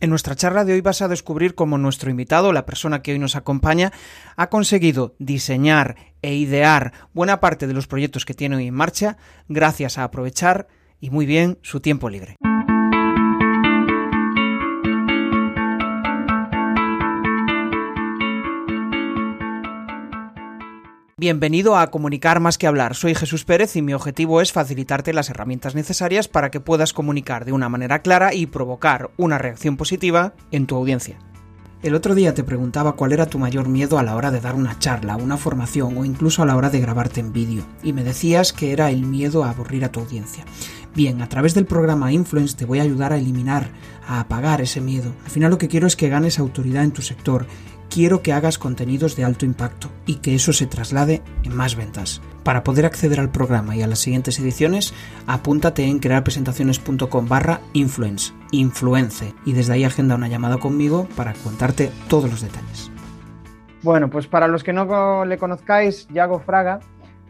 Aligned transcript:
En 0.00 0.10
nuestra 0.10 0.36
charla 0.36 0.64
de 0.64 0.74
hoy 0.74 0.80
vas 0.80 1.02
a 1.02 1.08
descubrir 1.08 1.56
cómo 1.56 1.76
nuestro 1.76 2.10
invitado, 2.10 2.52
la 2.52 2.66
persona 2.66 3.02
que 3.02 3.12
hoy 3.12 3.18
nos 3.18 3.34
acompaña, 3.34 3.92
ha 4.36 4.48
conseguido 4.48 5.16
diseñar 5.18 5.96
e 6.22 6.34
idear 6.34 6.92
buena 7.14 7.40
parte 7.40 7.66
de 7.66 7.74
los 7.74 7.88
proyectos 7.88 8.24
que 8.24 8.34
tiene 8.34 8.56
hoy 8.56 8.68
en 8.68 8.74
marcha 8.74 9.16
gracias 9.48 9.98
a 9.98 10.04
aprovechar 10.04 10.68
y 11.00 11.10
muy 11.10 11.26
bien 11.26 11.58
su 11.62 11.80
tiempo 11.80 12.08
libre. 12.08 12.36
Bienvenido 21.20 21.76
a 21.76 21.90
Comunicar 21.90 22.38
más 22.38 22.58
que 22.58 22.68
hablar. 22.68 22.94
Soy 22.94 23.12
Jesús 23.12 23.44
Pérez 23.44 23.74
y 23.74 23.82
mi 23.82 23.92
objetivo 23.92 24.40
es 24.40 24.52
facilitarte 24.52 25.12
las 25.12 25.30
herramientas 25.30 25.74
necesarias 25.74 26.28
para 26.28 26.52
que 26.52 26.60
puedas 26.60 26.92
comunicar 26.92 27.44
de 27.44 27.50
una 27.50 27.68
manera 27.68 28.02
clara 28.02 28.34
y 28.34 28.46
provocar 28.46 29.10
una 29.16 29.36
reacción 29.36 29.76
positiva 29.76 30.34
en 30.52 30.68
tu 30.68 30.76
audiencia. 30.76 31.18
El 31.82 31.96
otro 31.96 32.14
día 32.14 32.34
te 32.34 32.44
preguntaba 32.44 32.92
cuál 32.92 33.12
era 33.12 33.26
tu 33.26 33.40
mayor 33.40 33.68
miedo 33.68 33.98
a 33.98 34.04
la 34.04 34.14
hora 34.14 34.30
de 34.30 34.40
dar 34.40 34.54
una 34.54 34.78
charla, 34.78 35.16
una 35.16 35.36
formación 35.36 35.98
o 35.98 36.04
incluso 36.04 36.44
a 36.44 36.46
la 36.46 36.54
hora 36.54 36.70
de 36.70 36.78
grabarte 36.78 37.18
en 37.18 37.32
vídeo, 37.32 37.64
y 37.82 37.92
me 37.92 38.04
decías 38.04 38.52
que 38.52 38.70
era 38.70 38.88
el 38.92 39.04
miedo 39.04 39.42
a 39.42 39.50
aburrir 39.50 39.84
a 39.84 39.90
tu 39.90 39.98
audiencia. 39.98 40.44
Bien, 40.94 41.20
a 41.20 41.28
través 41.28 41.52
del 41.52 41.66
programa 41.66 42.12
Influence 42.12 42.56
te 42.56 42.64
voy 42.64 42.78
a 42.78 42.82
ayudar 42.82 43.12
a 43.12 43.18
eliminar, 43.18 43.70
a 44.06 44.20
apagar 44.20 44.60
ese 44.60 44.80
miedo. 44.80 45.12
Al 45.24 45.30
final 45.32 45.50
lo 45.50 45.58
que 45.58 45.68
quiero 45.68 45.88
es 45.88 45.96
que 45.96 46.08
ganes 46.08 46.38
autoridad 46.38 46.84
en 46.84 46.92
tu 46.92 47.02
sector, 47.02 47.46
quiero 47.90 48.22
que 48.22 48.32
hagas 48.32 48.58
contenidos 48.58 49.16
de 49.16 49.24
alto 49.24 49.44
impacto 49.44 49.88
y 50.06 50.16
que 50.16 50.34
eso 50.34 50.52
se 50.52 50.66
traslade 50.66 51.22
en 51.44 51.54
más 51.54 51.76
ventas. 51.76 52.20
Para 52.44 52.64
poder 52.64 52.86
acceder 52.86 53.20
al 53.20 53.30
programa 53.30 53.76
y 53.76 53.82
a 53.82 53.86
las 53.86 53.98
siguientes 53.98 54.38
ediciones, 54.38 54.94
apúntate 55.26 55.84
en 55.84 55.98
crearpresentaciones.com 55.98 57.28
barra 57.28 57.60
influence, 57.72 58.32
influence, 58.52 59.34
y 59.44 59.52
desde 59.52 59.74
ahí 59.74 59.84
agenda 59.84 60.14
una 60.14 60.28
llamada 60.28 60.58
conmigo 60.58 61.08
para 61.16 61.34
contarte 61.34 61.90
todos 62.08 62.30
los 62.30 62.40
detalles. 62.40 62.90
Bueno, 63.82 64.08
pues 64.08 64.26
para 64.26 64.48
los 64.48 64.64
que 64.64 64.72
no 64.72 65.24
le 65.24 65.38
conozcáis, 65.38 66.08
Yago 66.08 66.40
Fraga 66.40 66.80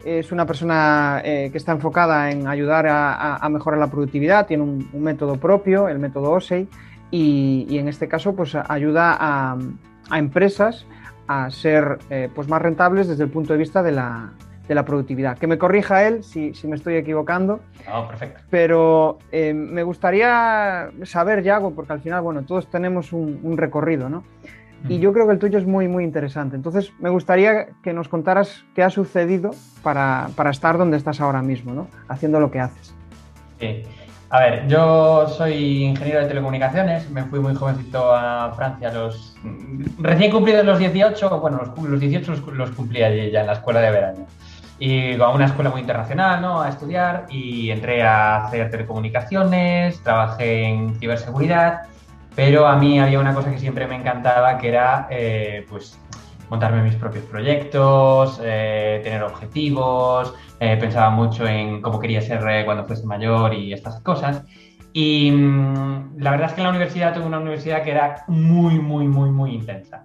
es 0.03 0.31
una 0.31 0.45
persona 0.45 1.21
eh, 1.23 1.49
que 1.51 1.57
está 1.57 1.73
enfocada 1.73 2.31
en 2.31 2.47
ayudar 2.47 2.87
a, 2.87 3.47
mejorar 3.49 3.79
la 3.79 3.91
productividad, 3.91 4.47
tiene 4.47 4.63
un, 4.63 4.87
método 4.93 5.35
propio, 5.35 5.89
el 5.89 5.99
método 5.99 6.31
OSEI, 6.31 6.67
y, 7.11 7.65
y, 7.69 7.77
en 7.79 7.87
este 7.87 8.07
caso 8.07 8.35
pues 8.35 8.55
ayuda 8.55 9.17
a, 9.19 9.57
a 10.09 10.19
empresas 10.19 10.85
a 11.27 11.49
ser 11.51 11.99
eh, 12.09 12.29
pues 12.33 12.47
más 12.47 12.61
rentables 12.61 13.07
desde 13.07 13.23
el 13.23 13.29
punto 13.29 13.53
de 13.53 13.59
vista 13.59 13.83
de 13.83 13.91
la, 13.91 14.31
de 14.67 14.75
la 14.75 14.83
productividad. 14.83 15.37
Que 15.37 15.47
me 15.47 15.57
corrija 15.57 16.07
él 16.07 16.23
si, 16.23 16.53
si 16.53 16.67
me 16.67 16.75
estoy 16.75 16.95
equivocando. 16.95 17.59
Oh, 17.91 18.07
perfecto. 18.07 18.41
Pero 18.49 19.19
eh, 19.31 19.53
me 19.53 19.83
gustaría 19.83 20.89
saber, 21.03 21.43
Yago, 21.43 21.71
porque 21.75 21.93
al 21.93 21.99
final, 22.01 22.21
bueno, 22.21 22.43
todos 22.43 22.69
tenemos 22.69 23.13
un, 23.13 23.57
recorrido, 23.57 24.09
¿no? 24.09 24.23
Y 24.87 24.99
yo 24.99 25.11
creo 25.11 25.27
que 25.27 25.33
el 25.33 25.39
tuyo 25.39 25.59
es 25.59 25.65
muy, 25.65 25.89
muy 25.89 26.05
interesante. 26.05 26.55
Entonces, 26.55 26.93
me 26.99 27.09
gustaría 27.09 27.67
que 27.83 27.91
nos 27.91 28.07
contaras 28.07 28.63
qué 28.73 28.81
ha 28.81 28.89
sucedido 28.89 29.51
para, 29.83 30.29
para 30.37 30.51
estar 30.51 30.77
donde 30.77 30.95
estás 30.95 31.19
ahora 31.19 31.41
mismo, 31.41 31.73
¿no? 31.73 31.87
Haciendo 32.07 32.39
lo 32.39 32.49
que 32.49 32.61
haces. 32.61 32.95
Sí. 33.59 33.83
A 34.31 34.41
ver, 34.41 34.67
yo 34.67 35.27
soy 35.27 35.85
ingeniero 35.85 36.21
de 36.21 36.27
telecomunicaciones, 36.27 37.09
me 37.09 37.23
fui 37.23 37.39
muy 37.39 37.55
jovencito 37.55 38.13
a 38.13 38.53
Francia, 38.55 38.91
los 38.93 39.35
recién 39.97 40.29
cumplidos 40.29 40.63
los 40.63 40.77
18, 40.77 41.39
bueno, 41.39 41.61
los, 41.65 41.89
los 41.89 41.99
18 41.99 42.35
los, 42.53 42.69
cumplí 42.71 43.01
allí 43.01 43.31
ya 43.31 43.41
en 43.41 43.47
la 43.47 43.53
escuela 43.53 43.81
de 43.81 43.89
verano. 43.89 44.27
Y 44.77 45.19
a 45.19 45.29
una 45.29 45.45
escuela 45.45 45.71
muy 45.71 45.81
internacional, 45.81 46.43
¿no? 46.43 46.61
A 46.61 46.69
estudiar 46.69 47.25
y 47.29 47.71
entré 47.71 48.03
a 48.03 48.45
hacer 48.45 48.69
telecomunicaciones, 48.69 49.99
trabajé 50.03 50.63
en 50.63 50.93
ciberseguridad, 50.99 51.81
pero 52.35 52.67
a 52.67 52.75
mí 52.75 52.99
había 52.99 53.19
una 53.19 53.33
cosa 53.33 53.51
que 53.51 53.57
siempre 53.57 53.87
me 53.87 53.95
encantaba, 53.95 54.59
que 54.59 54.67
era, 54.67 55.07
eh, 55.09 55.65
pues, 55.67 55.99
montarme 56.49 56.81
mis 56.81 56.95
propios 56.95 57.25
proyectos, 57.25 58.39
eh, 58.43 59.01
tener 59.03 59.23
objetivos, 59.23 60.33
eh, 60.59 60.77
pensaba 60.79 61.09
mucho 61.09 61.47
en 61.47 61.81
cómo 61.81 61.99
quería 61.99 62.21
ser 62.21 62.41
eh, 62.49 62.65
cuando 62.65 62.85
fuese 62.85 63.05
mayor 63.05 63.53
y 63.53 63.73
estas 63.73 63.99
cosas. 64.01 64.43
Y 64.91 65.31
mm, 65.31 66.17
la 66.17 66.31
verdad 66.31 66.47
es 66.47 66.53
que 66.53 66.61
en 66.61 66.63
la 66.65 66.71
universidad 66.71 67.13
tuve 67.13 67.25
una 67.25 67.39
universidad 67.39 67.83
que 67.83 67.91
era 67.91 68.23
muy, 68.27 68.79
muy, 68.79 69.07
muy, 69.07 69.29
muy 69.29 69.53
intensa. 69.53 70.03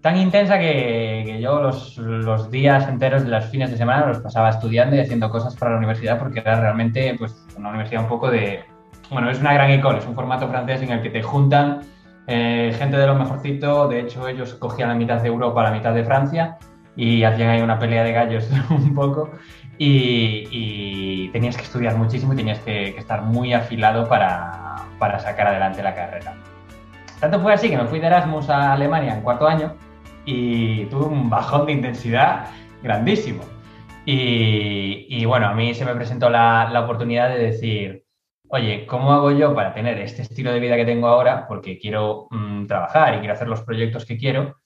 Tan 0.00 0.18
intensa 0.18 0.58
que, 0.58 1.38
yo 1.40 1.60
los, 1.62 1.96
los, 1.96 2.50
días 2.50 2.86
enteros 2.88 3.24
de 3.24 3.30
los 3.30 3.46
fines 3.46 3.70
de 3.70 3.78
semana 3.78 4.06
los 4.06 4.18
pasaba 4.18 4.50
estudiando 4.50 4.94
y 4.96 5.00
haciendo 5.00 5.30
cosas 5.30 5.56
para 5.56 5.72
la 5.72 5.78
universidad 5.78 6.18
porque 6.18 6.40
era 6.40 6.60
realmente 6.60 7.16
pues, 7.18 7.34
una 7.56 7.70
universidad 7.70 8.02
un 8.02 8.08
poco 8.08 8.30
de... 8.30 8.64
Bueno, 9.10 9.30
es 9.30 9.40
una 9.40 9.54
gran 9.54 9.70
école, 9.70 9.98
es 9.98 10.06
un 10.06 10.14
formato 10.14 10.46
francés 10.48 10.82
en 10.82 10.90
el 10.90 11.02
que 11.02 11.08
te 11.08 11.22
juntan 11.22 11.80
eh, 12.26 12.74
gente 12.78 12.96
de 12.96 13.06
lo 13.06 13.14
mejorcito, 13.14 13.88
de 13.88 14.00
hecho 14.00 14.26
ellos 14.28 14.54
cogían 14.54 14.88
la 14.88 14.94
mitad 14.94 15.20
de 15.20 15.28
Europa, 15.28 15.62
la 15.62 15.72
mitad 15.72 15.92
de 15.94 16.04
Francia 16.04 16.58
y 16.96 17.24
hacían 17.24 17.50
ahí 17.50 17.60
una 17.60 17.78
pelea 17.78 18.04
de 18.04 18.12
gallos 18.12 18.48
un 18.70 18.94
poco 18.94 19.30
y, 19.78 21.28
tenías 21.30 21.56
que 21.56 21.64
estudiar 21.64 21.96
muchísimo 21.96 22.32
y 22.32 22.36
tenías 22.36 22.60
que, 22.60 22.88
estar 22.96 23.22
muy 23.22 23.52
afilado 23.52 24.08
para, 24.08 24.76
para, 24.98 25.18
sacar 25.18 25.48
adelante 25.48 25.82
la 25.82 25.94
carrera. 25.94 26.36
Tanto 27.18 27.40
fue 27.40 27.52
así 27.52 27.68
que 27.68 27.76
me 27.76 27.86
fui 27.86 27.98
de 27.98 28.06
Erasmus 28.06 28.48
a 28.50 28.72
Alemania 28.72 29.14
en 29.14 29.22
cuarto 29.22 29.48
año 29.48 29.74
y 30.24 30.84
tuve 30.86 31.06
un 31.06 31.28
bajón 31.28 31.66
de 31.66 31.72
intensidad 31.72 32.46
grandísimo. 32.82 33.42
Y, 34.06 35.24
bueno, 35.24 35.46
a 35.48 35.54
mí 35.54 35.74
se 35.74 35.84
me 35.84 35.94
presentó 35.94 36.28
la, 36.28 36.68
la 36.70 36.82
oportunidad 36.82 37.30
de 37.30 37.38
decir, 37.38 38.03
oye, 38.48 38.86
¿cómo 38.86 39.12
hago 39.12 39.30
yo 39.32 39.54
para 39.54 39.74
tener 39.74 39.98
este 39.98 40.22
estilo 40.22 40.52
de 40.52 40.60
vida 40.60 40.76
que 40.76 40.84
tengo 40.84 41.08
ahora? 41.08 41.46
Porque 41.48 41.78
quiero 41.78 42.28
mm, 42.30 42.66
trabajar 42.66 43.14
y 43.14 43.18
quiero 43.18 43.34
hacer 43.34 43.48
los 43.48 43.62
proyectos 43.62 44.04
que 44.04 44.16
quiero, 44.16 44.56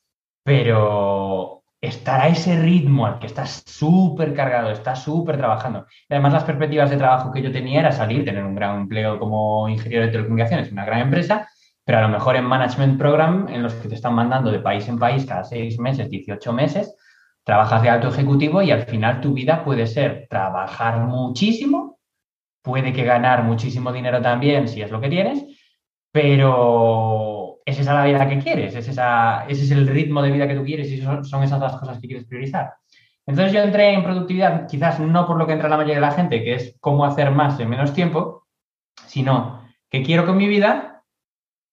pero 0.43 1.63
estar 1.81 2.21
a 2.21 2.29
ese 2.29 2.61
ritmo 2.61 3.07
al 3.07 3.19
que 3.19 3.27
estás 3.27 3.63
súper 3.67 4.35
cargado, 4.35 4.71
estás 4.71 5.03
súper 5.03 5.37
trabajando. 5.37 5.87
Y 6.09 6.15
además 6.15 6.33
las 6.33 6.45
perspectivas 6.45 6.91
de 6.91 6.97
trabajo 6.97 7.31
que 7.33 7.43
yo 7.43 7.53
tenía 7.53 7.81
era 7.81 7.93
salir, 7.93 8.25
tener 8.25 8.45
un 8.45 8.55
gran 8.55 8.81
empleo 8.81 9.19
como 9.19 9.69
ingeniero 9.69 10.07
de 10.07 10.13
telecomunicaciones 10.13 10.73
una 10.73 10.85
gran 10.85 11.01
empresa, 11.01 11.49
pero 11.85 11.99
a 11.99 12.03
lo 12.03 12.09
mejor 12.09 12.37
en 12.37 12.45
management 12.45 12.99
program, 12.99 13.49
en 13.49 13.63
los 13.63 13.75
que 13.75 13.89
te 13.89 13.95
están 13.95 14.15
mandando 14.15 14.51
de 14.51 14.59
país 14.59 14.89
en 14.89 14.99
país 14.99 15.25
cada 15.25 15.45
seis 15.45 15.79
meses, 15.79 16.11
18 16.11 16.53
meses, 16.53 16.95
trabajas 17.45 17.83
de 17.83 17.91
alto 17.91 18.09
ejecutivo 18.09 18.61
y 18.61 18.71
al 18.71 18.83
final 18.83 19.21
tu 19.21 19.33
vida 19.33 19.65
puede 19.65 19.87
ser 19.87 20.27
trabajar 20.29 20.99
muchísimo 20.99 21.98
puede 22.63 22.93
que 22.93 23.05
ganar 23.05 23.45
muchísimo 23.45 23.93
dinero 23.93 24.21
también 24.21 24.69
si 24.69 24.83
es 24.83 24.91
lo 24.91 25.01
que 25.01 25.09
tienes, 25.09 25.45
pero 26.13 27.59
¿es 27.65 27.79
esa 27.79 27.95
la 27.95 28.05
vida 28.05 28.29
que 28.29 28.39
quieres? 28.39 28.75
¿Es 28.75 28.89
esa, 28.89 29.45
¿Ese 29.47 29.65
es 29.65 29.71
el 29.71 29.87
ritmo 29.87 30.23
de 30.23 30.31
vida 30.31 30.49
que 30.49 30.55
tú 30.55 30.65
quieres 30.65 30.91
y 30.91 31.01
son, 31.01 31.25
son 31.25 31.43
esas 31.43 31.61
las 31.61 31.77
cosas 31.77 32.01
que 32.01 32.07
quieres 32.07 32.27
priorizar? 32.27 32.75
Entonces 33.27 33.53
yo 33.53 33.61
entré 33.61 33.93
en 33.93 34.03
productividad 34.03 34.67
quizás 34.67 34.99
no 35.01 35.27
por 35.27 35.37
lo 35.37 35.47
que 35.47 35.53
entra 35.53 35.69
la 35.69 35.77
mayoría 35.77 35.97
de 35.97 36.01
la 36.01 36.13
gente, 36.13 36.43
que 36.43 36.55
es 36.55 36.77
cómo 36.81 37.05
hacer 37.05 37.31
más 37.31 37.61
en 37.61 37.69
menos 37.69 37.93
tiempo, 37.93 38.47
sino 39.07 39.69
qué 39.91 40.03
quiero 40.03 40.25
con 40.25 40.39
mi 40.39 40.49
vida, 40.49 41.05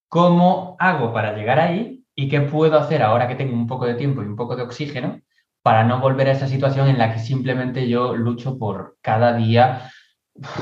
cómo 0.08 0.76
hago 0.78 1.14
para 1.14 1.34
llegar 1.34 1.58
ahí 1.58 2.04
y 2.14 2.28
qué 2.28 2.42
puedo 2.42 2.78
hacer 2.78 3.02
ahora 3.02 3.26
que 3.26 3.36
tengo 3.36 3.54
un 3.54 3.66
poco 3.66 3.86
de 3.86 3.94
tiempo 3.94 4.22
y 4.22 4.26
un 4.26 4.36
poco 4.36 4.54
de 4.54 4.62
oxígeno 4.62 5.22
para 5.62 5.82
no 5.82 5.98
volver 5.98 6.28
a 6.28 6.32
esa 6.32 6.46
situación 6.46 6.88
en 6.88 6.98
la 6.98 7.12
que 7.12 7.18
simplemente 7.18 7.88
yo 7.88 8.14
lucho 8.14 8.58
por 8.58 8.98
cada 9.00 9.32
día 9.32 9.90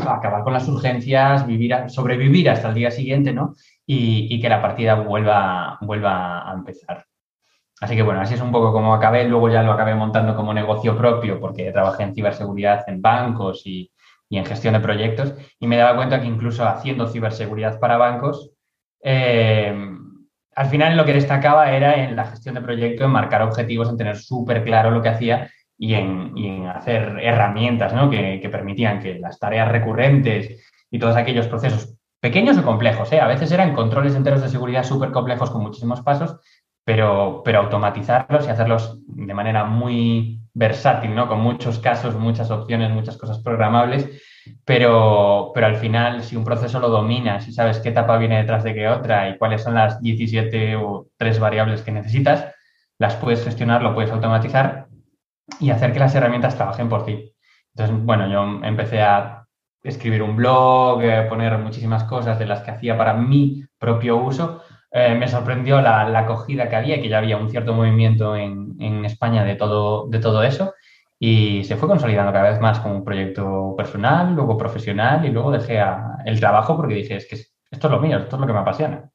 acabar 0.09 0.43
con 0.43 0.53
las 0.53 0.69
urgencias, 0.69 1.47
vivir 1.47 1.75
sobrevivir 1.89 2.51
hasta 2.51 2.69
el 2.69 2.75
día 2.75 2.91
siguiente, 2.91 3.33
¿no? 3.33 3.55
Y, 3.87 4.41
que 4.41 4.49
la 4.49 4.63
partida 4.63 4.95
vuelva, 4.95 5.79
vuelva 5.81 6.51
a 6.51 6.55
empezar. 6.55 7.05
Así 7.81 7.97
que 7.97 8.03
bueno, 8.03 8.21
así 8.21 8.35
es 8.35 8.41
un 8.41 8.53
poco 8.53 8.73
como 8.73 8.95
acabé. 8.95 9.29
Luego 9.29 9.49
ya 9.51 9.63
lo 9.63 9.73
acabé 9.73 9.95
montando 9.95 10.35
como 10.35 10.55
negocio 10.55 10.97
propio 10.97 11.41
porque 11.41 11.73
trabajé 11.73 12.05
en 12.05 12.15
ciberseguridad 12.15 12.85
en 12.89 13.03
bancos 13.03 13.63
y, 13.67 13.91
en 14.31 14.45
gestión 14.45 14.75
de 14.75 14.81
proyectos 14.81 15.33
y 15.61 15.69
me 15.69 15.77
daba 15.77 15.95
cuenta 15.95 16.21
que 16.21 16.27
incluso 16.27 16.67
haciendo 16.67 17.07
ciberseguridad 17.07 17.79
para 17.79 17.99
bancos, 17.99 18.51
eh, 19.01 19.73
al 20.57 20.67
final 20.67 20.97
lo 20.97 21.05
que 21.05 21.13
destacaba 21.13 21.71
era 21.71 22.03
en 22.03 22.17
la 22.17 22.25
gestión 22.25 22.57
de 22.57 22.61
proyectos, 22.61 23.05
en 23.05 23.13
marcar 23.13 23.43
objetivos, 23.43 23.89
en 23.89 23.97
tener 23.97 24.17
súper 24.17 24.65
claro 24.65 24.91
lo 24.91 25.03
que 25.03 25.09
hacía 25.09 25.49
y 25.79 25.95
en, 25.95 26.67
hacer 26.67 27.19
herramientas 27.21 27.93
que, 28.11 28.49
permitían 28.51 29.01
que 29.01 29.19
las 29.19 29.39
tareas 29.39 29.71
recurrentes 29.71 30.71
y 30.91 30.99
todos 30.99 31.17
aquellos 31.17 31.49
procesos 31.49 31.97
pequeños 32.21 32.57
o 32.59 32.63
complejos, 32.63 33.13
¿eh? 33.13 33.21
a 33.21 33.27
veces 33.27 33.53
eran 33.53 33.75
controles 33.75 34.15
enteros 34.15 34.41
de 34.41 34.49
seguridad 34.49 34.85
súper 34.85 35.11
complejos 35.11 35.51
con 35.51 35.63
muchísimos 35.63 36.01
pasos, 36.01 36.41
pero, 36.85 37.43
pero 37.45 37.61
automatizarlos 37.61 38.47
y 38.47 38.51
hacerlos 38.51 39.01
de 39.07 39.35
manera 39.35 39.65
muy 39.65 40.41
versátil, 40.55 41.15
¿no? 41.15 41.29
con 41.29 41.41
muchos 41.41 41.79
casos, 41.81 42.15
muchas 42.15 42.51
opciones, 42.51 42.91
muchas 42.91 43.17
cosas 43.17 43.41
programables, 43.41 44.09
pero, 44.65 45.51
pero 45.55 45.67
al 45.67 45.77
final 45.77 46.23
si 46.23 46.37
un 46.37 46.45
proceso 46.45 46.79
lo 46.79 46.89
dominas 46.89 47.49
y 47.49 47.53
sabes 47.53 47.79
qué 47.81 47.89
etapa 47.89 48.17
viene 48.19 48.39
detrás 48.39 48.63
de 48.63 48.75
qué 48.75 48.89
otra 48.89 49.29
y 49.29 49.37
cuáles 49.37 49.63
son 49.63 49.75
las 49.75 50.01
17 50.01 50.77
o 50.77 51.09
3 51.17 51.41
variables 51.41 51.83
que 51.83 51.93
necesitas, 51.93 52.47
las 52.99 53.17
puedes 53.17 53.43
gestionar, 53.43 53.83
lo 53.83 53.95
puedes 53.95 54.13
automatizar 54.13 54.84
y 55.61 55.71
hacer 55.71 55.93
que 55.93 56.01
las 56.01 56.15
herramientas 56.15 56.57
trabajen 56.57 56.89
por 56.89 57.05
ti. 57.05 57.35
Entonces, 57.75 58.05
bueno, 58.05 58.29
yo 58.29 58.65
empecé 58.65 59.03
a 59.03 59.47
escribir 59.83 60.23
un 60.23 60.37
blog, 60.37 61.03
eh, 61.03 61.27
poner 61.29 61.59
muchísimas 61.59 62.05
cosas 62.05 62.39
de 62.39 62.47
las 62.47 62.63
que 62.63 62.71
hacía 62.71 62.97
para 62.97 63.15
mi 63.15 63.65
propio 63.79 64.17
uso, 64.17 64.63
eh, 64.91 65.15
me 65.15 65.29
sorprendió 65.29 65.81
la, 65.81 66.09
la, 66.09 66.21
acogida 66.21 66.69
que 66.69 66.77
había, 66.77 67.03
que 67.03 67.09
ya 67.09 67.19
había 67.19 67.37
un 67.37 67.51
cierto 67.51 67.75
movimiento 67.75 68.37
en, 68.37 68.77
en, 68.79 69.05
España 69.05 69.45
de 69.45 69.57
todo, 69.57 70.07
de 70.09 70.21
todo 70.21 70.43
eso. 70.45 70.73
Y 71.19 71.65
se 71.65 71.77
fue 71.77 71.89
consolidando 71.89 72.33
cada 72.33 72.51
vez 72.51 72.61
más 72.61 72.79
como 72.79 72.97
un 72.97 73.05
proyecto 73.05 73.75
personal, 73.77 74.35
luego 74.35 74.57
profesional 74.57 75.25
y 75.25 75.31
luego 75.31 75.51
dejé 75.51 75.83
el 76.25 76.39
trabajo 76.39 76.77
porque 76.77 76.95
dije, 76.95 77.17
es 77.17 77.27
que 77.27 77.35
esto 77.35 77.89
es 77.89 77.91
lo 77.91 77.99
mío, 77.99 78.19
esto 78.19 78.37
es 78.37 78.41
lo 78.41 78.47
que 78.47 78.53
me 78.53 78.59
apasiona. 78.61 79.11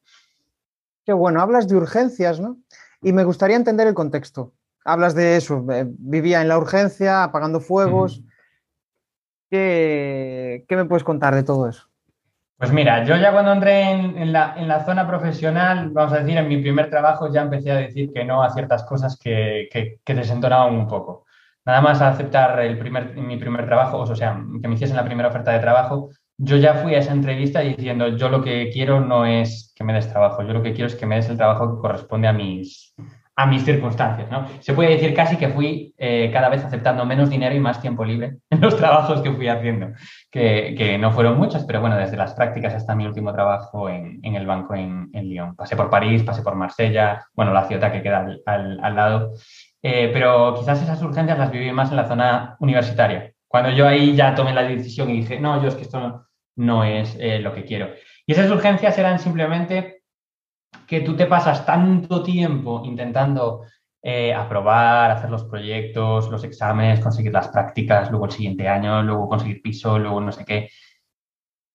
Qué 1.05 1.13
bueno, 1.13 1.41
hablas 1.41 1.67
de 1.67 1.77
urgencias, 1.77 2.41
¿no? 2.41 2.57
Y 3.01 3.13
me 3.13 3.23
gustaría 3.23 3.55
entender 3.55 3.87
el 3.87 3.93
contexto. 3.93 4.53
Hablas 4.85 5.15
de 5.15 5.35
eso, 5.35 5.65
eh, 5.71 5.85
vivía 5.87 6.41
en 6.41 6.47
la 6.47 6.57
urgencia, 6.57 7.23
apagando 7.23 7.59
fuegos. 7.59 8.23
¿Qué, 9.49 10.65
¿Qué, 10.67 10.75
me 10.75 10.85
puedes 10.85 11.03
contar 11.03 11.35
de 11.35 11.43
todo 11.43 11.67
eso? 11.67 11.87
Pues 12.57 12.71
mira, 12.71 13.05
yo 13.05 13.15
ya 13.15 13.31
cuando 13.31 13.53
entré 13.53 13.91
en, 13.91 14.33
la, 14.33 14.53
en, 14.57 14.67
la, 14.67 14.83
zona 14.83 15.07
profesional, 15.07 15.89
vamos 15.91 16.13
a 16.13 16.19
decir, 16.19 16.37
en 16.37 16.47
mi 16.47 16.61
primer 16.61 16.89
trabajo 16.89 17.31
ya 17.31 17.43
empecé 17.43 17.71
a 17.71 17.77
decir 17.77 18.11
que 18.13 18.25
no 18.25 18.43
a 18.43 18.49
ciertas 18.49 18.83
cosas 18.83 19.17
que, 19.17 19.69
que, 19.71 19.99
que 20.03 20.13
desentonaban 20.13 20.75
un 20.75 20.87
poco. 20.87 21.25
Nada 21.65 21.81
más 21.81 22.01
aceptar 22.01 22.59
el 22.59 22.77
primer, 22.77 23.15
mi 23.15 23.37
primer 23.37 23.65
trabajo, 23.65 23.99
o 23.99 24.15
sea, 24.15 24.41
que 24.61 24.67
me 24.67 24.75
hiciesen 24.75 24.97
la 24.97 25.05
primera 25.05 25.29
oferta 25.29 25.51
de 25.51 25.59
trabajo, 25.59 26.09
yo 26.37 26.57
ya 26.57 26.73
fui 26.75 26.95
a 26.95 26.99
esa 26.99 27.11
entrevista 27.11 27.59
diciendo, 27.59 28.07
yo 28.07 28.29
lo 28.29 28.41
que 28.41 28.69
quiero 28.71 29.01
no 29.01 29.25
es 29.25 29.73
que 29.75 29.83
me 29.83 29.93
des 29.93 30.09
trabajo, 30.09 30.41
yo 30.41 30.53
lo 30.53 30.63
que 30.63 30.73
quiero 30.73 30.87
es 30.87 30.95
que 30.95 31.05
me 31.05 31.17
des 31.17 31.29
el 31.29 31.37
trabajo 31.37 31.75
que 31.75 31.81
corresponde 31.81 32.27
a 32.27 32.33
mis, 32.33 32.95
a 33.39 33.45
mis 33.45 33.63
circunstancias. 33.63 34.29
¿no? 34.29 34.45
Se 34.59 34.73
puede 34.73 34.89
decir 34.89 35.13
casi 35.13 35.37
que 35.37 35.47
fui 35.47 35.93
eh, 35.97 36.29
cada 36.33 36.49
vez 36.49 36.61
aceptando 36.65 37.05
menos 37.05 37.29
dinero 37.29 37.55
y 37.55 37.59
más 37.61 37.81
tiempo 37.81 38.03
libre 38.03 38.39
en 38.49 38.59
los 38.59 38.75
trabajos 38.75 39.21
que 39.21 39.31
fui 39.31 39.47
haciendo, 39.47 39.93
que, 40.29 40.75
que 40.77 40.97
no 40.97 41.13
fueron 41.13 41.37
muchos, 41.37 41.63
pero 41.63 41.79
bueno, 41.79 41.95
desde 41.95 42.17
las 42.17 42.33
prácticas 42.33 42.73
hasta 42.73 42.95
mi 42.95 43.05
último 43.05 43.31
trabajo 43.31 43.87
en, 43.87 44.19
en 44.23 44.35
el 44.35 44.45
banco 44.45 44.75
en, 44.75 45.09
en, 45.13 45.29
Lyon. 45.29 45.55
Pasé 45.55 45.77
por 45.77 45.89
París, 45.89 46.23
pasé 46.23 46.41
por 46.41 46.55
Marsella, 46.55 47.25
bueno, 47.33 47.53
la 47.53 47.63
ciudad 47.63 47.93
que 47.93 48.03
queda 48.03 48.25
al, 48.25 48.41
al, 48.45 48.79
al 48.83 48.95
lado, 48.95 49.31
eh, 49.81 50.09
pero 50.11 50.55
quizás 50.59 50.81
esas 50.81 51.01
urgencias 51.01 51.39
las 51.39 51.49
viví 51.49 51.71
más 51.71 51.91
en 51.91 51.95
la 51.95 52.09
zona 52.09 52.57
universitaria. 52.59 53.31
Cuando 53.47 53.71
yo 53.71 53.87
ahí 53.87 54.17
ya 54.17 54.35
tomé 54.35 54.53
la 54.53 54.63
decisión 54.63 55.09
y 55.09 55.21
dije, 55.21 55.39
no, 55.39 55.61
yo 55.63 55.69
es 55.69 55.75
que 55.75 55.83
esto 55.83 56.01
no, 56.01 56.25
no 56.57 56.83
es 56.83 57.15
eh, 57.21 57.39
lo 57.39 57.53
que 57.53 57.63
quiero. 57.63 57.87
Y 58.27 58.33
esas 58.33 58.51
urgencias 58.51 58.97
eran 58.97 59.17
simplemente 59.17 59.98
que 60.89 61.01
tú 61.01 61.15
te 61.15 61.27
pasas 61.27 61.65
tanto 61.65 62.23
tiempo 62.23 62.81
intentando 62.83 63.61
eh, 64.01 64.33
aprobar, 64.33 65.11
hacer 65.11 65.29
los 65.29 65.43
proyectos, 65.43 66.29
los 66.31 66.43
exámenes, 66.43 66.99
conseguir 66.99 67.31
las 67.31 67.49
prácticas, 67.49 68.09
luego 68.09 68.25
el 68.25 68.31
siguiente 68.31 68.67
año, 68.67 69.03
luego 69.03 69.29
conseguir 69.29 69.61
piso, 69.61 69.99
luego 69.99 70.19
no 70.19 70.31
sé 70.31 70.43
qué, 70.45 70.69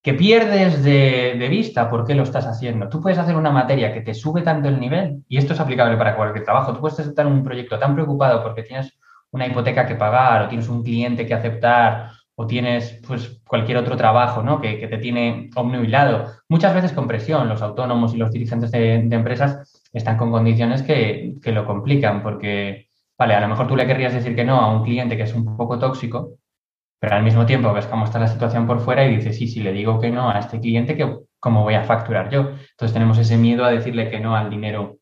que 0.02 0.14
pierdes 0.14 0.82
de, 0.82 1.36
de, 1.38 1.48
vista 1.48 1.88
por 1.88 2.04
qué 2.04 2.14
lo 2.14 2.24
estás 2.24 2.46
haciendo. 2.46 2.88
Tú 2.88 3.00
puedes 3.00 3.18
hacer 3.18 3.36
una 3.36 3.52
materia 3.52 3.94
que 3.94 4.00
te 4.00 4.14
sube 4.14 4.42
tanto 4.42 4.68
el 4.68 4.80
nivel, 4.80 5.22
y 5.28 5.38
esto 5.38 5.52
es 5.52 5.60
aplicable 5.60 5.96
para 5.96 6.16
cualquier 6.16 6.44
trabajo, 6.44 6.74
tú 6.74 6.80
puedes 6.80 6.98
en 7.16 7.26
un 7.26 7.44
proyecto 7.44 7.78
tan 7.78 7.94
preocupado 7.94 8.42
porque 8.42 8.64
tienes 8.64 8.98
una 9.30 9.46
hipoteca 9.46 9.86
que 9.86 9.94
pagar 9.94 10.42
o 10.42 10.48
tienes 10.48 10.68
un 10.68 10.82
cliente 10.82 11.24
que 11.24 11.34
aceptar 11.34 12.10
o 12.36 12.46
tienes 12.46 13.00
pues, 13.06 13.40
cualquier 13.46 13.78
otro 13.78 13.96
trabajo 13.96 14.42
¿no? 14.42 14.60
que, 14.60 14.78
que, 14.78 14.88
te 14.88 14.98
tiene 14.98 15.50
obnubilado. 15.54 16.26
Muchas 16.48 16.74
veces 16.74 16.92
con 16.92 17.06
presión, 17.06 17.48
los 17.48 17.62
autónomos 17.62 18.14
y 18.14 18.16
los 18.16 18.30
dirigentes 18.30 18.70
de, 18.70 18.94
empresas 18.94 19.82
están 19.92 20.16
con 20.16 20.30
condiciones 20.30 20.82
que, 20.82 21.34
que, 21.42 21.52
lo 21.52 21.64
complican, 21.64 22.22
porque, 22.22 22.88
vale, 23.16 23.34
a 23.34 23.40
lo 23.40 23.48
mejor 23.48 23.68
tú 23.68 23.76
le 23.76 23.86
querrías 23.86 24.14
decir 24.14 24.34
que 24.34 24.44
no 24.44 24.60
a 24.60 24.72
un 24.72 24.82
cliente 24.82 25.16
que 25.16 25.22
es 25.22 25.34
un 25.34 25.56
poco 25.56 25.78
tóxico, 25.78 26.38
pero 26.98 27.16
al 27.16 27.22
mismo 27.22 27.46
tiempo 27.46 27.72
ves 27.72 27.86
cómo 27.86 28.04
está 28.04 28.18
la 28.18 28.28
situación 28.28 28.66
por 28.66 28.80
fuera 28.80 29.04
y 29.04 29.16
dices, 29.16 29.36
sí, 29.36 29.46
si 29.46 29.60
le 29.60 29.72
digo 29.72 30.00
que 30.00 30.10
no 30.10 30.30
a 30.30 30.38
este 30.38 30.58
cliente, 30.58 30.96
¿cómo 31.38 31.62
voy 31.62 31.74
a 31.74 31.84
facturar 31.84 32.30
yo? 32.30 32.40
Entonces 32.40 32.92
tenemos 32.92 33.18
ese 33.18 33.36
miedo 33.36 33.64
a 33.64 33.70
decirle 33.70 34.10
que 34.10 34.20
no 34.20 34.34
al 34.34 34.50
dinero 34.50 34.98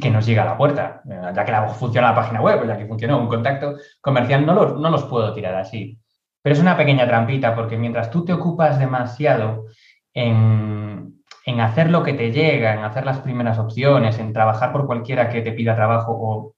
que 0.00 0.10
nos 0.10 0.26
llega 0.26 0.42
a 0.42 0.46
la 0.46 0.56
puerta. 0.56 1.02
Ya 1.06 1.44
que 1.44 1.52
la, 1.52 1.68
funciona 1.68 2.10
la 2.10 2.16
página 2.16 2.40
web, 2.40 2.66
ya 2.66 2.76
que 2.76 2.86
funcionó 2.86 3.20
un 3.20 3.28
contacto 3.28 3.76
comercial, 4.00 4.44
no 4.44 4.54
los, 4.54 4.80
no 4.80 4.90
los 4.90 5.04
puedo 5.04 5.32
tirar 5.32 5.54
así. 5.54 5.98
Pero 6.42 6.54
es 6.54 6.60
una 6.60 6.76
pequeña 6.76 7.06
trampita 7.06 7.54
porque 7.54 7.76
mientras 7.76 8.10
tú 8.10 8.24
te 8.24 8.32
ocupas 8.32 8.78
demasiado 8.78 9.66
en, 10.12 11.22
en, 11.46 11.60
hacer 11.60 11.90
lo 11.90 12.02
que 12.02 12.14
te 12.14 12.32
llega, 12.32 12.74
en 12.74 12.84
hacer 12.84 13.06
las 13.06 13.20
primeras 13.20 13.58
opciones, 13.58 14.18
en 14.18 14.32
trabajar 14.32 14.72
por 14.72 14.86
cualquiera 14.86 15.28
que 15.28 15.42
te 15.42 15.52
pida 15.52 15.76
trabajo 15.76 16.12
o 16.12 16.54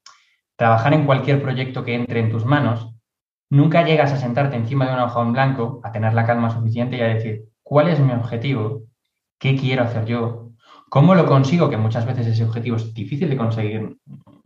trabajar 0.57 0.95
en 0.95 1.05
cualquier 1.05 1.43
proyecto 1.43 1.85
que 1.85 1.95
entre 1.95 2.21
en 2.21 2.31
tus 2.31 2.45
manos, 2.45 2.95
nunca 3.51 3.85
llegas 3.85 4.13
a 4.13 4.17
sentarte 4.17 4.57
encima 4.57 4.87
de 4.87 4.95
una 4.95 5.05
hoja 5.05 5.23
en 5.23 5.33
blanco, 5.33 5.81
a 5.85 5.93
tener 5.93 6.15
la 6.15 6.27
calma 6.27 6.51
suficiente 6.51 6.97
y 6.97 7.01
a 7.03 7.07
decir, 7.07 7.45
¿cuál 7.63 7.89
es 7.89 8.01
mi 8.01 8.13
objetivo? 8.13 8.83
¿Qué 9.39 9.57
quiero 9.57 9.83
hacer 9.83 10.07
yo? 10.07 10.51
¿Cómo 10.89 11.15
lo 11.15 11.27
consigo? 11.27 11.69
Que 11.69 11.77
muchas 11.77 12.07
veces 12.07 12.27
ese 12.27 12.45
objetivo 12.45 12.77
es 12.77 12.95
difícil 12.95 13.29
de 13.29 13.37
conseguir. 13.37 13.99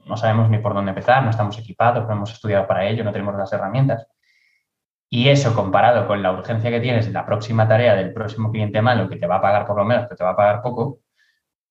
No 0.07 0.17
sabemos 0.17 0.49
ni 0.51 0.59
por 0.59 0.75
dónde 0.75 0.91
empezar, 0.91 1.23
no 1.23 1.31
estamos 1.31 1.59
equipados, 1.59 2.07
no 2.07 2.15
hemos 2.15 2.33
estudiado 2.33 2.67
para 2.67 2.89
ello, 2.89 3.05
no 3.05 3.13
tenemos 3.13 3.37
las 3.37 3.53
herramientas. 3.53 4.07
Y 5.11 5.29
eso 5.29 5.55
comparado 5.55 6.07
con 6.07 6.23
la 6.23 6.33
urgencia 6.33 6.71
que 6.71 6.81
tienes 6.81 7.07
en 7.07 7.15
la 7.15 7.25
próxima 7.25 7.67
tarea 7.67 7.95
del 7.95 8.13
próximo 8.13 8.51
cliente 8.51 8.83
malo 8.83 9.09
que 9.09 9.17
te 9.17 9.27
va 9.27 9.37
a 9.37 9.43
pagar 9.43 9.67
por 9.67 9.77
lo 9.77 9.85
menos, 9.85 10.09
que 10.09 10.15
te 10.15 10.25
va 10.25 10.31
a 10.31 10.37
pagar 10.37 10.63
poco, 10.63 11.01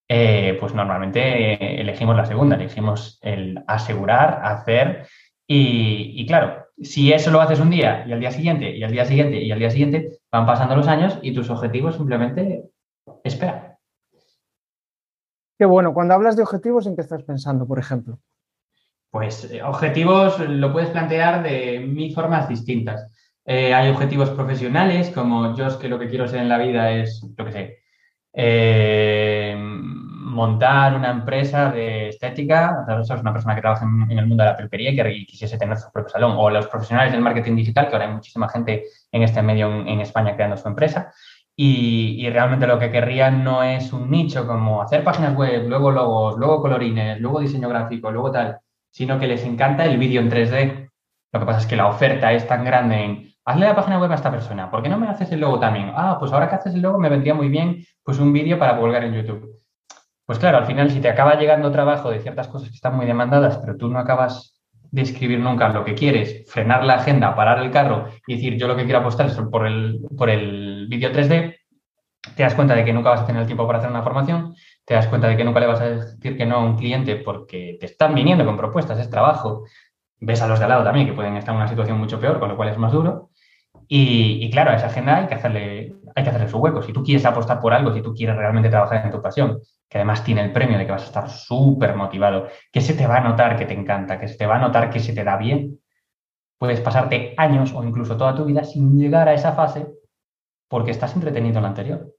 eh, 0.10 0.58
pues 0.60 0.74
normalmente 0.74 1.82
elegimos 1.82 2.16
la 2.16 2.26
segunda, 2.26 2.56
elegimos 2.56 3.20
el 3.22 3.64
asegurar, 3.68 4.40
hacer 4.44 5.08
y, 5.46 6.14
y, 6.16 6.26
claro, 6.26 6.66
si 6.82 7.12
eso 7.12 7.32
lo 7.32 7.42
haces 7.42 7.60
un 7.60 7.70
día 7.70 8.06
y 8.08 8.14
al 8.14 8.20
día 8.20 8.32
siguiente 8.32 8.76
y 8.76 8.84
al 8.84 8.92
día 8.92 9.06
siguiente 9.06 9.42
y 9.42 9.52
al 9.52 9.60
día 9.60 9.70
siguiente, 9.70 10.20
van 10.32 10.46
pasando 10.46 10.76
los 10.76 10.88
años 10.88 11.20
y 11.22 11.34
tus 11.34 11.50
objetivos 11.50 11.96
simplemente 11.96 12.64
esperan. 13.24 13.78
Qué 15.58 15.66
bueno, 15.66 15.94
cuando 15.94 16.14
hablas 16.14 16.36
de 16.36 16.44
objetivos, 16.44 16.86
¿en 16.86 16.96
qué 16.96 17.02
estás 17.02 17.24
pensando, 17.24 17.68
por 17.68 17.80
ejemplo? 17.80 18.20
Pues 19.10 19.52
eh, 19.52 19.64
objetivos 19.64 20.40
lo 20.40 20.72
puedes 20.72 20.90
plantear 20.90 21.42
de 21.42 21.80
mil 21.80 22.14
formas 22.14 22.48
distintas. 22.48 23.12
Eh, 23.50 23.74
hay 23.74 23.90
objetivos 23.90 24.30
profesionales, 24.32 25.10
como 25.10 25.56
yo 25.56 25.68
es 25.68 25.76
que 25.76 25.88
lo 25.88 25.98
que 25.98 26.10
quiero 26.10 26.28
ser 26.28 26.42
en 26.42 26.50
la 26.50 26.58
vida 26.58 26.92
es, 26.92 27.26
lo 27.38 27.46
que 27.46 27.52
sé, 27.54 27.80
eh, 28.34 29.56
montar 29.58 30.94
una 30.96 31.12
empresa 31.12 31.72
de 31.72 32.10
estética, 32.10 32.86
o 33.00 33.04
sea, 33.06 33.16
una 33.16 33.32
persona 33.32 33.56
que 33.56 33.62
trabaja 33.62 33.86
en, 33.86 34.20
el 34.20 34.28
mundo 34.28 34.44
de 34.44 34.50
la 34.50 34.58
peluquería 34.58 34.92
y 34.92 34.96
que 34.98 35.26
quisiese 35.26 35.58
tener 35.58 35.78
su 35.78 35.90
propio 35.94 36.10
salón, 36.10 36.34
o 36.38 36.50
los 36.50 36.68
profesionales 36.68 37.14
del 37.14 37.22
marketing 37.22 37.56
digital, 37.56 37.88
que 37.88 37.94
ahora 37.94 38.08
hay 38.08 38.14
muchísima 38.16 38.50
gente 38.50 38.84
en 39.14 39.24
este 39.24 39.42
medio 39.42 39.68
en, 39.74 39.88
en 39.88 40.02
España 40.02 40.36
creando 40.36 40.58
su 40.58 40.68
empresa, 40.68 41.14
y, 41.56 42.18
y, 42.20 42.30
realmente 42.30 42.68
lo 42.68 42.78
que 42.78 42.92
querrían 42.92 43.46
no 43.46 43.64
es 43.64 43.94
un 43.94 44.12
nicho 44.12 44.46
como 44.46 44.82
hacer 44.82 45.06
páginas 45.06 45.36
web, 45.36 45.68
luego 45.70 45.92
logos, 45.92 46.38
luego 46.38 46.62
colorines, 46.62 47.20
luego 47.22 47.40
diseño 47.40 47.70
gráfico, 47.70 48.12
luego 48.12 48.30
tal, 48.30 48.60
sino 48.92 49.18
que 49.18 49.28
les 49.28 49.44
encanta 49.46 49.86
el 49.86 49.98
vídeo 49.98 50.22
en 50.22 50.30
3D. 50.30 50.90
Lo 51.34 51.40
que 51.40 51.46
pasa 51.46 51.60
es 51.62 51.66
que 51.66 51.76
la 51.76 51.88
oferta 51.88 52.32
es 52.34 52.48
tan 52.48 52.64
grande 52.64 53.04
en 53.04 53.37
hazle 53.48 53.66
la 53.66 53.76
página 53.76 53.98
web 53.98 54.12
a 54.12 54.16
esta 54.16 54.30
persona, 54.30 54.70
¿por 54.70 54.84
qué 54.84 54.90
no 54.90 55.00
me 55.00 55.08
haces 55.08 55.32
el 55.32 55.40
logo 55.40 55.58
también? 55.58 55.94
Ah, 55.96 56.18
pues 56.20 56.34
ahora 56.34 56.50
que 56.50 56.56
haces 56.56 56.76
el 56.76 56.82
logo 56.82 57.00
me 57.00 57.08
vendría 57.08 57.34
muy 57.34 57.48
bien 57.48 57.82
pues 58.04 58.20
un 58.20 58.34
vídeo 58.34 58.60
para 58.60 58.78
colgar 58.78 59.06
en 59.06 59.14
YouTube. 59.14 59.56
Pues 60.26 60.38
claro, 60.38 60.58
al 60.58 60.66
final 60.66 60.92
si 60.92 61.00
te 61.00 61.08
acaba 61.08 61.36
llegando 61.36 61.72
trabajo 61.72 62.10
de 62.10 62.20
ciertas 62.20 62.50
cosas 62.50 62.68
que 62.68 62.76
están 62.76 62.98
muy 62.98 63.06
demandadas, 63.06 63.58
pero 63.60 63.78
tú 63.78 63.88
no 63.88 64.00
acabas 64.00 64.62
de 64.92 65.02
escribir 65.02 65.40
nunca 65.40 65.70
lo 65.70 65.86
que 65.86 65.96
quieres, 65.96 66.44
frenar 66.52 66.84
la 66.84 66.96
agenda, 66.96 67.38
parar 67.38 67.60
el 67.60 67.72
carro 67.72 68.10
y 68.28 68.36
decir 68.36 68.58
yo 68.58 68.68
lo 68.68 68.76
que 68.76 68.84
quiero 68.84 69.00
apostar 69.00 69.28
es 69.28 69.36
por 69.36 69.66
el, 69.66 70.02
por 70.18 70.30
el 70.30 70.88
vídeo 70.90 71.10
3D, 71.14 71.56
te 72.36 72.44
das 72.44 72.54
cuenta 72.54 72.76
de 72.76 72.84
que 72.84 72.92
nunca 72.92 73.12
vas 73.12 73.22
a 73.22 73.26
tener 73.26 73.42
el 73.42 73.48
tiempo 73.48 73.66
para 73.66 73.80
hacer 73.80 73.90
una 73.90 74.04
formación, 74.04 74.56
te 74.84 74.94
das 74.94 75.08
cuenta 75.08 75.30
de 75.30 75.38
que 75.38 75.46
nunca 75.46 75.62
le 75.62 75.68
vas 75.68 75.80
a 75.80 75.90
decir 75.90 76.36
que 76.36 76.46
no 76.46 76.58
a 76.58 76.66
un 76.66 76.76
cliente 76.76 77.16
porque 77.16 77.78
te 77.80 77.86
están 77.86 78.14
viniendo 78.14 78.46
con 78.46 78.58
propuestas, 78.58 79.00
es 79.00 79.10
trabajo, 79.10 79.64
ves 80.20 80.42
a 80.42 80.48
los 80.48 80.60
de 80.60 80.66
al 80.66 80.70
lado 80.70 80.84
también 80.84 81.08
que 81.08 81.14
pueden 81.14 81.38
estar 81.38 81.54
en 81.54 81.62
una 81.62 81.70
situación 81.70 81.98
mucho 81.98 82.20
peor, 82.20 82.40
con 82.40 82.50
lo 82.50 82.58
cual 82.58 82.68
es 82.68 82.78
más 82.78 82.92
duro, 82.92 83.30
y, 83.88 84.46
y, 84.46 84.50
claro, 84.52 84.72
a 84.72 84.76
esa 84.76 84.88
agenda 84.88 85.18
hay 85.18 85.28
que, 85.28 85.36
hacerle, 85.36 85.96
hay 86.16 86.24
que 86.24 86.30
hacerle 86.30 86.50
su 86.50 86.58
hueco. 86.58 86.82
Si 86.82 86.92
tú 86.92 87.04
quieres 87.04 87.26
apostar 87.26 87.60
por 87.60 87.74
algo, 87.74 87.94
si 87.94 88.02
tú 88.02 88.14
quieres 88.14 88.36
realmente 88.36 88.70
trabajar 88.70 89.06
en 89.06 89.12
tu 89.12 89.22
pasión, 89.22 89.60
que 89.90 89.98
además 89.98 90.24
tiene 90.24 90.44
el 90.44 90.52
premio 90.52 90.78
de 90.78 90.86
que 90.86 90.92
vas 90.92 91.04
a 91.04 91.08
estar 91.08 91.30
súper 91.30 91.96
motivado, 91.96 92.48
que 92.72 92.82
se 92.82 92.94
te 92.94 93.08
va 93.08 93.18
a 93.18 93.22
notar 93.22 93.58
que 93.58 93.66
te 93.66 93.74
encanta, 93.74 94.20
que 94.20 94.28
se 94.28 94.38
te 94.38 94.46
va 94.46 94.58
a 94.58 94.60
notar 94.60 94.90
que 94.90 95.00
se 95.00 95.14
te 95.14 95.24
da 95.24 95.38
bien, 95.38 95.80
puedes 96.58 96.82
pasarte 96.82 97.34
años 97.38 97.74
o 97.74 97.84
incluso 97.84 98.18
toda 98.18 98.36
tu 98.36 98.46
vida 98.46 98.64
sin 98.64 98.98
llegar 98.98 99.30
a 99.30 99.34
esa 99.34 99.54
fase 99.54 99.88
porque 100.68 100.92
estás 100.92 101.16
entretenido 101.16 101.58
en 101.58 101.64
la 101.64 101.70
anterior. 101.70 102.14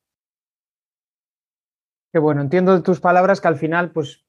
Qué 2.12 2.18
bueno, 2.18 2.40
entiendo 2.40 2.74
de 2.74 2.82
tus 2.82 3.00
palabras 3.00 3.40
que 3.40 3.48
al 3.48 3.56
final, 3.56 3.90
pues, 3.92 4.24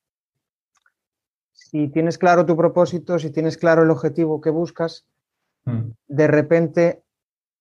si 1.54 1.88
tienes 1.88 2.18
claro 2.18 2.46
tu 2.46 2.58
propósito, 2.58 3.18
si 3.20 3.32
tienes 3.32 3.58
claro 3.58 3.84
el 3.84 3.92
objetivo 3.92 4.42
que 4.42 4.50
buscas, 4.50 5.08
mm. 5.64 5.92
de 6.08 6.28
repente 6.28 7.04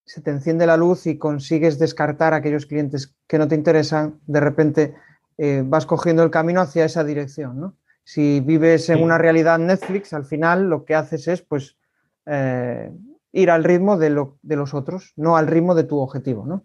se 0.09 0.23
te 0.23 0.31
enciende 0.31 0.67
la 0.67 0.79
luz 0.79 1.07
y 1.07 1.19
consigues 1.19 1.79
descartar 1.79 2.33
a 2.33 2.37
aquellos 2.37 2.65
clientes 2.65 3.15
que 3.27 3.39
no 3.39 3.47
te 3.47 3.55
interesan, 3.55 4.19
de 4.27 4.41
repente 4.41 4.95
eh, 5.37 5.63
vas 5.65 5.85
cogiendo 5.85 6.23
el 6.23 6.31
camino 6.31 6.63
hacia 6.63 6.87
esa 6.87 7.05
dirección. 7.05 7.61
¿no? 7.61 7.77
Si 8.05 8.41
vives 8.41 8.89
en 8.89 8.97
sí. 8.97 9.03
una 9.03 9.19
realidad 9.19 9.59
Netflix, 9.59 10.15
al 10.15 10.25
final 10.25 10.71
lo 10.71 10.87
que 10.87 10.95
haces 10.95 11.29
es 11.29 11.43
pues, 11.43 11.77
eh, 12.25 12.91
ir 13.33 13.51
al 13.51 13.65
ritmo 13.65 13.99
de, 13.99 14.09
lo, 14.09 14.39
de, 14.41 14.57
los 14.57 14.73
otros, 14.73 15.13
no 15.17 15.37
al 15.37 15.47
ritmo 15.47 15.75
de 15.75 15.85
tu 15.85 15.99
objetivo. 15.99 16.47
¿no? 16.47 16.65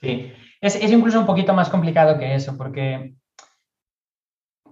Sí, 0.00 0.32
es, 0.60 0.76
es, 0.76 0.92
incluso 0.92 1.18
un 1.18 1.26
poquito 1.26 1.52
más 1.52 1.70
complicado 1.70 2.20
que 2.20 2.36
eso, 2.36 2.56
porque 2.56 3.16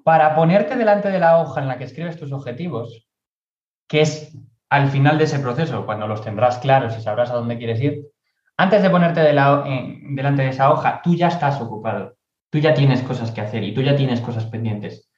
para 0.05 0.37
ponerte 0.37 0.77
delante 0.77 1.11
de 1.11 1.19
la 1.19 1.39
hoja 1.39 1.61
en 1.61 1.67
la 1.67 1.79
que 1.79 1.85
escribes 1.85 2.17
tus 2.17 2.31
objetivos, 2.31 3.09
que 3.89 4.03
es 4.03 4.39
al 4.71 4.89
final 4.89 5.19
de 5.19 5.25
ese 5.25 5.39
proceso, 5.39 5.87
cuando 5.87 6.07
los 6.07 6.23
tendrás 6.23 6.59
claros 6.59 6.97
y 6.97 7.01
sabrás 7.01 7.31
a 7.31 7.35
dónde 7.35 7.59
quieres 7.59 7.81
ir, 7.81 8.07
antes 8.57 8.83
de 8.83 8.91
ponerte 8.91 9.21
delante 9.21 10.43
de 10.43 10.49
esa 10.49 10.73
hoja, 10.73 11.01
tú 11.03 11.15
ya 11.15 11.29
estás 11.29 11.61
ocupado, 11.61 12.17
tú 12.51 12.59
ya 12.59 12.75
tienes 12.75 13.03
cosas 13.03 13.31
que 13.31 13.41
hacer 13.41 13.63
y 13.63 13.73
tú 13.73 13.83
ya 13.83 13.97
tienes 13.97 14.21
cosas 14.21 14.47
pendientes. 14.47 15.11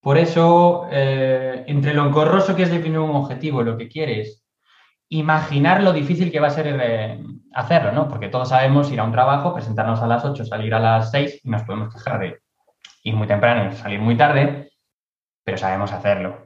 Por 0.00 0.18
eso, 0.18 0.86
eh, 0.90 1.64
entre 1.66 1.94
lo 1.94 2.04
engorroso 2.06 2.54
que 2.54 2.64
es 2.64 2.70
definir 2.70 2.98
un 2.98 3.16
objetivo, 3.16 3.62
lo 3.62 3.76
que 3.78 3.88
quieres, 3.88 4.44
imaginar 5.08 5.82
lo 5.82 5.92
difícil 5.92 6.30
que 6.30 6.40
va 6.40 6.48
a 6.48 6.50
ser 6.50 6.78
eh, 6.80 7.22
hacerlo, 7.54 7.92
¿no? 7.92 8.08
Porque 8.08 8.28
todos 8.28 8.48
sabemos 8.48 8.90
ir 8.92 9.00
a 9.00 9.04
un 9.04 9.12
trabajo, 9.12 9.54
presentarnos 9.54 10.02
a 10.02 10.06
las 10.06 10.24
8, 10.24 10.44
salir 10.44 10.74
a 10.74 10.80
las 10.80 11.10
6 11.10 11.40
y 11.44 11.48
nos 11.48 11.62
podemos 11.62 11.94
quejar 11.94 12.18
de 12.18 12.38
ir 13.04 13.14
muy 13.14 13.26
temprano 13.26 13.72
salir 13.76 14.00
muy 14.00 14.16
tarde, 14.16 14.70
pero 15.44 15.58
sabemos 15.58 15.92
hacerlo. 15.92 16.43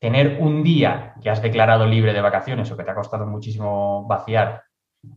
Tener 0.00 0.38
un 0.40 0.62
día 0.62 1.14
que 1.20 1.30
has 1.30 1.42
declarado 1.42 1.86
libre 1.86 2.12
de 2.12 2.20
vacaciones 2.20 2.70
o 2.70 2.76
que 2.76 2.84
te 2.84 2.90
ha 2.90 2.94
costado 2.94 3.26
muchísimo 3.26 4.06
vaciar, 4.06 4.64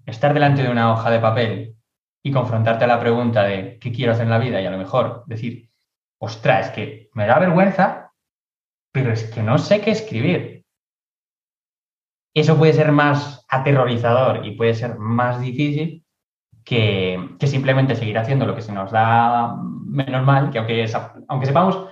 estar 0.06 0.34
delante 0.34 0.64
de 0.64 0.72
una 0.72 0.92
hoja 0.92 1.12
de 1.12 1.20
papel 1.20 1.76
y 2.24 2.32
confrontarte 2.32 2.86
a 2.86 2.88
la 2.88 3.00
pregunta 3.00 3.44
de 3.44 3.78
qué 3.80 3.92
quiero 3.92 4.14
hacer 4.14 4.26
en 4.26 4.32
la 4.32 4.40
vida 4.40 4.62
y 4.62 4.66
a 4.66 4.72
lo 4.72 4.78
mejor 4.78 5.24
decir, 5.28 5.70
ostras, 6.20 6.68
es 6.68 6.72
que 6.74 7.10
me 7.14 7.28
da 7.28 7.40
vergüenza, 7.40 8.12
pero 8.92 9.12
es 9.12 9.24
que 9.26 9.44
no 9.44 9.58
sé 9.58 9.82
qué 9.82 9.92
escribir 9.92 10.62
eso 12.34 12.58
puede 12.58 12.74
ser 12.74 12.92
más 12.92 13.46
aterrorizador 13.50 14.46
y 14.46 14.52
puede 14.52 14.74
ser 14.74 14.98
más 14.98 15.42
difícil 15.42 16.06
que, 16.64 17.36
simplemente 17.42 17.96
seguir 17.96 18.18
haciendo 18.18 18.46
lo 18.46 18.56
que 18.56 18.62
se 18.62 18.72
nos 18.72 18.92
da 18.92 19.56
menos 19.86 20.24
mal, 20.24 20.50
que 20.50 20.60
aunque, 20.60 20.86
aunque 21.28 21.46
sepamos 21.46 21.90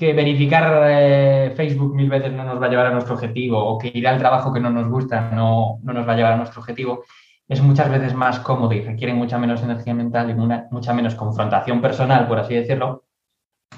que 0.00 0.12
verificar 0.12 0.86
eh, 0.88 1.52
Facebook 1.54 1.94
mil 1.94 2.08
veces 2.08 2.32
no 2.32 2.42
nos 2.44 2.60
va 2.60 2.66
a 2.66 2.68
llevar 2.70 2.86
a 2.86 2.90
nuestro 2.90 3.14
objetivo 3.14 3.62
o 3.62 3.78
que 3.78 3.92
ir 3.94 4.08
al 4.08 4.18
trabajo 4.18 4.52
que 4.52 4.58
no 4.58 4.70
nos 4.70 4.88
gusta 4.88 5.30
no, 5.30 5.78
nos 5.82 6.08
va 6.08 6.12
a 6.12 6.16
llevar 6.16 6.32
a 6.32 6.36
nuestro 6.36 6.60
objetivo, 6.60 7.04
es 7.46 7.62
muchas 7.62 7.90
veces 7.90 8.14
más 8.14 8.40
cómodo 8.40 8.72
y 8.72 8.80
requiere 8.80 9.12
mucha 9.12 9.38
menos 9.38 9.62
energía 9.62 9.94
mental 9.94 10.30
y 10.30 10.34
mucha 10.34 10.94
menos 10.94 11.14
confrontación 11.14 11.80
personal, 11.80 12.26
por 12.26 12.38
así 12.38 12.54
decirlo, 12.54 13.04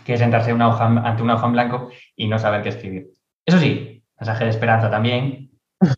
que 0.04 0.16
sentarse 0.16 0.52
ante 0.52 1.22
una 1.22 1.34
hoja 1.34 1.46
en 1.46 1.52
blanco 1.52 1.88
y 2.16 2.28
no 2.28 2.38
saber 2.38 2.62
qué 2.62 2.70
escribir. 2.70 3.10
Eso 3.44 3.58
sí, 3.58 4.04
mensaje 4.18 4.44
de 4.44 4.50
esperanza 4.50 4.90
también, 4.90 5.52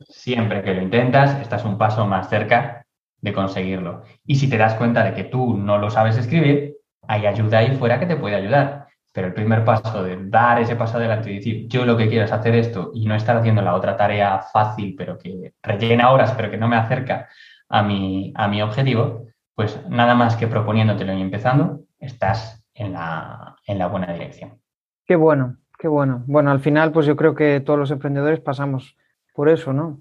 Siempre 0.09 0.63
que 0.63 0.75
lo 0.75 0.83
intentas, 0.83 1.39
estás 1.41 1.65
un 1.65 1.77
paso 1.77 2.07
más 2.07 2.29
cerca 2.29 2.87
de 3.21 3.33
conseguirlo. 3.33 4.03
Y 4.27 4.37
si 4.37 4.49
te 4.49 4.57
das 4.57 4.75
cuenta 4.75 5.05
de 5.05 5.15
que 5.15 5.25
tú 5.25 5.57
no 5.57 5.79
lo 5.79 5.91
sabes 5.91 6.17
escribir, 6.17 6.77
hay 7.07 7.27
ayuda 7.27 7.59
ahí 7.59 7.77
fuera 7.77 8.01
que 8.01 8.07
te 8.07 8.17
puede 8.17 8.37
ayudar. 8.37 8.84
Pero 9.15 9.29
el 9.29 9.33
primer 9.33 9.65
paso 9.65 10.03
de 10.03 10.19
dar 10.29 10.61
ese 10.61 10.75
paso 10.75 10.97
adelante 10.97 11.31
y 11.31 11.37
decir, 11.37 11.69
yo 11.69 11.85
lo 11.85 11.97
que 11.97 12.09
quiero 12.09 12.25
es 12.25 12.33
hacer 12.33 12.57
esto 12.57 12.91
y 12.93 13.07
no 13.07 13.15
estar 13.15 13.37
haciendo 13.37 13.63
la 13.63 13.77
otra 13.77 13.97
tarea 13.97 14.41
fácil, 14.41 14.97
pero 14.99 15.17
que 15.17 15.55
rellena 15.63 16.11
horas, 16.11 16.33
pero 16.33 16.51
que 16.51 16.57
no 16.57 16.67
me 16.67 16.75
acerca 16.75 17.29
a 17.69 17.83
mi, 17.85 18.33
a 18.35 18.49
mi 18.49 18.61
objetivo, 18.61 19.29
pues 19.55 19.81
nada 19.89 20.17
más 20.17 20.35
que 20.35 20.49
proponiéndotelo 20.49 21.13
y 21.13 21.21
empezando, 21.21 21.85
estás 22.01 22.67
en 22.75 22.93
la, 22.93 23.57
en 23.69 23.79
la 23.79 23.87
buena 23.87 24.13
dirección. 24.13 24.59
Qué 25.07 25.15
bueno, 25.15 25.59
qué 25.79 25.87
bueno. 25.87 26.25
Bueno, 26.27 26.51
al 26.51 26.59
final, 26.59 26.91
pues 26.91 27.07
yo 27.07 27.15
creo 27.15 27.37
que 27.37 27.61
todos 27.61 27.79
los 27.79 27.93
emprendedores 27.93 28.41
pasamos 28.41 28.97
por 29.33 29.49
eso, 29.49 29.73
¿no? 29.73 30.01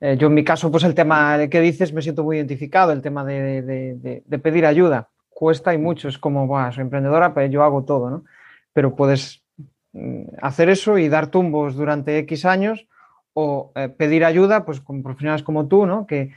Eh, 0.00 0.16
yo 0.18 0.28
en 0.28 0.34
mi 0.34 0.44
caso, 0.44 0.70
pues 0.70 0.84
el 0.84 0.94
tema 0.94 1.38
que 1.48 1.60
dices 1.60 1.92
me 1.92 2.00
siento 2.02 2.24
muy 2.24 2.36
identificado, 2.36 2.92
el 2.92 3.02
tema 3.02 3.22
de, 3.22 4.22
pedir 4.42 4.66
ayuda. 4.66 5.08
Cuesta 5.28 5.74
y 5.74 5.78
mucho, 5.78 6.08
es 6.08 6.18
como, 6.18 6.46
Buah, 6.46 6.72
soy 6.72 6.82
emprendedora, 6.82 7.34
pero 7.34 7.46
yo 7.46 7.62
hago 7.62 7.84
todo, 7.84 8.08
¿no? 8.10 8.24
Pero 8.76 8.94
puedes 8.94 9.42
mm, 9.94 10.24
hacer 10.42 10.68
eso 10.68 10.98
y 10.98 11.08
dar 11.08 11.28
tumbos 11.28 11.76
durante 11.76 12.18
X 12.18 12.44
años 12.44 12.86
o 13.32 13.72
eh, 13.74 13.88
pedir 13.88 14.22
ayuda, 14.22 14.66
pues 14.66 14.82
con 14.82 15.02
profesionales 15.02 15.42
como 15.42 15.66
tú, 15.66 15.86
¿no? 15.86 16.06
Que, 16.06 16.34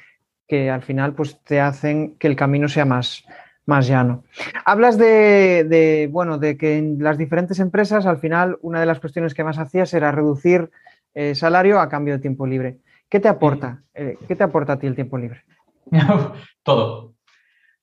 al 0.72 0.82
final 0.82 1.14
pues 1.14 1.38
te 1.44 1.60
hacen 1.60 2.16
que 2.18 2.28
el 2.28 2.38
camino 2.38 2.70
sea 2.70 2.86
más, 2.86 3.26
más 3.66 3.88
llano. 3.88 4.24
Hablas 4.66 4.98
de, 4.98 6.10
bueno, 6.12 6.38
de 6.40 6.58
que 6.58 6.78
en 6.78 7.04
las 7.04 7.20
diferentes 7.20 7.60
empresas 7.60 8.06
al 8.06 8.18
final 8.18 8.58
una 8.62 8.80
de 8.80 8.88
las 8.88 9.00
cuestiones 9.00 9.34
que 9.34 9.44
más 9.44 9.60
hacías 9.60 9.94
era 9.94 10.12
reducir 10.12 10.72
eh, 11.14 11.36
salario 11.36 11.80
a 11.80 11.90
cambio 11.90 12.16
de 12.16 12.22
tiempo 12.22 12.48
libre. 12.48 12.80
¿Qué 13.10 13.20
te 13.20 13.28
aporta? 13.28 13.84
Eh, 13.94 14.18
¿Qué 14.28 14.36
te 14.36 14.44
aporta 14.44 14.74
a 14.74 14.80
ti 14.80 14.88
el 14.88 14.96
tiempo 14.96 15.18
libre? 15.18 15.44
todo, 16.64 17.14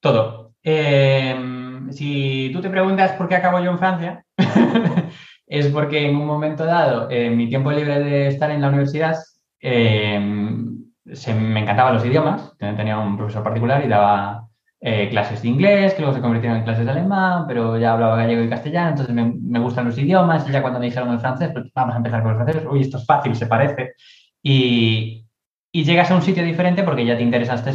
todo. 0.00 0.54
Em, 0.62 1.65
si 1.90 2.50
tú 2.52 2.60
te 2.60 2.70
preguntas 2.70 3.12
por 3.12 3.28
qué 3.28 3.36
acabo 3.36 3.60
yo 3.60 3.70
en 3.70 3.78
Francia, 3.78 4.24
es 5.46 5.68
porque 5.68 6.08
en 6.08 6.16
un 6.16 6.26
momento 6.26 6.64
dado, 6.64 7.10
en 7.10 7.36
mi 7.36 7.48
tiempo 7.48 7.70
libre 7.72 8.00
de 8.00 8.28
estar 8.28 8.50
en 8.50 8.60
la 8.60 8.68
universidad, 8.68 9.16
se, 9.60 11.34
me 11.34 11.60
encantaban 11.60 11.94
los 11.94 12.04
idiomas. 12.04 12.56
Tenía 12.58 12.98
un 12.98 13.16
profesor 13.16 13.42
particular 13.42 13.84
y 13.84 13.88
daba 13.88 14.46
eh, 14.80 15.08
clases 15.08 15.42
de 15.42 15.48
inglés, 15.48 15.94
que 15.94 16.02
luego 16.02 16.14
se 16.14 16.20
convirtieron 16.20 16.58
en 16.58 16.64
clases 16.64 16.84
de 16.84 16.90
alemán, 16.90 17.44
pero 17.48 17.78
ya 17.78 17.94
hablaba 17.94 18.16
gallego 18.16 18.42
y 18.42 18.48
castellano, 18.48 18.90
entonces 18.90 19.14
me, 19.14 19.58
gustan 19.58 19.86
los 19.86 19.98
idiomas. 19.98 20.48
Y 20.48 20.52
ya 20.52 20.62
cuando 20.62 20.78
me 20.78 20.86
dijeron 20.86 21.10
el 21.12 21.20
francés, 21.20 21.50
pues 21.52 21.66
vamos 21.74 21.94
a 21.94 21.98
empezar 21.98 22.22
con 22.22 22.32
el 22.32 22.36
francés. 22.36 22.62
Uy, 22.70 22.82
esto 22.82 22.98
es 22.98 23.06
fácil, 23.06 23.34
se 23.34 23.46
parece. 23.46 23.94
Y, 24.42 25.22
llegas 25.72 26.10
a 26.10 26.14
un 26.14 26.22
sitio 26.22 26.42
diferente 26.42 26.82
porque 26.82 27.04
ya 27.04 27.16
te 27.16 27.22
interesaste, 27.22 27.72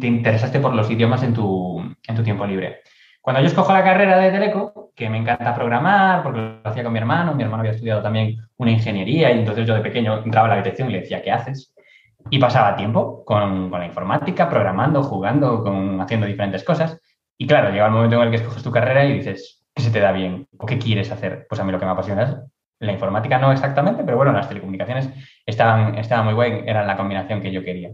te 0.00 0.06
interesaste 0.06 0.60
por 0.60 0.74
los 0.74 0.88
idiomas 0.90 1.22
en 1.22 1.34
tu, 1.34 1.80
en 2.06 2.16
tu 2.16 2.22
tiempo 2.22 2.46
libre. 2.46 2.82
Cuando 3.22 3.40
yo 3.40 3.46
escojo 3.46 3.72
la 3.72 3.82
carrera 3.82 4.18
de 4.18 4.30
Teleco, 4.30 4.92
que 4.94 5.08
me 5.08 5.16
encanta 5.16 5.54
programar, 5.54 6.22
porque 6.22 6.40
lo 6.40 6.70
hacía 6.70 6.84
con 6.84 6.92
mi 6.92 6.98
hermano, 6.98 7.34
mi 7.34 7.42
hermano 7.42 7.60
había 7.60 7.72
estudiado 7.72 8.02
también 8.02 8.36
una 8.58 8.72
ingeniería 8.72 9.32
y 9.32 9.38
entonces 9.38 9.66
yo 9.66 9.74
de 9.74 9.80
pequeño 9.80 10.22
entraba 10.22 10.48
a 10.48 10.50
la 10.50 10.56
dirección 10.56 10.90
y 10.90 10.92
le 10.92 11.00
decía, 11.00 11.22
¿qué 11.22 11.32
haces? 11.32 11.72
y 12.30 12.38
pasaba 12.38 12.76
tiempo 12.76 13.24
con, 13.24 13.70
la 13.70 13.86
informática, 13.86 14.48
programando, 14.48 15.02
jugando, 15.02 15.62
con, 15.62 16.00
haciendo 16.00 16.26
diferentes 16.26 16.64
cosas. 16.64 17.00
Y 17.36 17.46
claro, 17.46 17.70
llega 17.70 17.86
el 17.86 17.92
momento 17.92 18.16
en 18.16 18.22
el 18.22 18.30
que 18.30 18.36
escoges 18.36 18.62
tu 18.62 18.70
carrera 18.70 19.04
y 19.04 19.14
dices, 19.14 19.64
¿qué 19.74 19.82
se 19.82 19.90
te 19.90 20.00
da 20.00 20.12
bien? 20.12 20.46
¿O 20.58 20.66
qué 20.66 20.78
quieres 20.78 21.10
hacer? 21.10 21.46
Pues 21.48 21.60
a 21.60 21.64
mí 21.64 21.72
lo 21.72 21.78
que 21.78 21.86
me 21.86 21.92
apasiona 21.92 22.22
es 22.22 22.36
la 22.80 22.92
informática, 22.92 23.38
no 23.38 23.52
exactamente, 23.52 24.02
pero 24.04 24.16
bueno, 24.16 24.32
las 24.32 24.48
telecomunicaciones 24.48 25.08
estaban, 25.46 25.96
estaban 25.98 26.24
muy 26.24 26.34
buenas, 26.34 26.62
eran 26.66 26.86
la 26.86 26.96
combinación 26.96 27.40
que 27.40 27.52
yo 27.52 27.62
quería. 27.62 27.90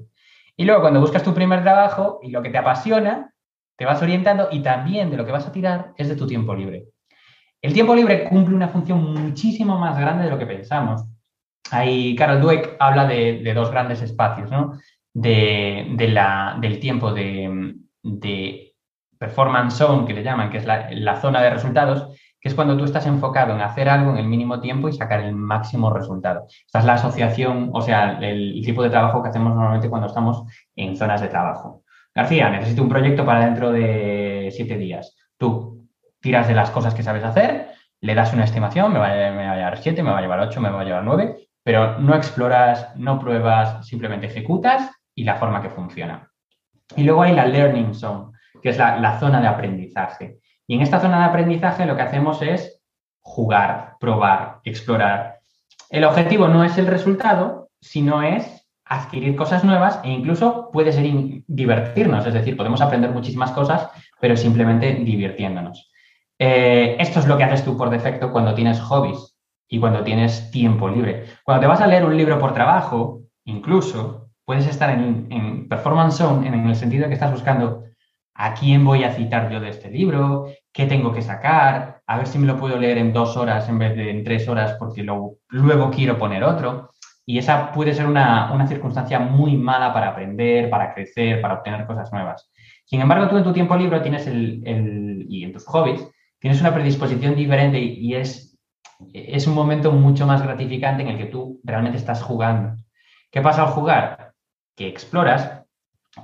Y 0.57 0.65
luego 0.65 0.81
cuando 0.81 1.01
buscas 1.01 1.23
tu 1.23 1.35
primer 1.35 1.63
trabajo 1.63 2.21
y 2.23 2.31
lo 2.31 2.43
que 2.43 2.51
te 2.51 2.59
apasiona, 2.59 3.33
te 3.79 3.85
vas 3.85 4.03
orientando 4.03 4.49
y 4.51 4.61
también 4.61 5.09
de 5.09 5.17
lo 5.17 5.25
que 5.25 5.31
vas 5.31 5.47
a 5.47 5.53
tirar 5.53 5.93
es 5.97 6.09
de 6.09 6.17
tu 6.17 6.27
tiempo 6.27 6.53
libre. 6.53 6.89
El 7.63 7.73
tiempo 7.73 7.95
libre 7.95 8.25
cumple 8.25 8.57
una 8.57 8.69
función 8.69 9.15
muchísimo 9.15 9.79
más 9.79 9.97
grande 9.97 10.25
de 10.25 10.31
lo 10.31 10.39
que 10.39 10.47
pensamos. 10.47 11.05
Ahí 11.71 12.17
Carol 12.17 12.41
Dweck 12.41 12.77
habla 12.81 13.07
de, 13.07 13.53
dos 13.55 13.71
grandes 13.71 14.03
espacios, 14.03 14.51
¿no? 14.51 14.79
De, 15.15 15.87
del 16.61 16.81
tiempo 16.81 17.13
de, 17.13 18.75
performance 19.17 19.77
zone, 19.77 20.07
que 20.07 20.15
le 20.15 20.25
llaman, 20.25 20.51
que 20.51 20.59
es 20.59 20.67
la, 20.67 21.21
zona 21.21 21.41
de 21.41 21.51
resultados, 21.51 22.17
que 22.41 22.49
es 22.49 22.55
cuando 22.57 22.77
tú 22.77 22.85
estás 22.85 23.07
enfocado 23.07 23.55
en 23.55 23.61
hacer 23.61 23.89
algo 23.89 24.11
en 24.11 24.19
el 24.19 24.27
mínimo 24.27 24.61
tiempo 24.61 24.89
y 24.89 24.93
sacar 24.93 25.21
el 25.21 25.37
máximo 25.37 25.91
resultado. 25.91 26.47
Esta 26.67 26.81
es 26.81 26.85
la 26.85 26.95
asociación, 26.95 27.71
o 27.73 27.81
sea, 27.81 28.19
el, 28.21 28.61
tipo 28.65 28.83
de 28.83 28.91
trabajo 28.91 29.23
que 29.23 29.29
hacemos 29.29 29.55
normalmente 29.55 29.89
cuando 29.89 30.09
estamos 30.09 30.43
en 30.75 30.97
zonas 30.97 31.21
de 31.21 31.29
trabajo. 31.29 31.85
García, 32.19 32.51
necesito 32.51 32.83
un 32.83 32.89
proyecto 32.89 33.25
para 33.25 33.45
dentro 33.45 33.71
de 33.71 34.49
siete 34.51 34.77
días. 34.77 35.17
Tú 35.37 35.89
tiras 36.21 36.49
de 36.49 36.55
las 36.55 36.69
cosas 36.73 36.93
que 36.93 37.05
sabes 37.05 37.23
hacer, 37.23 37.69
le 38.01 38.17
das 38.17 38.33
una 38.33 38.43
estimación, 38.43 38.93
me 38.93 38.99
va, 38.99 39.07
a 39.07 39.55
llevar 39.55 39.79
siete, 39.79 40.03
me 40.03 40.11
va 40.11 40.19
a 40.19 40.21
llevar 40.21 40.41
ocho, 40.41 40.61
me 40.61 40.69
va 40.69 40.81
a 40.81 40.85
llevar 40.85 41.05
nueve, 41.05 41.47
pero 41.63 42.01
no 42.01 42.17
exploras, 42.17 42.89
no 42.97 43.21
pruebas, 43.21 43.87
simplemente 43.87 44.27
ejecutas 44.27 44.91
y 45.15 45.23
la 45.23 45.37
forma 45.37 45.63
que 45.63 45.71
funciona. 45.71 46.29
Y 46.97 47.05
luego 47.05 47.23
hay 47.23 47.37
la 47.37 47.47
learning 47.47 47.95
zone, 47.95 48.33
que 48.61 48.71
es 48.71 48.79
la, 48.79 49.21
zona 49.21 49.41
de 49.41 49.47
aprendizaje. 49.47 50.41
Y 50.67 50.75
en 50.75 50.83
esta 50.83 50.99
zona 50.99 51.21
de 51.21 51.27
aprendizaje 51.27 51.87
lo 51.87 51.95
que 51.95 52.03
hacemos 52.03 52.43
es 52.43 52.83
jugar, 53.21 53.95
probar, 54.01 54.59
explorar. 54.65 55.39
El 55.89 56.03
objetivo 56.03 56.49
no 56.49 56.65
es 56.65 56.77
el 56.79 56.89
resultado, 56.89 57.71
sino 57.81 58.25
es 58.25 58.58
adquirir 58.89 59.37
cosas 59.37 59.65
nuevas 59.65 60.01
e 60.03 60.11
incluso 60.11 60.71
puede 60.73 60.93
ser 60.93 61.07
divertirnos, 61.47 62.27
es 62.27 62.35
decir, 62.35 62.57
podemos 62.57 62.81
aprender 62.81 63.11
muchísimas 63.11 63.53
cosas, 63.53 63.89
pero 64.21 64.37
simplemente 64.37 64.95
divirtiéndonos. 64.95 65.91
Eh, 66.39 66.97
esto 66.99 67.21
es 67.21 67.27
lo 67.27 67.37
que 67.37 67.45
haces 67.45 67.65
tú 67.65 67.77
por 67.77 67.91
defecto 67.91 68.33
cuando 68.33 68.55
tienes 68.55 68.81
hobbies 68.81 69.37
y 69.69 69.79
cuando 69.79 70.03
tienes 70.05 70.51
tiempo 70.51 70.89
libre. 70.89 71.27
Cuando 71.45 71.61
te 71.61 71.67
vas 71.67 71.81
a 71.81 71.87
leer 71.87 72.05
un 72.05 72.17
libro 72.17 72.39
por 72.39 72.55
trabajo, 72.55 73.23
incluso, 73.45 74.31
puedes 74.45 74.67
estar 74.67 74.91
en, 74.91 75.69
performance 75.69 76.17
zone 76.17 76.49
en 76.49 76.67
el 76.67 76.77
sentido 76.77 77.03
de 77.03 77.09
que 77.09 77.15
estás 77.15 77.33
buscando 77.33 77.85
a 78.35 78.55
quién 78.55 78.85
voy 78.85 79.05
a 79.05 79.13
citar 79.13 79.51
yo 79.51 79.61
de 79.61 79.69
este 79.69 79.91
libro, 79.91 80.47
qué 80.73 80.87
tengo 80.87 81.13
que 81.13 81.21
sacar, 81.21 82.01
a 82.07 82.17
ver 82.17 82.27
si 82.27 82.39
me 82.39 82.47
lo 82.47 82.57
puedo 82.57 82.79
leer 82.79 82.97
en 82.97 83.13
dos 83.13 83.37
horas 83.37 83.69
en 83.69 83.79
vez 83.79 83.97
de 83.97 84.11
en 84.11 84.25
tres 84.25 84.49
horas 84.49 84.77
porque 84.79 85.03
luego 85.03 85.91
quiero 85.91 86.17
poner 86.19 86.45
otro. 86.45 86.91
Y 87.29 87.37
esa 87.37 87.73
puede 87.73 87.93
ser 87.93 88.07
una, 88.07 88.67
circunstancia 88.67 89.19
muy 89.19 89.55
mala 89.55 89.93
para 89.93 90.09
aprender, 90.09 90.71
para 90.71 90.95
crecer, 90.95 91.43
para 91.43 91.57
obtener 91.57 91.87
cosas 91.87 92.11
nuevas. 92.11 92.51
Sin 92.87 93.03
embargo, 93.03 93.29
tú 93.29 93.37
en 93.37 93.45
tu 93.45 93.53
tiempo 93.53 93.77
libre 93.77 94.01
tienes 94.01 94.27
el, 94.27 95.27
y 95.29 95.45
en 95.45 95.53
tus 95.53 95.67
hobbies 95.67 96.09
tienes 96.39 96.59
una 96.63 96.73
predisposición 96.73 97.37
diferente 97.37 97.79
y, 97.79 98.15
es, 98.15 98.59
es 99.13 99.47
un 99.47 99.55
momento 99.55 99.93
mucho 99.93 100.27
más 100.27 100.43
gratificante 100.43 101.03
en 101.03 101.09
el 101.09 101.19
que 101.19 101.27
tú 101.27 101.61
realmente 101.65 101.99
estás 101.99 102.23
jugando. 102.23 102.83
¿Qué 103.31 103.43
pasa 103.43 103.65
al 103.65 103.73
jugar? 103.73 104.33
Que 104.75 104.89
exploras, 104.89 105.65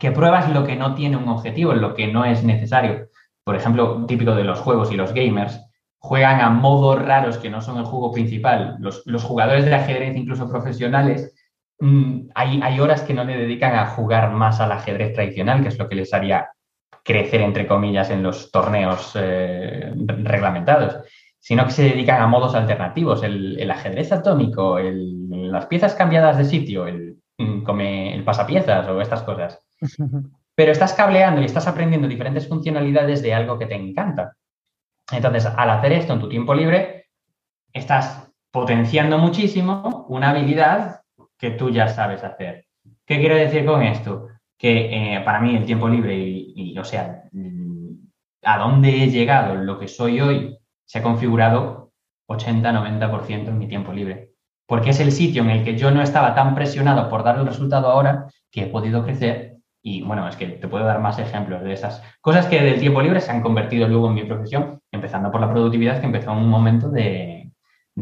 que 0.01 0.11
pruebas 0.11 0.49
lo 0.49 0.65
que 0.65 0.75
no 0.75 0.95
tiene 0.95 1.19
un 1.19 1.29
objetivo, 1.29 1.75
lo 1.75 1.95
que 1.95 2.07
no 2.07 2.25
es 2.25 2.43
necesario. 2.45 3.09
Por 3.45 3.57
ejemplo, 3.57 4.07
típico 4.07 4.35
de 4.35 4.45
los 4.45 4.59
juegos 4.59 4.91
y 4.91 4.97
los 4.97 5.13
gamers, 5.13 5.64
juegan 6.05 6.43
a 6.43 6.51
modos 6.51 7.01
raros 7.01 7.39
que 7.39 7.49
no 7.49 7.63
son 7.63 7.79
el 7.79 7.87
juego 7.87 8.13
principal. 8.13 8.77
Los, 8.79 9.25
jugadores 9.25 9.65
de 9.65 9.75
ajedrez, 9.75 10.15
incluso 10.15 10.51
profesionales, 10.51 11.35
mm, 11.81 12.29
hay, 12.35 12.61
hay, 12.63 12.79
horas 12.79 13.01
que 13.01 13.15
no 13.15 13.25
le 13.25 13.39
dedican 13.39 13.75
a 13.75 13.87
jugar 13.87 14.31
más 14.31 14.61
al 14.61 14.73
ajedrez 14.73 15.15
tradicional, 15.15 15.63
que 15.63 15.69
es 15.69 15.79
lo 15.79 15.89
que 15.89 15.95
les 15.95 16.13
haría 16.13 16.51
crecer, 17.03 17.41
entre 17.41 17.67
comillas, 17.67 18.11
en 18.11 18.23
los 18.23 18.51
torneos 18.51 19.13
eh, 19.15 19.95
reglamentados, 19.97 20.99
sino 21.41 21.65
que 21.65 21.73
se 21.73 21.85
dedican 21.85 22.21
a 22.21 22.27
modos 22.27 22.55
alternativos, 22.55 23.23
el, 23.23 23.71
ajedrez 23.71 24.13
atómico, 24.13 24.79
las 24.79 25.65
piezas 25.67 25.95
cambiadas 25.95 26.37
de 26.37 26.45
sitio, 26.45 26.87
el, 26.87 27.17
mm, 27.39 27.81
el 27.81 28.25
pasapiezas 28.25 28.87
o 28.89 29.01
estas 29.01 29.23
cosas. 29.23 29.59
Pero 30.55 30.71
estás 30.71 30.93
cableando 30.93 31.41
y 31.41 31.47
estás 31.47 31.67
aprendiendo 31.67 32.09
diferentes 32.09 32.47
funcionalidades 32.47 33.23
de 33.23 33.33
algo 33.33 33.59
que 33.59 33.65
te 33.65 33.75
encanta. 33.75 34.35
Entonces, 35.13 35.47
al 35.47 35.71
hacer 35.71 35.93
esto 35.93 36.15
en 36.15 36.21
tu 36.21 36.29
tiempo 36.29 36.55
libre, 36.55 37.07
estás 37.73 38.31
potenciando 38.51 39.19
muchísimo 39.19 40.07
una 40.09 40.31
habilidad 40.31 41.03
que 41.37 41.51
tú 41.51 41.71
ya 41.71 41.89
sabes 41.89 42.23
hacer. 42.23 42.67
¿Qué 43.05 43.19
quiero 43.19 43.35
decir 43.35 43.67
con 43.67 43.83
esto? 43.83 44.29
Que 44.57 45.17
eh, 45.17 45.21
para 45.25 45.41
mí 45.41 45.57
el 45.57 45.67
tiempo 45.67 45.89
libre 45.89 46.17
y, 46.17 46.79
o 46.79 46.85
sea, 46.85 47.25
mm, 47.33 47.91
a 48.45 48.59
dónde 48.59 49.03
he 49.03 49.11
llegado, 49.11 49.57
lo 49.57 49.79
que 49.79 49.89
soy 49.89 50.21
hoy, 50.21 50.57
se 50.85 51.01
ha 51.01 51.03
configurado 51.03 51.93
80-90% 52.29 53.49
en 53.49 53.59
mi 53.59 53.69
tiempo 53.69 53.93
libre. 53.93 54.31
Porque 54.67 54.91
es 54.91 55.01
el 55.01 55.13
sitio 55.13 55.43
en 55.43 55.51
el 55.51 55.65
que 55.65 55.77
yo 55.77 55.91
no 55.91 56.01
estaba 56.01 56.35
tan 56.35 56.55
presionado 56.55 57.11
por 57.11 57.23
dar 57.23 57.39
el 57.39 57.47
resultado 57.47 57.89
ahora 57.89 58.29
que 58.51 58.63
he 58.63 58.67
podido 58.67 59.05
crecer. 59.05 59.54
Y 59.87 60.01
bueno, 60.03 60.27
es 60.27 60.37
que 60.37 60.47
te 60.47 60.67
puedo 60.67 60.87
dar 60.87 60.99
más 61.01 61.19
ejemplos 61.19 61.63
de 61.63 61.75
esas 61.75 62.03
cosas 62.23 62.47
que 62.47 62.63
del 62.63 62.81
tiempo 62.81 63.03
libre 63.03 63.21
se 63.21 63.31
han 63.31 63.43
convertido 63.43 63.87
luego 63.87 64.09
en 64.09 64.15
mi 64.15 64.25
profesión, 64.25 64.81
empezando 64.91 65.31
por 65.31 65.43
la 65.43 65.53
productividad 65.53 66.01
que 66.01 66.07
empezó 66.07 66.33
en 66.33 66.39
un 66.39 66.49
momento 66.49 66.89
de, 66.89 67.53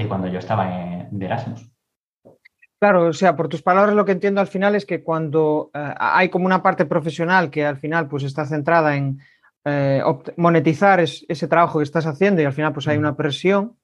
cuando 0.08 0.28
yo 0.28 0.38
estaba 0.38 0.68
de 1.10 1.26
Erasmus. 1.26 1.72
Claro, 2.78 3.08
o 3.08 3.12
sea, 3.12 3.34
por 3.34 3.48
tus 3.48 3.62
palabras 3.62 3.96
lo 3.96 4.04
que 4.04 4.12
entiendo 4.12 4.40
al 4.40 4.46
final 4.46 4.76
es 4.76 4.86
que 4.86 5.02
cuando 5.02 5.70
eh, 5.74 5.94
hay 5.98 6.28
como 6.28 6.46
una 6.46 6.62
parte 6.62 6.86
profesional 6.86 7.50
que 7.50 7.64
al 7.64 7.76
final 7.76 8.08
pues 8.08 8.22
está 8.22 8.46
centrada 8.46 8.96
en 8.96 9.18
eh, 9.64 10.02
monetizar 10.36 11.00
ese 11.00 11.48
trabajo 11.48 11.78
que 11.78 11.84
estás 11.84 12.06
haciendo 12.06 12.42
y 12.42 12.44
al 12.44 12.52
final 12.52 12.72
pues 12.72 12.86
hay 12.86 12.96
una 12.96 13.16
presión, 13.16 13.76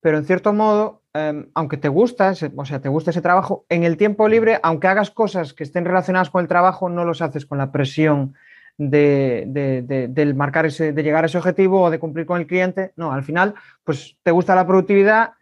pero 0.00 0.18
en 0.18 0.24
cierto 0.24 0.52
modo, 0.52 0.99
em, 1.14 1.46
aunque 1.54 1.76
te 1.76 1.88
gusta, 1.88 2.32
o 2.56 2.64
sea, 2.64 2.80
te 2.80 2.88
gusta 2.88 3.10
ese 3.10 3.22
trabajo, 3.22 3.64
en 3.68 3.84
el 3.84 3.96
tiempo 3.96 4.28
libre, 4.28 4.60
aunque 4.62 4.88
hagas 4.88 5.10
cosas 5.10 5.54
que 5.54 5.64
estén 5.64 5.84
relacionadas 5.84 6.30
con 6.30 6.42
el 6.42 6.48
trabajo, 6.48 6.88
no 6.88 7.04
los 7.04 7.22
haces 7.22 7.46
con 7.46 7.58
la 7.58 7.72
presión 7.72 8.34
de, 8.78 10.32
marcar 10.36 10.66
ese, 10.66 10.92
de 10.92 11.02
llegar 11.02 11.24
a 11.24 11.26
ese 11.26 11.38
objetivo 11.38 11.82
o 11.82 11.90
de 11.90 11.98
cumplir 11.98 12.26
con 12.26 12.40
el 12.40 12.46
cliente. 12.46 12.92
No, 12.96 13.12
al 13.12 13.24
final, 13.24 13.54
pues 13.84 14.16
te 14.22 14.30
gusta 14.30 14.54
la 14.54 14.66
productividad, 14.66 15.32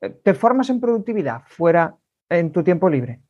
eh, 0.00 0.10
te 0.10 0.34
formas 0.34 0.70
en 0.70 0.80
productividad 0.80 1.42
fuera 1.46 1.94
en 2.28 2.52
tu 2.52 2.62
tiempo 2.62 2.88
libre. 2.88 3.20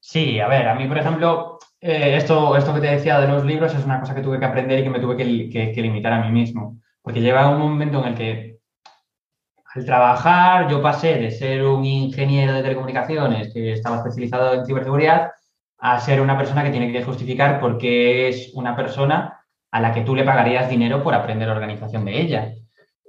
Sí, 0.00 0.38
a 0.40 0.48
ver, 0.48 0.68
a 0.68 0.74
mí, 0.74 0.86
por 0.86 0.98
ejemplo, 0.98 1.58
eh, 1.80 2.16
esto, 2.16 2.56
esto 2.56 2.74
que 2.74 2.80
te 2.80 2.88
decía 2.88 3.20
de 3.20 3.28
los 3.28 3.44
libros 3.44 3.74
es 3.74 3.84
una 3.84 4.00
cosa 4.00 4.14
que 4.14 4.20
tuve 4.20 4.38
que 4.38 4.44
aprender 4.44 4.78
y 4.78 4.82
que 4.82 4.90
me 4.90 5.00
tuve 5.00 5.16
que, 5.16 5.82
limitar 5.82 6.12
a 6.12 6.22
mí 6.22 6.30
mismo. 6.30 6.78
Porque 7.00 7.20
lleva 7.20 7.48
un 7.50 7.58
momento 7.58 8.00
en 8.00 8.08
el 8.08 8.14
que 8.14 8.53
al 9.74 9.84
trabajar 9.84 10.68
yo 10.68 10.80
pasé 10.80 11.14
de 11.18 11.30
ser 11.30 11.64
un 11.64 11.84
ingeniero 11.84 12.52
de 12.52 12.62
telecomunicaciones 12.62 13.52
que 13.52 13.72
estaba 13.72 13.96
especializado 13.96 14.54
en 14.54 14.64
ciberseguridad 14.64 15.32
a 15.78 16.00
ser 16.00 16.20
una 16.20 16.38
persona 16.38 16.62
que 16.62 16.70
tiene 16.70 16.92
que 16.92 17.02
justificar 17.02 17.60
porque 17.60 18.28
es 18.28 18.52
una 18.54 18.76
persona 18.76 19.40
a 19.72 19.80
la 19.80 19.92
que 19.92 20.02
tú 20.02 20.14
le 20.14 20.22
pagarías 20.22 20.68
dinero 20.70 21.02
por 21.02 21.12
aprender 21.12 21.50
organización 21.50 22.04
de 22.04 22.20
ella. 22.20 22.52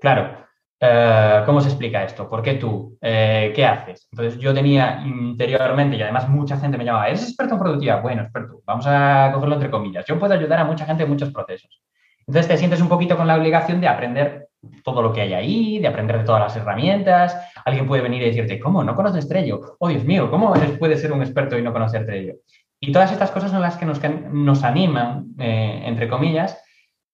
Claro, 0.01 0.45
eh, 0.79 1.43
¿cómo 1.45 1.61
se 1.61 1.69
explica 1.69 2.03
esto? 2.03 2.27
¿Por 2.27 2.41
qué 2.41 2.55
tú? 2.55 2.97
Eh, 2.99 3.53
¿Qué 3.55 3.63
haces? 3.63 4.07
Entonces 4.11 4.39
yo 4.39 4.51
tenía 4.51 5.03
interiormente, 5.05 5.97
y 5.97 6.01
además 6.01 6.27
mucha 6.27 6.57
gente 6.57 6.79
me 6.79 6.83
llamaba, 6.83 7.07
¿eres 7.07 7.21
experto 7.21 7.53
en 7.53 7.59
productividad? 7.59 8.01
Bueno, 8.01 8.23
experto, 8.23 8.61
vamos 8.65 8.85
a 8.87 9.29
cogerlo 9.33 9.55
entre 9.55 9.69
comillas. 9.69 10.03
Yo 10.07 10.17
puedo 10.17 10.33
ayudar 10.33 10.59
a 10.59 10.65
mucha 10.65 10.85
gente 10.85 11.03
en 11.03 11.09
muchos 11.09 11.31
procesos. 11.31 11.83
Entonces 12.25 12.47
te 12.47 12.57
sientes 12.57 12.81
un 12.81 12.89
poquito 12.89 13.15
con 13.15 13.27
la 13.27 13.35
obligación 13.35 13.79
de 13.79 13.87
aprender 13.87 14.47
todo 14.83 15.01
lo 15.01 15.13
que 15.13 15.21
hay 15.21 15.33
ahí, 15.33 15.79
de 15.79 15.87
aprender 15.87 16.17
de 16.17 16.23
todas 16.23 16.41
las 16.41 16.55
herramientas. 16.55 17.37
Alguien 17.63 17.87
puede 17.87 18.01
venir 18.01 18.21
y 18.21 18.25
decirte, 18.25 18.59
¿cómo? 18.59 18.83
¿No 18.83 18.95
conoces 18.95 19.27
Trello? 19.27 19.75
Oh, 19.79 19.89
Dios 19.89 20.03
mío, 20.03 20.29
¿cómo 20.29 20.53
puedes 20.79 21.01
ser 21.01 21.11
un 21.11 21.21
experto 21.21 21.57
y 21.57 21.61
no 21.61 21.73
conocer 21.73 22.05
Trello? 22.05 22.35
Y 22.79 22.91
todas 22.91 23.11
estas 23.11 23.31
cosas 23.31 23.51
son 23.51 23.61
las 23.61 23.77
que 23.77 23.85
nos, 23.85 24.63
animan, 24.63 25.27
eh, 25.39 25.83
entre 25.85 26.07
comillas, 26.07 26.61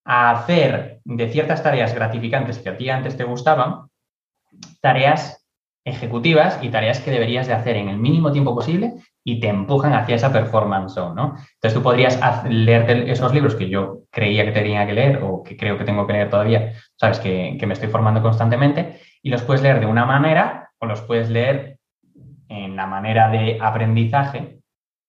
a 0.04 0.32
hacer 0.32 1.00
de 1.06 1.30
ciertas 1.30 1.64
tareas 1.64 1.94
gratificantes 1.94 2.60
que 2.60 2.70
a 2.70 2.78
ti 2.78 2.90
antes 2.90 3.16
te 3.16 3.24
gustaban, 3.24 3.88
tareas 4.82 5.48
ejecutivas 5.86 6.60
y 6.62 6.70
tareas 6.70 7.00
que 7.00 7.12
deberías 7.12 7.48
de 7.48 7.54
hacer 7.54 7.76
en 7.78 7.90
el 7.90 7.98
mínimo 7.98 8.32
tiempo 8.32 8.54
posible 8.54 8.94
y 9.24 9.40
te 9.40 9.48
empujan 9.48 9.94
hacia 9.94 10.16
esa 10.16 10.32
performance 10.32 10.94
zone, 10.94 11.16
¿no? 11.16 11.36
Entonces 11.54 11.74
tú 11.74 11.84
podrías 11.84 12.20
leerte 12.50 13.12
esos 13.12 13.34
libros 13.34 13.56
que 13.56 13.70
yo 13.70 14.00
creía 14.10 14.46
que 14.46 14.52
tenía 14.52 14.86
que 14.86 14.94
leer 14.94 15.20
o 15.24 15.44
que 15.44 15.56
creo 15.56 15.78
que 15.78 15.84
tengo 15.84 16.08
que 16.08 16.14
leer 16.14 16.30
todavía, 16.30 16.74
sabes, 16.96 17.20
que, 17.20 17.58
que 17.60 17.68
me 17.68 17.74
estoy 17.74 17.90
formando 17.90 18.22
constantemente 18.22 19.00
y 19.22 19.30
los 19.30 19.44
puedes 19.44 19.62
leer 19.62 19.80
de 19.80 19.86
una 19.86 20.06
manera 20.06 20.72
o 20.80 20.86
los 20.86 21.02
puedes 21.02 21.30
leer 21.30 21.78
en 22.48 22.76
la 22.76 22.88
manera 22.88 23.30
de 23.30 23.58
aprendizaje 23.62 24.62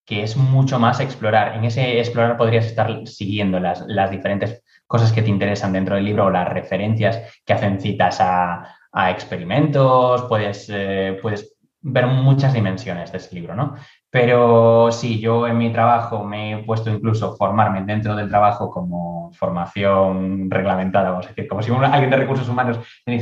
que 0.05 0.23
es 0.23 0.35
mucho 0.35 0.79
más 0.79 0.99
explorar. 0.99 1.55
En 1.55 1.63
ese 1.63 1.99
explorar 1.99 2.37
podrías 2.37 2.65
estar 2.65 3.07
siguiendo 3.07 3.59
las, 3.59 3.81
las 3.87 4.11
diferentes 4.11 4.63
cosas 4.85 5.11
que 5.11 5.21
te 5.21 5.29
interesan 5.29 5.73
dentro 5.73 5.95
del 5.95 6.05
libro 6.05 6.25
o 6.25 6.29
las 6.29 6.49
referencias 6.49 7.41
que 7.45 7.53
hacen 7.53 7.79
citas 7.79 8.19
a, 8.19 8.75
a 8.91 9.11
experimentos, 9.11 10.23
puedes, 10.23 10.69
eh, 10.71 11.17
puedes 11.21 11.55
ver 11.81 12.07
muchas 12.07 12.53
dimensiones 12.53 13.11
de 13.11 13.17
ese 13.17 13.35
libro, 13.35 13.55
¿no? 13.55 13.75
Pero 14.13 14.91
sí, 14.91 15.19
yo 15.19 15.47
en 15.47 15.57
mi 15.57 15.71
trabajo 15.71 16.23
me 16.23 16.53
he 16.53 16.63
puesto 16.63 16.91
incluso 16.91 17.35
formarme 17.35 17.81
dentro 17.81 18.15
del 18.15 18.29
trabajo 18.29 18.69
como 18.69 19.31
formación 19.33 20.51
reglamentada, 20.51 21.09
vamos 21.09 21.25
a 21.25 21.29
decir, 21.29 21.47
como 21.47 21.63
si 21.63 21.71
alguien 21.71 22.11
de 22.11 22.17
recursos 22.17 22.47
humanos 22.47 22.77
me 23.07 23.17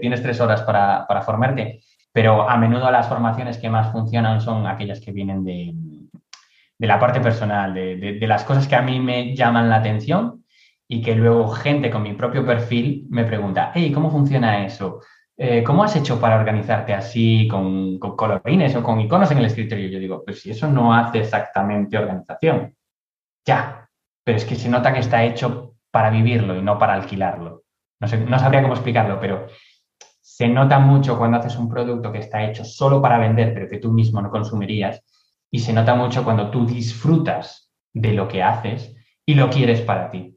tienes 0.00 0.22
tres 0.22 0.40
horas 0.40 0.62
para, 0.62 1.06
para 1.06 1.20
formarte, 1.20 1.80
pero 2.14 2.48
a 2.48 2.56
menudo 2.56 2.90
las 2.90 3.10
formaciones 3.10 3.58
que 3.58 3.68
más 3.68 3.92
funcionan 3.92 4.40
son 4.40 4.66
aquellas 4.66 5.02
que 5.02 5.12
vienen 5.12 5.44
de, 5.44 5.74
de 6.78 6.86
la 6.86 6.98
parte 6.98 7.20
personal, 7.20 7.74
de, 7.74 7.96
de, 8.18 8.26
las 8.26 8.44
cosas 8.44 8.66
que 8.66 8.74
a 8.74 8.80
mí 8.80 9.00
me 9.00 9.36
llaman 9.36 9.68
la 9.68 9.76
atención 9.76 10.46
y 10.88 11.02
que 11.02 11.14
luego 11.14 11.48
gente 11.48 11.90
con 11.90 12.02
mi 12.02 12.14
propio 12.14 12.46
perfil 12.46 13.06
me 13.10 13.24
pregunta, 13.24 13.70
hey, 13.74 13.92
¿cómo 13.92 14.10
funciona 14.10 14.64
eso? 14.64 15.00
Eh, 15.36 15.62
¿Cómo 15.64 15.82
has 15.82 15.96
hecho 15.96 16.20
para 16.20 16.38
organizarte 16.38 16.92
así 16.92 17.48
con, 17.48 17.98
con, 17.98 18.16
colorines 18.16 18.76
o 18.76 18.82
con 18.82 19.00
iconos 19.00 19.30
en 19.30 19.38
el 19.38 19.46
escritorio? 19.46 19.88
Yo 19.88 19.98
digo, 19.98 20.22
pues 20.24 20.40
si 20.40 20.50
eso 20.50 20.68
no 20.68 20.94
hace 20.94 21.20
exactamente 21.20 21.96
organización. 21.96 22.76
Ya, 23.44 23.88
pero 24.24 24.36
es 24.36 24.44
que 24.44 24.54
se 24.54 24.68
nota 24.68 24.92
que 24.92 25.00
está 25.00 25.24
hecho 25.24 25.76
para 25.90 26.10
vivirlo 26.10 26.56
y 26.56 26.62
no 26.62 26.78
para 26.78 26.94
alquilarlo. 26.94 27.64
No, 28.00 28.08
no 28.28 28.38
sabría 28.38 28.62
cómo 28.62 28.74
explicarlo, 28.74 29.18
pero 29.20 29.46
se 30.20 30.48
nota 30.48 30.78
mucho 30.78 31.18
cuando 31.18 31.38
haces 31.38 31.56
un 31.56 31.68
producto 31.68 32.12
que 32.12 32.18
está 32.18 32.44
hecho 32.44 32.64
solo 32.64 33.00
para 33.02 33.18
vender, 33.18 33.52
pero 33.52 33.68
que 33.68 33.78
tú 33.78 33.92
mismo 33.92 34.20
no 34.20 34.30
consumirías 34.30 35.02
y 35.50 35.60
se 35.60 35.72
nota 35.72 35.94
mucho 35.94 36.24
cuando 36.24 36.50
tú 36.50 36.66
disfrutas 36.66 37.70
de 37.92 38.12
lo 38.12 38.26
que 38.28 38.42
haces 38.42 38.96
y 39.26 39.34
lo 39.34 39.50
quieres 39.50 39.82
para 39.82 40.10
ti. 40.10 40.31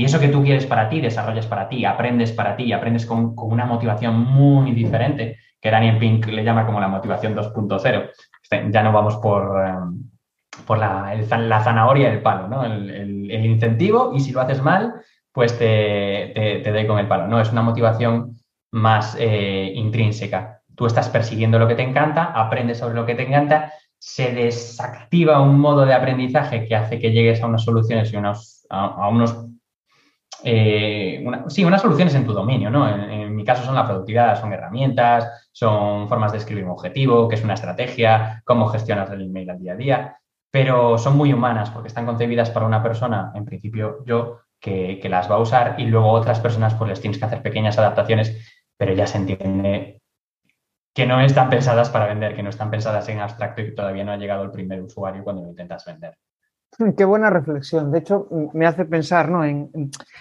Y 0.00 0.04
eso 0.06 0.18
que 0.18 0.28
tú 0.28 0.42
quieres 0.42 0.64
para 0.64 0.88
ti, 0.88 0.98
desarrollas 0.98 1.46
para 1.46 1.68
ti, 1.68 1.84
aprendes 1.84 2.32
para 2.32 2.56
ti, 2.56 2.72
aprendes 2.72 3.04
con, 3.04 3.34
una 3.36 3.66
motivación 3.66 4.18
muy 4.18 4.72
diferente, 4.72 5.36
que 5.60 5.70
Daniel 5.70 5.98
Pink 5.98 6.26
le 6.28 6.42
llama 6.42 6.64
como 6.64 6.80
la 6.80 6.88
motivación 6.88 7.36
2.0. 7.36 8.10
Este, 8.42 8.66
ya 8.70 8.82
no 8.82 8.92
vamos 8.92 9.18
por, 9.18 9.62
em, 9.62 10.10
por 10.66 10.78
la, 10.78 11.14
la, 11.14 11.60
zanahoria 11.60 12.08
y 12.08 12.12
el 12.12 12.22
palo, 12.22 12.48
¿no? 12.48 12.64
El, 12.64 13.30
incentivo 13.44 14.12
y 14.14 14.20
si 14.20 14.32
lo 14.32 14.40
haces 14.40 14.62
mal, 14.62 14.94
pues 15.32 15.58
te, 15.58 16.32
te, 16.64 16.72
doy 16.72 16.86
con 16.86 16.98
el 16.98 17.06
palo. 17.06 17.26
No, 17.26 17.38
es 17.38 17.52
una 17.52 17.60
motivación 17.60 18.38
más 18.72 19.18
eh, 19.20 19.70
intrínseca. 19.74 20.62
Tú 20.74 20.86
estás 20.86 21.10
persiguiendo 21.10 21.58
lo 21.58 21.68
que 21.68 21.74
te 21.74 21.82
encanta, 21.82 22.32
aprendes 22.34 22.78
sobre 22.78 22.94
lo 22.94 23.04
que 23.04 23.16
te 23.16 23.26
encanta 23.26 23.70
se 24.00 24.32
desactiva 24.32 25.42
un 25.42 25.60
modo 25.60 25.84
de 25.84 25.92
aprendizaje 25.92 26.66
que 26.66 26.74
hace 26.74 26.98
que 26.98 27.12
llegues 27.12 27.42
a 27.42 27.46
unas 27.46 27.64
soluciones 27.64 28.10
y 28.10 28.16
unos, 28.16 28.66
a, 28.70 29.08
unos 29.08 29.50
eh, 30.42 31.24
sí, 31.48 31.64
unas 31.64 31.82
soluciones 31.82 32.14
en 32.14 32.26
tu 32.26 32.32
dominio, 32.32 32.70
¿no? 32.70 32.88
En, 32.88 33.34
mi 33.34 33.44
caso 33.44 33.64
son 33.64 33.74
la 33.74 33.86
productividad, 33.86 34.38
son 34.38 34.52
herramientas, 34.52 35.48
son 35.52 36.08
formas 36.08 36.32
de 36.32 36.38
escribir 36.38 36.64
un 36.64 36.70
objetivo, 36.70 37.28
que 37.28 37.36
es 37.36 37.44
una 37.44 37.54
estrategia, 37.54 38.42
cómo 38.44 38.66
gestionas 38.68 39.10
el 39.10 39.22
email 39.22 39.50
al 39.50 39.58
día 39.58 39.72
a 39.72 39.76
día, 39.76 40.16
pero 40.50 40.98
son 40.98 41.16
muy 41.16 41.32
humanas 41.32 41.70
porque 41.70 41.88
están 41.88 42.06
concebidas 42.06 42.50
para 42.50 42.66
una 42.66 42.82
persona, 42.82 43.32
en 43.34 43.46
principio 43.46 44.04
yo, 44.04 44.40
que, 44.60 45.00
las 45.08 45.30
va 45.30 45.36
a 45.36 45.40
usar 45.40 45.76
y 45.78 45.86
luego 45.86 46.10
otras 46.10 46.40
personas 46.40 46.74
pues 46.74 46.90
les 46.90 47.00
tienes 47.00 47.18
que 47.18 47.24
hacer 47.24 47.42
pequeñas 47.42 47.78
adaptaciones, 47.78 48.36
pero 48.76 48.92
ya 48.92 49.06
se 49.06 49.18
entiende 49.18 50.02
que 50.94 51.06
no 51.06 51.20
están 51.20 51.48
pensadas 51.48 51.88
para 51.88 52.06
vender, 52.06 52.34
que 52.34 52.42
no 52.42 52.50
están 52.50 52.70
pensadas 52.70 53.08
en 53.08 53.20
abstracto 53.20 53.62
y 53.62 53.66
que 53.66 53.72
todavía 53.72 54.04
no 54.04 54.12
ha 54.12 54.16
llegado 54.16 54.42
el 54.42 54.50
primer 54.50 54.82
usuario 54.82 55.24
cuando 55.24 55.42
lo 55.42 55.48
intentas 55.48 55.84
vender. 55.86 56.14
Qué 56.96 57.04
buena 57.04 57.30
reflexión. 57.30 57.92
De 57.92 57.98
hecho, 57.98 58.28
me 58.54 58.66
hace 58.66 58.84
pensar, 58.84 59.28
¿no? 59.30 59.44
En, 59.44 59.70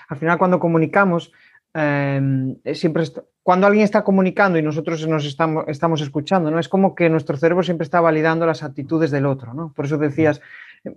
al 0.07 0.17
final, 0.17 0.37
cuando 0.37 0.59
comunicamos, 0.59 1.31
em, 1.73 2.55
siempre 2.73 3.03
cuando 3.49 3.65
alguien 3.65 3.83
está 3.83 4.03
comunicando 4.03 4.59
y 4.59 4.61
nosotros 4.61 5.07
nos 5.07 5.25
estamos, 5.25 6.01
escuchando, 6.01 6.51
¿no? 6.51 6.59
Es 6.59 6.69
como 6.69 6.93
que 6.93 7.09
nuestro 7.09 7.35
cerebro 7.35 7.63
siempre 7.63 7.83
está 7.83 7.99
validando 7.99 8.45
las 8.45 8.61
actitudes 8.61 9.09
del 9.09 9.25
otro, 9.25 9.55
¿no? 9.55 9.73
Por 9.73 9.85
eso 9.85 9.97
decías, 9.97 10.39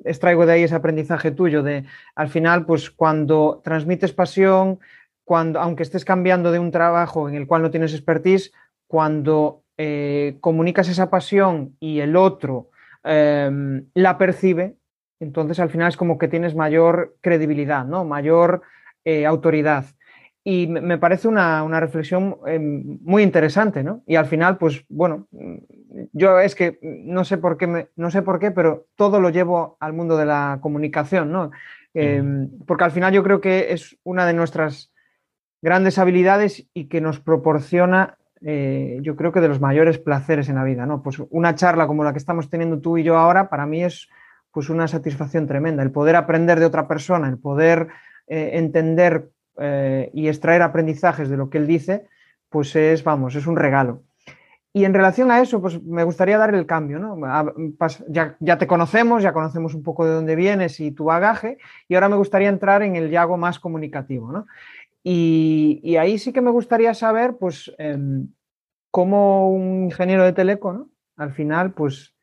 extraigo 0.05 0.45
de 0.45 0.53
ahí 0.53 0.63
ese 0.65 0.75
aprendizaje 0.75 1.31
tuyo 1.31 1.63
de, 1.63 1.85
al 2.15 2.29
final, 2.29 2.67
pues 2.67 2.91
cuando 2.91 3.63
transmites 3.65 4.13
pasión, 4.13 4.81
cuando, 5.25 5.61
aunque 5.61 5.83
estés 5.83 6.05
cambiando 6.05 6.53
de 6.53 6.59
un 6.59 6.71
trabajo 6.71 7.27
en 7.27 7.37
el 7.37 7.47
cual 7.47 7.63
no 7.63 7.71
tienes 7.71 7.95
expertise, 7.95 8.53
cuando 8.87 9.63
eh, 9.79 10.37
comunicas 10.41 10.91
esa 10.91 11.09
pasión 11.09 11.77
y 11.81 12.01
el 12.01 12.17
otro 12.17 12.69
em, 13.03 13.87
la 13.95 14.19
percibe, 14.19 14.77
entonces 15.23 15.61
al 15.61 15.71
final 15.71 15.89
es 15.89 15.97
como 15.97 16.19
que 16.19 16.29
tienes 16.29 16.55
mayor 16.55 17.17
credibilidad, 17.21 17.85
¿no? 17.85 18.05
Mayor 18.05 18.63
eh, 19.05 19.25
autoridad. 19.25 19.85
Y 20.45 20.67
me 20.67 20.99
parece 20.99 21.29
una, 21.29 21.79
reflexión 21.79 22.39
em, 22.47 22.99
muy 23.03 23.23
interesante, 23.23 23.85
¿no? 23.85 24.03
Y 24.07 24.17
al 24.17 24.27
final, 24.27 24.59
pues 24.59 24.85
bueno, 24.89 25.29
yo 26.13 26.41
es 26.41 26.57
que 26.57 26.81
no 26.83 27.25
sé 27.25 27.39
por 27.39 27.57
qué, 27.57 27.89
no 27.95 28.11
sé 28.11 28.23
por 28.23 28.41
qué, 28.41 28.51
pero 28.51 28.87
todo 28.97 29.21
lo 29.21 29.31
llevo 29.31 29.77
al 29.79 29.93
mundo 29.93 30.17
de 30.17 30.27
la 30.27 30.59
comunicación, 30.61 31.31
¿no? 31.31 31.53
Em, 31.95 32.51
porque 32.67 32.85
al 32.85 32.91
final 32.91 33.13
yo 33.13 33.23
creo 33.23 33.41
que 33.41 33.73
es 33.73 33.97
una 34.03 34.27
de 34.27 34.33
nuestras 34.33 34.93
grandes 35.61 35.99
habilidades 35.99 36.67
y 36.75 36.89
que 36.89 37.01
nos 37.01 37.21
proporciona, 37.21 38.19
eh, 38.41 38.99
yo 39.03 39.15
creo 39.15 39.31
que 39.31 39.41
de 39.41 39.47
los 39.47 39.61
mayores 39.61 39.99
placeres 39.99 40.49
en 40.49 40.57
la 40.57 40.65
vida, 40.65 40.85
¿no? 40.87 41.05
Pues 41.05 41.23
una 41.31 41.55
charla 41.55 41.87
como 41.87 42.03
la 42.03 42.13
que 42.13 42.19
estamos 42.19 42.51
teniendo 42.51 42.81
tú 42.81 42.99
y 42.99 43.05
yo 43.05 43.17
ahora, 43.17 43.49
para 43.49 43.67
mí 43.67 43.85
es 43.85 44.09
pues 44.53 44.69
una 44.69 44.87
satisfacción 44.87 45.47
tremenda. 45.47 45.83
El 45.83 45.91
poder 45.91 46.17
aprender 46.17 46.61
de 46.61 46.67
otra 46.67 46.87
persona, 46.87 47.29
el 47.29 47.39
poder 47.39 47.89
eh, 48.27 48.51
entender 48.55 49.31
eh, 49.59 50.11
y 50.15 50.29
extraer 50.29 50.63
aprendizajes 50.63 51.29
de 51.29 51.37
lo 51.37 51.51
que 51.51 51.59
él 51.59 51.67
dice, 51.67 52.07
pues 52.49 52.77
es, 52.77 53.03
vamos, 53.03 53.35
es 53.35 53.47
un 53.47 53.57
regalo. 53.57 54.03
Y 54.75 54.85
en 54.87 54.95
relación 54.95 55.31
a 55.31 55.41
eso, 55.41 55.61
pues 55.61 55.83
me 55.83 56.03
gustaría 56.03 56.39
dar 56.39 56.55
el 56.55 56.65
cambio, 56.65 56.99
¿no? 56.99 57.19
Ya, 58.09 58.37
ya, 58.41 58.57
te 58.57 58.67
conocemos, 58.67 59.23
ya 59.23 59.35
conocemos 59.35 59.75
un 59.75 59.83
poco 59.83 60.07
de 60.07 60.13
dónde 60.13 60.35
vienes 60.35 60.81
y 60.81 60.93
tu 60.93 61.05
bagaje, 61.05 61.59
y 61.89 61.95
ahora 61.95 62.09
me 62.09 62.17
gustaría 62.17 62.49
entrar 62.49 62.83
en 62.83 62.97
el 62.97 63.11
yago 63.11 63.37
más 63.37 63.59
comunicativo, 63.59 64.33
¿no? 64.33 64.47
Y, 65.05 65.97
ahí 65.97 66.17
sí 66.17 66.33
que 66.33 66.41
me 66.41 66.51
gustaría 66.51 66.95
saber, 66.95 67.37
pues, 67.39 67.71
em, 67.77 68.29
cómo 68.91 69.51
un 69.51 69.85
ingeniero 69.85 70.25
de 70.25 70.33
teleco, 70.33 70.73
¿no? 70.73 70.89
Al 71.17 71.33
final, 71.33 71.73
pues, 71.73 72.15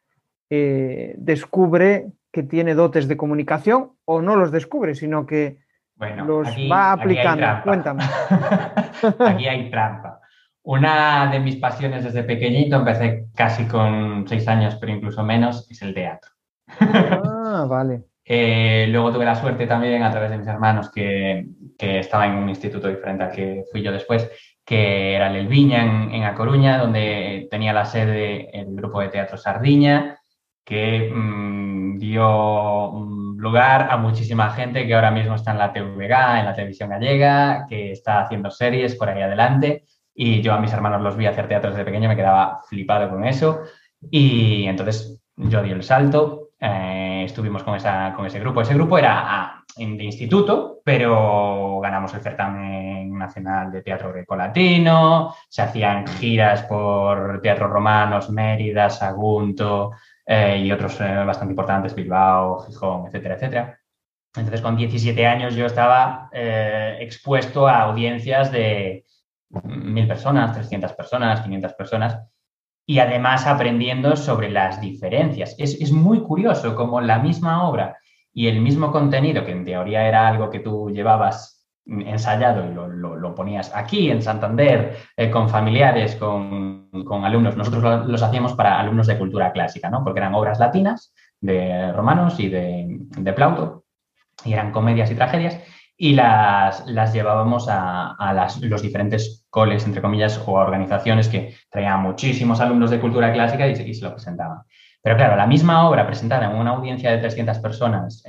eh, 0.49 1.13
descubre 1.17 2.11
que 2.31 2.43
tiene 2.43 2.75
dotes 2.75 3.07
de 3.07 3.17
comunicación 3.17 3.93
o 4.05 4.21
no 4.21 4.35
los 4.35 4.51
descubre, 4.51 4.95
sino 4.95 5.25
que 5.25 5.59
los 6.25 6.47
va 6.71 6.93
aplicando. 6.93 7.45
Cuéntame. 7.63 8.03
aquí 9.25 9.47
hay 9.47 9.69
trampa. 9.69 10.19
Una 10.63 11.31
de 11.31 11.39
mis 11.39 11.55
pasiones 11.55 12.03
desde 12.03 12.23
pequeñito, 12.23 12.77
empecé 12.77 13.27
casi 13.35 13.65
con 13.65 14.27
seis 14.27 14.47
años, 14.47 14.75
pero 14.75 14.91
incluso 14.91 15.23
menos, 15.23 15.69
es 15.71 15.81
el 15.81 15.93
teatro. 15.93 16.31
Ah, 16.79 17.65
vale. 17.67 18.03
Eh, 18.31 18.85
luego 18.89 19.11
tuve 19.11 19.25
la 19.25 19.33
suerte 19.33 19.65
también, 19.65 20.03
a 20.03 20.11
través 20.11 20.29
de 20.29 20.37
mis 20.37 20.45
hermanos, 20.45 20.91
que, 20.91 21.47
que 21.75 21.97
estaba 21.97 22.27
en 22.27 22.33
un 22.33 22.47
instituto 22.47 22.87
diferente 22.87 23.23
al 23.23 23.31
que 23.31 23.63
fui 23.71 23.81
yo 23.81 23.91
después, 23.91 24.29
que 24.63 25.15
era 25.15 25.31
el 25.31 25.37
Elviña 25.37 25.81
en, 25.81 26.11
en 26.11 26.23
A 26.25 26.35
Coruña, 26.35 26.77
donde 26.77 27.47
tenía 27.49 27.73
la 27.73 27.85
sede 27.85 28.55
el 28.55 28.75
grupo 28.75 29.01
de 29.01 29.07
teatro 29.07 29.35
Sardiña, 29.35 30.19
que 30.63 31.11
mm, 31.11 31.78
dio 31.99 32.91
lugar 33.37 33.87
a 33.91 33.97
muchísima 33.97 34.51
gente 34.51 34.87
que 34.87 34.95
ahora 34.95 35.11
mismo 35.11 35.35
está 35.35 35.51
en 35.51 35.57
la 35.59 35.73
TVG, 35.73 36.39
en 36.39 36.45
la 36.45 36.55
televisión 36.55 36.89
gallega, 36.89 37.65
que 37.67 37.91
está 37.91 38.21
haciendo 38.21 38.49
series 38.49 38.95
por 38.95 39.09
ahí 39.09 39.21
adelante. 39.21 39.83
Y 40.13 40.41
yo 40.41 40.53
a 40.53 40.59
mis 40.59 40.73
hermanos 40.73 41.01
los 41.01 41.15
vi 41.15 41.27
hacer 41.27 41.47
teatro 41.47 41.69
desde 41.69 41.85
pequeño, 41.85 42.09
me 42.09 42.15
quedaba 42.15 42.61
flipado 42.67 43.09
con 43.09 43.25
eso. 43.25 43.61
Y 44.09 44.65
entonces 44.65 45.21
yo 45.35 45.61
di 45.61 45.71
el 45.71 45.83
salto, 45.83 46.49
eh, 46.59 47.23
estuvimos 47.25 47.63
con, 47.63 47.75
esa, 47.75 48.13
con 48.15 48.25
ese 48.25 48.39
grupo. 48.39 48.61
Ese 48.61 48.73
grupo 48.73 48.97
era 48.97 49.23
ah, 49.25 49.63
de 49.77 50.03
instituto, 50.03 50.81
pero 50.83 51.79
ganamos 51.79 52.13
el 52.13 52.21
certamen 52.21 53.17
nacional 53.17 53.71
de 53.71 53.81
teatro 53.81 54.11
grecolatino, 54.11 55.33
se 55.47 55.61
hacían 55.61 56.05
giras 56.07 56.63
por 56.63 57.39
teatros 57.41 57.69
romanos, 57.69 58.29
Mérida, 58.29 58.89
Sagunto, 58.89 59.91
eh, 60.31 60.59
y 60.63 60.71
otros 60.71 61.01
eh, 61.01 61.23
bastante 61.25 61.53
importantes, 61.53 61.95
Bilbao, 61.95 62.59
Gijón, 62.59 63.07
etcétera, 63.07 63.33
etcétera. 63.33 63.79
Entonces, 64.35 64.61
con 64.61 64.77
17 64.77 65.25
años 65.25 65.55
yo 65.55 65.65
estaba 65.65 66.29
eh, 66.31 66.97
expuesto 66.99 67.67
a 67.67 67.81
audiencias 67.81 68.51
de 68.51 69.05
1.000 69.49 70.07
personas, 70.07 70.53
300 70.53 70.93
personas, 70.93 71.41
500 71.41 71.73
personas, 71.73 72.19
y 72.85 72.99
además 72.99 73.47
aprendiendo 73.47 74.15
sobre 74.15 74.51
las 74.51 74.79
diferencias. 74.79 75.55
Es, 75.57 75.81
es 75.81 75.91
muy 75.91 76.21
curioso 76.21 76.75
como 76.75 77.01
la 77.01 77.17
misma 77.17 77.67
obra 77.67 77.97
y 78.31 78.49
el 78.49 78.61
mismo 78.61 78.91
contenido, 78.91 79.43
que 79.43 79.51
en 79.51 79.65
teoría 79.65 80.07
era 80.07 80.27
algo 80.27 80.51
que 80.51 80.59
tú 80.59 80.91
llevabas 80.91 81.58
ensayado 81.89 82.65
y 82.65 82.73
lo, 82.73 83.35
ponías 83.35 83.71
aquí 83.75 84.09
en 84.11 84.21
Santander 84.21 84.97
eh, 85.15 85.29
con 85.29 85.49
familiares, 85.49 86.15
con, 86.15 86.89
alumnos. 87.23 87.55
Nosotros 87.55 88.07
los 88.07 88.21
hacíamos 88.21 88.53
para 88.53 88.79
alumnos 88.79 89.07
de 89.07 89.17
cultura 89.17 89.51
clásica, 89.51 89.89
¿no? 89.89 90.03
porque 90.03 90.19
eran 90.19 90.35
obras 90.35 90.59
latinas 90.59 91.13
de 91.39 91.91
romanos 91.93 92.39
y 92.39 92.49
de, 92.49 93.33
Plauto, 93.35 93.85
y 94.43 94.53
eran 94.53 94.71
comedias 94.71 95.09
y 95.11 95.15
tragedias, 95.15 95.59
y 95.95 96.13
las, 96.13 96.85
las 96.87 97.13
llevábamos 97.13 97.67
a, 97.69 98.49
los 98.61 98.81
diferentes 98.81 99.45
coles, 99.49 99.85
entre 99.85 100.01
comillas, 100.01 100.41
o 100.45 100.53
organizaciones 100.53 101.27
que 101.27 101.55
traían 101.69 102.01
muchísimos 102.01 102.59
alumnos 102.59 102.89
de 102.89 102.99
cultura 102.99 103.31
clásica 103.33 103.67
y, 103.67 103.93
se 103.93 104.03
lo 104.03 104.13
presentaban. 104.13 104.59
Pero 105.01 105.15
claro, 105.15 105.35
la 105.35 105.47
misma 105.47 105.87
obra 105.87 106.05
presentada 106.05 106.51
en 106.51 106.57
una 106.57 106.71
audiencia 106.71 107.11
de 107.11 107.19
300 107.19 107.59
personas 107.59 108.23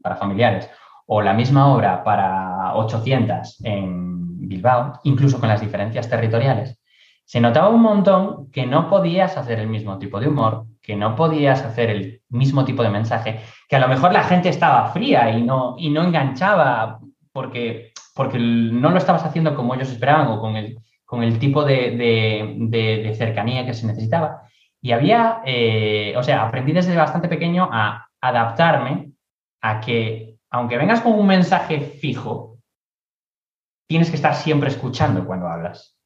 para 0.00 0.16
familiares 0.16 0.68
o 1.06 1.22
la 1.22 1.32
misma 1.32 1.72
obra 1.72 2.02
para 2.02 2.74
800 2.74 3.64
en 3.64 4.48
Bilbao, 4.48 5.00
incluso 5.04 5.38
con 5.38 5.48
las 5.48 5.60
diferencias 5.60 6.08
territoriales, 6.08 6.78
se 7.24 7.40
notaba 7.40 7.68
un 7.68 7.80
montón 7.80 8.50
que 8.50 8.66
no 8.66 8.88
podías 8.88 9.36
hacer 9.36 9.58
el 9.58 9.66
mismo 9.66 9.98
tipo 9.98 10.20
de 10.20 10.28
humor, 10.28 10.66
que 10.82 10.94
no 10.94 11.16
podías 11.16 11.62
hacer 11.62 11.90
el 11.90 12.22
mismo 12.28 12.64
tipo 12.64 12.82
de 12.82 12.90
mensaje, 12.90 13.40
que 13.68 13.76
a 13.76 13.80
lo 13.80 13.88
mejor 13.88 14.12
la 14.12 14.24
gente 14.24 14.50
estaba 14.50 14.88
fría 14.88 15.30
y 15.30 15.42
no, 15.42 15.74
y 15.78 15.88
no 15.88 16.02
enganchaba 16.02 17.00
porque, 17.32 17.92
porque 18.14 18.38
no 18.38 18.90
lo 18.90 18.98
estabas 18.98 19.24
haciendo 19.24 19.54
como 19.54 19.74
ellos 19.74 19.90
esperaban 19.90 20.28
o 20.28 20.40
con 20.40 20.56
el, 20.56 20.78
con 21.04 21.22
el 21.22 21.38
tipo 21.38 21.64
de, 21.64 23.14
cercanía 23.16 23.64
que 23.64 23.72
se 23.74 23.86
necesitaba. 23.86 24.42
Y 24.82 24.92
había, 24.92 25.40
eh, 25.46 26.14
o 26.16 26.22
sea, 26.22 26.42
aprendí 26.42 26.72
desde 26.72 26.94
bastante 26.94 27.28
pequeño 27.28 27.68
a 27.72 28.06
adaptarme 28.20 29.12
a 29.62 29.80
que 29.80 30.33
aunque 30.54 30.78
vengas 30.78 31.00
con 31.00 31.14
un 31.14 31.26
mensaje 31.26 31.80
fijo, 31.80 32.60
tienes 33.88 34.08
que 34.08 34.14
estar 34.14 34.36
siempre 34.36 34.68
escuchando 34.68 35.26
cuando 35.26 35.48
hablas. 35.48 35.98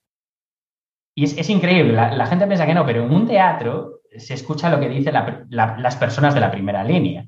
Y 1.15 1.25
es, 1.25 1.51
increíble, 1.51 1.93
la, 1.93 2.27
gente 2.27 2.47
piensa 2.47 2.65
que 2.65 2.73
no, 2.73 2.87
pero 2.87 3.05
en 3.05 3.13
un 3.13 3.27
teatro 3.27 4.01
se 4.17 4.33
escucha 4.33 4.71
lo 4.71 4.81
que 4.81 4.89
dicen 4.89 5.15
las 5.51 5.97
personas 5.97 6.33
de 6.33 6.41
la 6.41 6.51
primera 6.51 6.83
línea. 6.83 7.27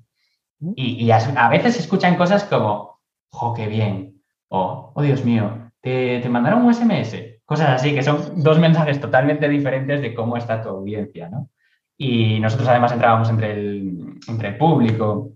Y, 0.77 1.11
a, 1.11 1.49
veces 1.51 1.75
se 1.75 1.81
escuchan 1.81 2.17
cosas 2.17 2.45
como, 2.45 3.01
¡jo, 3.31 3.53
qué 3.53 3.67
bien! 3.67 4.23
O, 4.49 4.93
¡oh, 4.95 5.03
Dios 5.03 5.23
mío! 5.23 5.71
¿te, 5.83 6.27
mandaron 6.31 6.65
un 6.65 6.73
SMS? 6.73 7.43
Cosas 7.45 7.69
así, 7.69 7.95
que 7.95 8.03
son 8.03 8.43
dos 8.43 8.59
mensajes 8.59 8.99
totalmente 8.99 9.47
diferentes 9.47 10.01
de 10.01 10.15
cómo 10.15 10.39
está 10.39 10.63
tu 10.63 10.71
audiencia, 10.71 11.29
¿no? 11.29 11.51
Y 11.99 12.41
nosotros 12.41 12.69
además 12.69 12.93
entrábamos 12.93 13.29
entre 13.29 13.53
el, 13.53 14.21
entre 14.27 14.49
el 14.49 14.57
público 14.57 15.35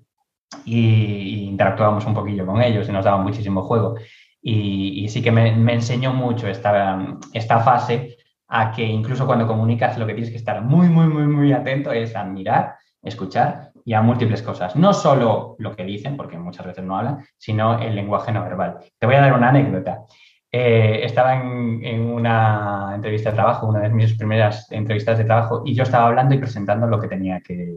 y, 0.64 1.44
interactuábamos 1.48 2.04
un 2.06 2.14
poquillo 2.14 2.46
con 2.46 2.60
ellos 2.62 2.88
y 2.88 2.92
nos 2.92 3.04
daban 3.04 3.22
muchísimo 3.22 3.62
juego. 3.62 3.96
Y, 4.42 5.08
sí 5.08 5.22
que 5.22 5.30
me, 5.30 5.48
enseñó 5.72 6.12
mucho 6.12 6.48
esta, 6.48 7.18
esta 7.32 7.60
fase 7.60 8.16
a 8.48 8.70
que 8.72 8.84
incluso 8.84 9.26
cuando 9.26 9.46
comunicas 9.46 9.98
lo 9.98 10.06
que 10.06 10.14
tienes 10.14 10.30
que 10.30 10.36
estar 10.36 10.62
muy, 10.62 10.88
muy, 10.88 11.06
muy, 11.06 11.26
muy 11.26 11.52
atento 11.52 11.92
es 11.92 12.14
a 12.14 12.24
mirar, 12.24 12.74
escuchar 13.02 13.72
y 13.84 13.94
a 13.94 14.02
múltiples 14.02 14.42
cosas. 14.42 14.76
No 14.76 14.92
solo 14.92 15.56
lo 15.58 15.74
que 15.74 15.84
dicen, 15.84 16.16
porque 16.16 16.38
muchas 16.38 16.66
veces 16.66 16.84
no 16.84 16.96
hablan, 16.96 17.24
sino 17.38 17.78
el 17.78 17.94
lenguaje 17.94 18.32
no 18.32 18.42
verbal. 18.42 18.78
Te 18.98 19.06
voy 19.06 19.14
a 19.16 19.20
dar 19.20 19.34
una 19.34 19.48
anécdota. 19.48 20.04
Eh, 20.50 21.00
estaba 21.04 21.34
en, 21.34 21.84
en, 21.84 22.00
una 22.02 22.92
entrevista 22.94 23.30
de 23.30 23.36
trabajo, 23.36 23.66
una 23.66 23.80
de 23.80 23.88
mis 23.88 24.14
primeras 24.14 24.70
entrevistas 24.70 25.18
de 25.18 25.24
trabajo, 25.24 25.62
y 25.64 25.74
yo 25.74 25.82
estaba 25.82 26.06
hablando 26.06 26.34
y 26.34 26.38
presentando 26.38 26.86
lo 26.86 27.00
que 27.00 27.08
tenía 27.08 27.40
que, 27.40 27.74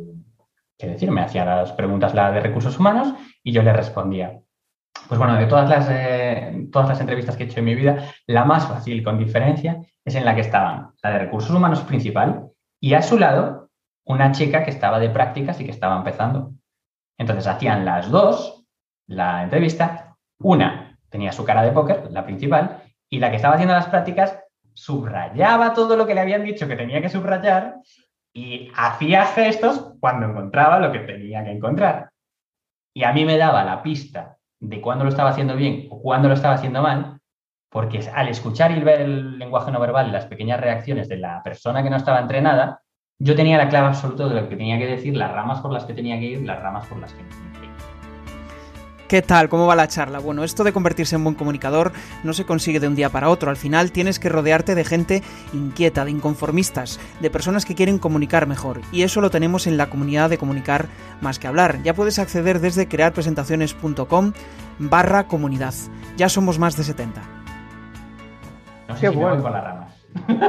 que 0.78 0.88
decir, 0.88 1.12
me 1.12 1.22
hacía 1.22 1.46
las 1.46 1.72
preguntas 1.74 2.14
la 2.14 2.32
de 2.32 2.40
recursos 2.40 2.78
humanos 2.78 3.14
y 3.44 3.52
yo 3.52 3.64
le 3.64 3.74
respondía. 3.74 4.40
Pues 5.08 5.18
bueno, 5.18 5.36
de 5.36 5.46
todas 5.46 5.70
las, 5.70 5.88
eh, 5.90 6.68
todas 6.72 6.90
las 6.90 7.00
entrevistas 7.00 7.36
que 7.36 7.44
he 7.44 7.46
hecho 7.46 7.60
en 7.60 7.66
mi 7.66 7.76
vida, 7.76 8.12
la 8.26 8.46
más 8.46 8.68
fácil, 8.68 9.04
con 9.04 9.18
diferencia, 9.18 9.82
es 10.04 10.16
en 10.16 10.26
la 10.26 10.36
que 10.36 10.42
estaban 10.42 10.92
la 11.02 11.12
de 11.12 11.20
recursos 11.20 11.52
humanos 11.52 11.82
principal 11.82 12.50
y 12.80 12.94
a 12.94 13.02
su 13.02 13.18
lado 13.18 13.70
una 14.06 14.32
chica 14.32 14.64
que 14.64 14.72
estaba 14.72 15.00
de 15.00 15.10
prácticas 15.10 15.60
y 15.60 15.66
que 15.66 15.72
estaba 15.72 15.98
empezando. 15.98 16.54
Entonces 17.18 17.48
hacían 17.48 17.86
las 17.86 18.10
dos 18.10 18.66
la 19.08 19.44
entrevista. 19.44 20.16
Una 20.40 21.00
tenía 21.10 21.32
su 21.32 21.44
cara 21.44 21.64
de 21.64 21.72
póker, 21.72 22.12
la 22.12 22.26
principal, 22.26 22.84
y 23.10 23.20
la 23.20 23.30
que 23.30 23.38
estaba 23.38 23.56
haciendo 23.56 23.74
las 23.74 23.88
prácticas 23.88 24.38
subrayaba 24.74 25.74
todo 25.74 25.96
lo 25.96 26.06
que 26.06 26.14
le 26.14 26.22
habían 26.22 26.44
dicho 26.44 26.68
que 26.68 26.76
tenía 26.76 27.02
que 27.02 27.10
subrayar 27.10 27.78
y 28.38 28.72
hacía 28.76 29.26
gestos 29.26 29.96
cuando 30.00 30.28
encontraba 30.28 30.80
lo 30.80 30.92
que 30.92 31.00
tenía 31.00 31.44
que 31.44 31.50
encontrar. 31.50 32.12
Y 32.94 33.04
a 33.04 33.12
mí 33.12 33.26
me 33.26 33.36
daba 33.36 33.64
la 33.64 33.82
pista 33.82 34.38
de 34.60 34.80
cuándo 34.80 35.06
lo 35.06 35.10
estaba 35.10 35.32
haciendo 35.32 35.56
bien 35.56 35.88
o 35.90 36.00
cuándo 36.00 36.28
lo 36.28 36.36
estaba 36.36 36.54
haciendo 36.54 36.84
mal, 36.84 37.20
porque 37.72 38.00
al 38.14 38.28
escuchar 38.28 38.78
y 38.78 38.80
ver 38.82 39.02
el 39.02 39.40
lenguaje 39.40 39.72
no 39.72 39.80
verbal 39.80 40.10
y 40.10 40.12
las 40.12 40.28
pequeñas 40.28 40.62
reacciones 40.62 41.10
de 41.10 41.18
la 41.18 41.42
persona 41.42 41.82
que 41.82 41.90
no 41.90 41.98
estaba 41.98 42.20
entrenada, 42.20 42.84
yo 43.18 43.36
tenía 43.36 43.58
la 43.58 43.70
clave 43.70 43.88
absoluta 43.88 44.28
de 44.28 44.36
lo 44.36 44.48
que 44.48 44.56
tenía 44.56 44.78
que 44.78 44.86
decir, 44.86 45.18
las 45.18 45.32
ramas 45.32 45.60
por 45.62 45.74
las 45.74 45.86
que 45.86 45.96
tenía 45.96 46.20
que 46.20 46.26
ir, 46.26 46.46
las 46.46 46.62
ramas 46.62 46.86
por 46.86 47.00
las 47.00 47.12
que 47.14 47.24
no 47.24 47.30
tenía 47.30 47.54
que 47.54 47.66
ir. 47.66 47.67
¿Qué 49.08 49.22
tal? 49.22 49.48
¿Cómo 49.48 49.68
va 49.68 49.76
la 49.78 49.88
charla? 49.88 50.20
Bueno, 50.20 50.44
esto 50.44 50.66
de 50.66 50.74
convertirse 50.74 51.16
en 51.16 51.24
buen 51.24 51.36
comunicador 51.36 51.94
no 52.26 52.34
se 52.34 52.46
consigue 52.46 52.82
de 52.82 52.90
un 52.90 52.96
día 52.96 53.10
para 53.10 53.30
otro. 53.30 53.50
Al 53.50 53.56
final 53.56 53.94
tienes 53.94 54.20
que 54.20 54.28
rodearte 54.28 54.76
de 54.76 54.84
gente 54.84 55.24
inquieta, 55.54 56.04
de 56.04 56.12
inconformistas, 56.12 57.00
de 57.22 57.30
personas 57.30 57.64
que 57.64 57.74
quieren 57.74 58.00
comunicar 58.00 58.48
mejor. 58.48 58.82
Y 58.92 59.04
eso 59.04 59.22
lo 59.22 59.30
tenemos 59.30 59.66
en 59.66 59.78
la 59.78 59.90
comunidad 59.90 60.30
de 60.30 60.38
comunicar 60.38 60.88
más 61.22 61.40
que 61.40 61.48
hablar. 61.48 61.82
Ya 61.84 61.94
puedes 61.94 62.20
acceder 62.20 62.60
desde 62.60 62.90
crearpresentaciones.com 62.90 64.34
barra 64.80 65.28
comunidad. 65.28 65.74
Ya 66.18 66.28
somos 66.28 66.60
más 66.60 66.76
de 66.76 66.84
70. 66.84 67.22
No 68.90 68.96
sé 68.96 69.02
Qué 69.02 69.10
si 69.10 69.16
bueno. 69.16 69.42
con 69.42 69.54
las 69.54 69.64
ramas. 69.64 69.94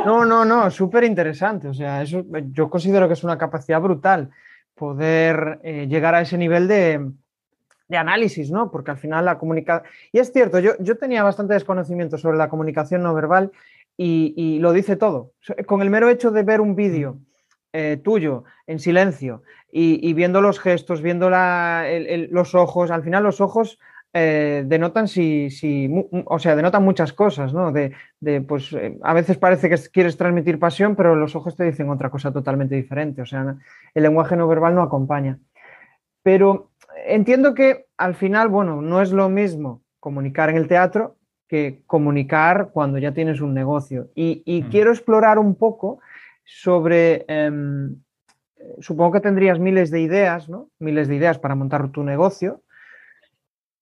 No, 0.05 0.25
no, 0.25 0.45
no, 0.45 0.69
súper 0.73 1.05
interesante. 1.05 1.69
O 1.69 1.75
sea, 1.75 2.03
eso 2.03 2.25
yo 2.51 2.69
considero 2.69 3.07
que 3.07 3.15
es 3.15 3.23
una 3.23 3.39
capacidad 3.39 3.81
brutal 3.81 4.31
poder 4.75 5.61
eh, 5.63 5.87
llegar 5.89 6.17
a 6.17 6.23
ese 6.23 6.37
nivel 6.37 6.67
de 6.67 7.09
de 7.89 7.97
análisis, 7.97 8.51
¿no? 8.51 8.71
Porque 8.71 8.91
al 8.91 8.99
final 8.99 9.25
la 9.25 9.39
comunicación... 9.39 9.91
Y 10.13 10.19
es 10.19 10.33
cierto, 10.33 10.59
yo, 10.59 10.73
yo 10.79 10.97
tenía 10.99 11.23
bastante 11.23 11.55
desconocimiento 11.55 12.19
sobre 12.19 12.39
la 12.39 12.49
comunicación 12.49 13.03
no 13.03 13.15
verbal 13.15 13.51
y, 13.97 14.59
lo 14.61 14.73
dice 14.73 14.97
todo. 14.97 15.33
Con 15.67 15.83
el 15.83 15.91
mero 15.91 16.09
hecho 16.09 16.31
de 16.31 16.43
ver 16.43 16.61
un 16.61 16.77
vídeo 16.77 17.19
eh, 17.73 17.99
tuyo 18.03 18.45
en 18.67 18.79
silencio 18.79 19.43
y, 19.73 20.13
viendo 20.15 20.41
los 20.41 20.61
gestos, 20.61 21.03
viendo 21.03 21.29
los 21.29 22.55
ojos, 22.55 22.91
al 22.91 23.03
final 23.03 23.25
los 23.25 23.41
ojos 23.41 23.79
eh, 24.15 24.63
denotan 24.67 25.09
si, 25.09 25.51
si, 25.51 25.91
o 26.25 26.39
sea, 26.39 26.57
denotan 26.57 26.83
muchas 26.83 27.13
cosas, 27.13 27.53
¿no? 27.53 27.73
De, 27.73 27.93
pues 28.47 28.73
eh, 28.73 28.99
a 29.03 29.13
veces 29.13 29.37
parece 29.37 29.69
que 29.69 29.77
quieres 29.93 30.17
transmitir 30.17 30.59
pasión, 30.59 30.97
pero 30.97 31.15
los 31.15 31.37
ojos 31.37 31.57
te 31.57 31.65
dicen 31.65 31.91
otra 31.91 32.09
cosa 32.09 32.33
totalmente 32.33 32.77
diferente. 32.77 33.21
O 33.21 33.27
sea, 33.27 33.57
el 33.95 34.03
lenguaje 34.03 34.37
no 34.37 34.49
verbal 34.49 34.75
no 34.75 34.83
acompaña. 34.83 35.39
Pero 36.23 36.71
entiendo 37.07 37.55
que 37.55 37.87
al 37.97 38.15
final, 38.15 38.49
bueno, 38.49 38.83
no 38.83 39.03
es 39.03 39.13
lo 39.13 39.29
mismo 39.29 39.83
comunicar 40.01 40.51
en 40.51 40.57
el 40.57 40.69
teatro 40.69 41.17
que 41.49 41.83
comunicar 41.87 42.71
cuando 42.73 42.99
ya 42.99 43.13
tienes 43.13 43.41
un 43.41 43.55
negocio. 43.55 44.11
Y, 44.15 44.65
mm. 44.65 44.71
quiero 44.71 44.91
explorar 44.91 45.39
un 45.39 45.55
poco 45.55 46.01
sobre, 46.45 47.25
em, 47.29 47.97
supongo 48.81 49.13
que 49.13 49.21
tendrías 49.21 49.59
miles 49.59 49.91
de 49.91 50.01
ideas, 50.01 50.49
¿no? 50.49 50.71
Miles 50.79 51.09
de 51.09 51.17
ideas 51.17 51.39
para 51.39 51.55
montar 51.55 51.91
tu 51.91 52.03
negocio, 52.05 52.63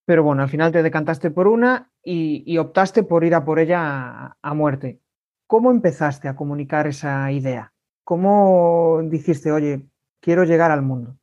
pero 0.07 0.22
bueno, 0.22 0.42
al 0.42 0.48
final 0.48 0.70
te 0.70 0.85
decantaste 0.85 1.33
por 1.33 1.48
una 1.48 1.90
y, 2.02 2.57
optaste 2.59 3.02
por 3.02 3.24
ir 3.24 3.35
a 3.35 3.44
por 3.44 3.59
ella 3.59 4.37
a, 4.40 4.55
muerte. 4.55 5.00
¿Cómo 5.48 5.72
empezaste 5.72 6.29
a 6.29 6.37
comunicar 6.37 6.87
esa 6.87 7.31
idea? 7.33 7.72
¿Cómo 8.05 9.00
dijiste, 9.05 9.50
oye, 9.50 9.85
quiero 10.20 10.44
llegar 10.44 10.70
al 10.70 10.83
mundo? 10.83 11.16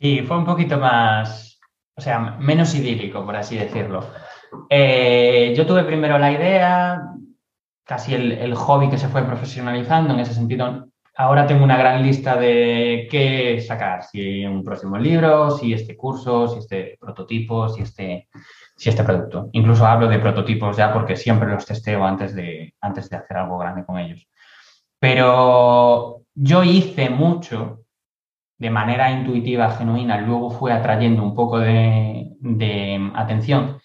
Sí, 0.00 0.22
fue 0.22 0.38
un 0.38 0.46
poquito 0.46 0.78
más, 0.78 1.60
o 1.94 2.00
sea, 2.00 2.18
menos 2.18 2.74
idílico, 2.74 3.24
por 3.24 3.36
así 3.36 3.58
decirlo. 3.58 4.02
Eh, 4.70 5.52
yo 5.54 5.66
tuve 5.66 5.84
primero 5.84 6.18
la 6.18 6.32
idea, 6.32 7.02
casi 7.84 8.14
el, 8.14 8.54
hobby 8.54 8.88
que 8.88 8.96
se 8.96 9.08
fue 9.08 9.24
profesionalizando 9.24 10.14
en 10.14 10.20
ese 10.20 10.32
sentido. 10.32 10.86
Ahora 11.16 11.46
tengo 11.46 11.64
una 11.64 11.76
gran 11.76 12.02
lista 12.02 12.36
de 12.36 13.08
qué 13.10 13.60
sacar, 13.60 14.04
si 14.04 14.46
un 14.46 14.64
próximo 14.64 14.96
libro, 14.96 15.50
si 15.50 15.74
este 15.74 15.98
curso, 15.98 16.48
si 16.48 16.60
este 16.60 16.96
prototipo, 16.98 17.68
si 17.68 17.82
este, 17.82 18.28
si 18.76 18.88
este 18.88 19.04
producto. 19.04 19.50
Incluso 19.52 19.86
hablo 19.86 20.08
de 20.08 20.18
prototipos 20.18 20.78
ya 20.78 20.94
porque 20.94 21.14
siempre 21.14 21.50
los 21.50 21.66
testeo 21.66 22.04
antes 22.06 22.34
de, 22.34 22.74
antes 22.80 23.10
de 23.10 23.18
hacer 23.18 23.36
algo 23.36 23.58
grande 23.58 23.84
con 23.84 23.98
ellos. 23.98 24.26
Pero 24.98 26.22
yo 26.34 26.64
hice 26.64 27.10
mucho 27.10 27.79
de 28.60 28.70
manera 28.70 29.10
intuitiva, 29.10 29.70
genuina, 29.70 30.20
luego 30.20 30.50
fue 30.50 30.70
atrayendo 30.70 31.22
un 31.22 31.34
poco 31.34 31.58
de, 31.58 33.10
atención. 33.14 33.78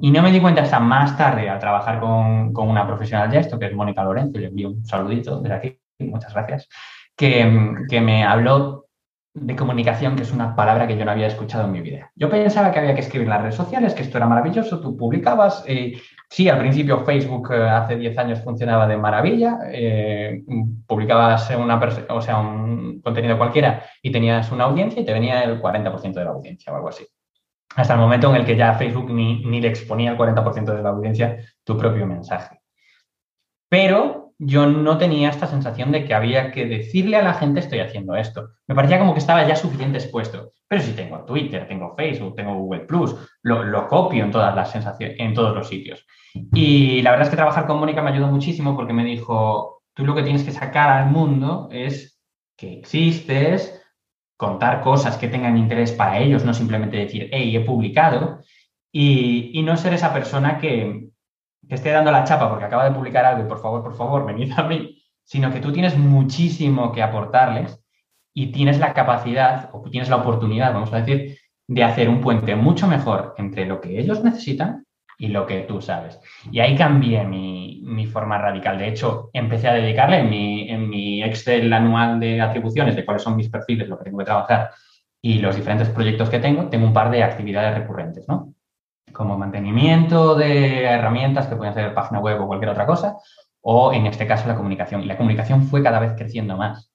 Y 0.00 0.10
no 0.10 0.20
me 0.20 0.32
di 0.32 0.40
cuenta 0.40 0.62
hasta 0.62 0.80
más 0.80 1.16
tarde 1.16 1.48
al 1.48 1.60
trabajar 1.60 2.00
con, 2.00 2.52
una 2.54 2.86
profesional 2.86 3.30
de 3.30 3.38
esto, 3.38 3.58
que 3.58 3.66
es 3.66 3.72
Mónica 3.72 4.02
Lorenzo, 4.02 4.38
le 4.38 4.48
envío 4.48 4.70
un 4.70 4.84
saludito 4.84 5.40
desde 5.40 5.54
aquí, 5.54 5.78
muchas 6.00 6.34
gracias, 6.34 6.68
que, 7.16 7.76
que 7.88 8.00
me 8.00 8.24
habló 8.24 8.86
de 9.32 9.54
comunicación, 9.54 10.16
que 10.16 10.24
es 10.24 10.32
una 10.32 10.56
palabra 10.56 10.88
que 10.88 10.98
yo 10.98 11.04
no 11.04 11.12
había 11.12 11.28
escuchado 11.28 11.66
en 11.66 11.72
mi 11.72 11.80
vida. 11.80 12.10
Yo 12.16 12.28
pensaba 12.28 12.72
que 12.72 12.80
había 12.80 12.94
que 12.94 13.02
escribir 13.02 13.28
en 13.28 13.30
las 13.30 13.42
redes 13.42 13.54
sociales, 13.54 13.94
que 13.94 14.02
esto 14.02 14.18
era 14.18 14.26
maravilloso, 14.26 14.80
tú 14.80 14.96
publicabas. 14.96 15.62
Eh, 15.68 16.00
sí, 16.28 16.48
al 16.48 16.58
principio 16.58 17.04
Facebook 17.04 17.52
eh, 17.52 17.68
hace 17.68 17.96
10 17.96 18.18
años 18.18 18.42
funcionaba 18.42 18.86
de 18.86 18.96
maravilla, 18.96 19.58
eh, 19.70 20.42
publicabas 20.86 21.50
un 21.50 23.00
contenido 23.02 23.38
cualquiera 23.38 23.84
y 24.02 24.10
tenías 24.10 24.50
una 24.52 24.64
audiencia 24.64 25.02
y 25.02 25.04
te 25.04 25.12
venía 25.12 25.42
el 25.42 25.60
40% 25.60 26.12
de 26.14 26.24
la 26.24 26.30
audiencia 26.30 26.72
o 26.72 26.76
algo 26.76 26.88
así. 26.88 27.06
Hasta 27.74 27.94
el 27.94 28.00
momento 28.00 28.30
en 28.30 28.36
el 28.36 28.46
que 28.46 28.56
ya 28.56 28.74
Facebook 28.74 29.10
ni, 29.10 29.44
ni 29.44 29.60
le 29.60 29.68
exponía 29.68 30.10
el 30.10 30.18
40% 30.18 30.64
de 30.74 30.82
la 30.82 30.90
audiencia 30.90 31.38
tu 31.62 31.76
propio 31.76 32.06
mensaje. 32.06 32.60
Pero 33.68 34.25
yo 34.38 34.66
no 34.66 34.98
tenía 34.98 35.30
esta 35.30 35.46
sensación 35.46 35.92
de 35.92 36.04
que 36.04 36.14
había 36.14 36.52
que 36.52 36.66
decirle 36.66 37.16
a 37.16 37.22
la 37.22 37.34
gente 37.34 37.60
estoy 37.60 37.80
haciendo 37.80 38.16
esto. 38.16 38.50
Me 38.66 38.74
parecía 38.74 38.98
como 38.98 39.14
que 39.14 39.20
estaba 39.20 39.46
ya 39.46 39.56
suficiente 39.56 39.98
expuesto. 39.98 40.52
Pero 40.68 40.82
si 40.82 40.92
tengo 40.92 41.24
Twitter, 41.24 41.66
tengo 41.66 41.94
Facebook, 41.96 42.34
tengo 42.34 42.54
Google 42.54 42.80
Plus, 42.80 43.14
lo, 43.42 43.88
copio 43.88 44.24
en 44.24 44.30
todas 44.30 44.54
las 44.54 44.70
sensaciones, 44.70 45.16
en 45.18 45.32
todos 45.32 45.54
los 45.54 45.68
sitios. 45.68 46.04
Y 46.52 47.00
la 47.02 47.12
verdad 47.12 47.26
es 47.26 47.30
que 47.30 47.36
trabajar 47.36 47.66
con 47.66 47.78
Mónica 47.78 48.02
me 48.02 48.10
ayudó 48.10 48.26
muchísimo 48.26 48.76
porque 48.76 48.92
me 48.92 49.04
dijo, 49.04 49.82
tú 49.94 50.04
lo 50.04 50.14
que 50.14 50.22
tienes 50.22 50.42
que 50.42 50.52
sacar 50.52 50.90
al 50.90 51.10
mundo 51.10 51.68
es 51.70 52.20
que 52.56 52.74
existes, 52.74 53.82
contar 54.36 54.82
cosas 54.82 55.16
que 55.16 55.28
tengan 55.28 55.56
interés 55.56 55.92
para 55.92 56.18
ellos, 56.18 56.44
no 56.44 56.52
simplemente 56.52 56.98
decir, 56.98 57.30
hey, 57.32 57.56
he 57.56 57.60
publicado, 57.60 58.40
y 58.92 59.62
no 59.62 59.76
ser 59.76 59.92
esa 59.94 60.12
persona 60.12 60.58
que, 60.58 61.10
que 61.68 61.74
esté 61.74 61.90
dando 61.90 62.12
la 62.12 62.24
chapa 62.24 62.48
porque 62.48 62.64
acaba 62.64 62.84
de 62.84 62.94
publicar 62.94 63.24
algo 63.24 63.44
y 63.44 63.48
por 63.48 63.60
favor, 63.60 63.82
por 63.82 63.96
favor, 63.96 64.26
venid 64.26 64.52
a 64.56 64.62
mí, 64.62 65.02
sino 65.24 65.52
que 65.52 65.60
tú 65.60 65.72
tienes 65.72 65.96
muchísimo 65.96 66.92
que 66.92 67.02
aportarles 67.02 67.82
y 68.32 68.52
tienes 68.52 68.78
la 68.78 68.92
capacidad 68.92 69.70
o 69.72 69.82
tienes 69.90 70.08
la 70.08 70.16
oportunidad, 70.16 70.72
vamos 70.72 70.92
a 70.92 71.00
decir, 71.00 71.38
de 71.68 71.84
hacer 71.84 72.08
un 72.08 72.20
puente 72.20 72.54
mucho 72.54 72.86
mejor 72.86 73.34
entre 73.38 73.66
lo 73.66 73.80
que 73.80 73.98
ellos 73.98 74.22
necesitan 74.22 74.84
y 75.18 75.28
lo 75.28 75.46
que 75.46 75.60
tú 75.60 75.80
sabes. 75.80 76.20
Y 76.50 76.60
ahí 76.60 76.76
cambié 76.76 77.24
mi, 77.24 78.06
forma 78.06 78.38
radical. 78.38 78.78
De 78.78 78.88
hecho, 78.88 79.30
empecé 79.32 79.68
a 79.68 79.72
dedicarle 79.72 80.18
en 80.18 80.30
mi, 80.30 80.70
en 80.70 80.88
mi 80.88 81.22
Excel 81.22 81.72
anual 81.72 82.20
de 82.20 82.40
atribuciones 82.40 82.94
de 82.94 83.04
cuáles 83.04 83.22
son 83.22 83.36
mis 83.36 83.48
perfiles, 83.48 83.88
lo 83.88 83.98
que 83.98 84.04
tengo 84.04 84.18
que 84.18 84.24
trabajar 84.24 84.70
y 85.20 85.38
los 85.40 85.56
diferentes 85.56 85.88
proyectos 85.88 86.30
que 86.30 86.38
tengo, 86.38 86.68
tengo 86.68 86.86
un 86.86 86.92
par 86.92 87.10
de 87.10 87.22
actividades 87.22 87.76
recurrentes, 87.76 88.28
¿no? 88.28 88.54
Como 89.16 89.38
mantenimiento 89.38 90.34
de 90.34 90.84
herramientas 90.84 91.46
que 91.46 91.56
pueden 91.56 91.74
ser 91.74 91.94
página 91.94 92.20
web 92.20 92.40
o 92.42 92.46
cualquier 92.46 92.70
otra 92.70 92.86
cosa, 92.86 93.16
o 93.62 93.92
en 93.92 94.06
este 94.06 94.26
caso 94.26 94.46
la 94.46 94.56
comunicación. 94.56 95.02
Y 95.02 95.06
la 95.06 95.16
comunicación 95.16 95.62
fue 95.62 95.82
cada 95.82 95.98
vez 95.98 96.12
creciendo 96.16 96.56
más. 96.56 96.92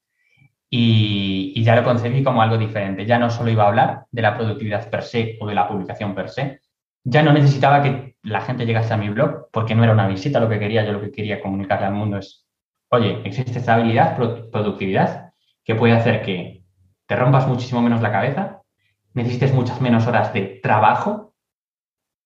Y, 0.70 1.62
ya 1.64 1.76
lo 1.76 1.84
concebí 1.84 2.24
como 2.24 2.42
algo 2.42 2.58
diferente. 2.58 3.06
Ya 3.06 3.20
no 3.20 3.30
solo 3.30 3.50
iba 3.50 3.64
a 3.64 3.68
hablar 3.68 4.06
de 4.12 4.22
la 4.22 4.38
productividad 4.38 4.90
per 4.90 5.04
se 5.04 5.38
o 5.42 5.48
de 5.48 5.56
la 5.56 5.68
publicación 5.68 6.16
per 6.16 6.30
se, 6.30 6.62
ya 7.04 7.24
no 7.24 7.34
necesitaba 7.34 7.82
que 7.82 8.16
la 8.24 8.42
gente 8.42 8.66
llegase 8.66 8.94
a 8.94 8.98
mi 8.98 9.10
blog 9.10 9.48
porque 9.52 9.76
no 9.76 9.84
era 9.84 9.94
una 9.94 10.08
visita 10.08 10.40
lo 10.40 10.48
que 10.48 10.60
quería, 10.60 10.86
yo 10.86 10.94
lo 10.94 11.02
que 11.02 11.12
quería 11.12 11.42
comunicarle 11.42 11.88
al 11.88 11.94
mundo 11.94 12.18
es, 12.18 12.48
oye, 12.90 13.22
existe 13.26 13.58
esta 13.58 13.74
habilidad, 13.74 14.16
productividad, 14.16 15.32
que 15.64 15.76
puede 15.76 15.94
hacer 15.94 16.22
que 16.22 16.64
te 17.08 17.16
rompas 17.16 17.48
muchísimo 17.48 17.82
menos 17.82 18.02
la 18.02 18.12
cabeza, 18.12 18.62
necesites 19.14 19.54
muchas 19.54 19.82
menos 19.82 20.08
horas 20.08 20.34
de 20.34 20.60
trabajo 20.62 21.31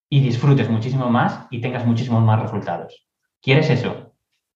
y 0.10 0.20
disfrutes 0.22 0.70
muchísimo 0.70 1.10
más 1.10 1.48
y 1.50 1.62
tengas 1.62 1.86
muchísimos 1.86 2.24
más 2.24 2.42
resultados. 2.42 3.08
¿Quieres 3.42 3.70
eso? 3.70 4.14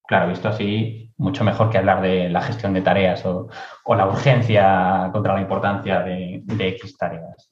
Claro, 0.07 0.29
visto 0.29 0.47
así, 0.47 1.13
mucho 1.17 1.43
mejor 1.43 1.69
que 1.69 1.77
hablar 1.77 2.01
de 2.01 2.29
la 2.29 2.41
gestión 2.41 2.73
de 2.73 2.81
tareas 2.81 3.23
o, 3.25 3.47
la 3.95 4.07
urgencia 4.07 5.09
contra 5.11 5.35
la 5.35 5.41
importancia 5.41 5.99
de, 6.01 6.43
X 6.47 6.97
tareas. 6.97 7.49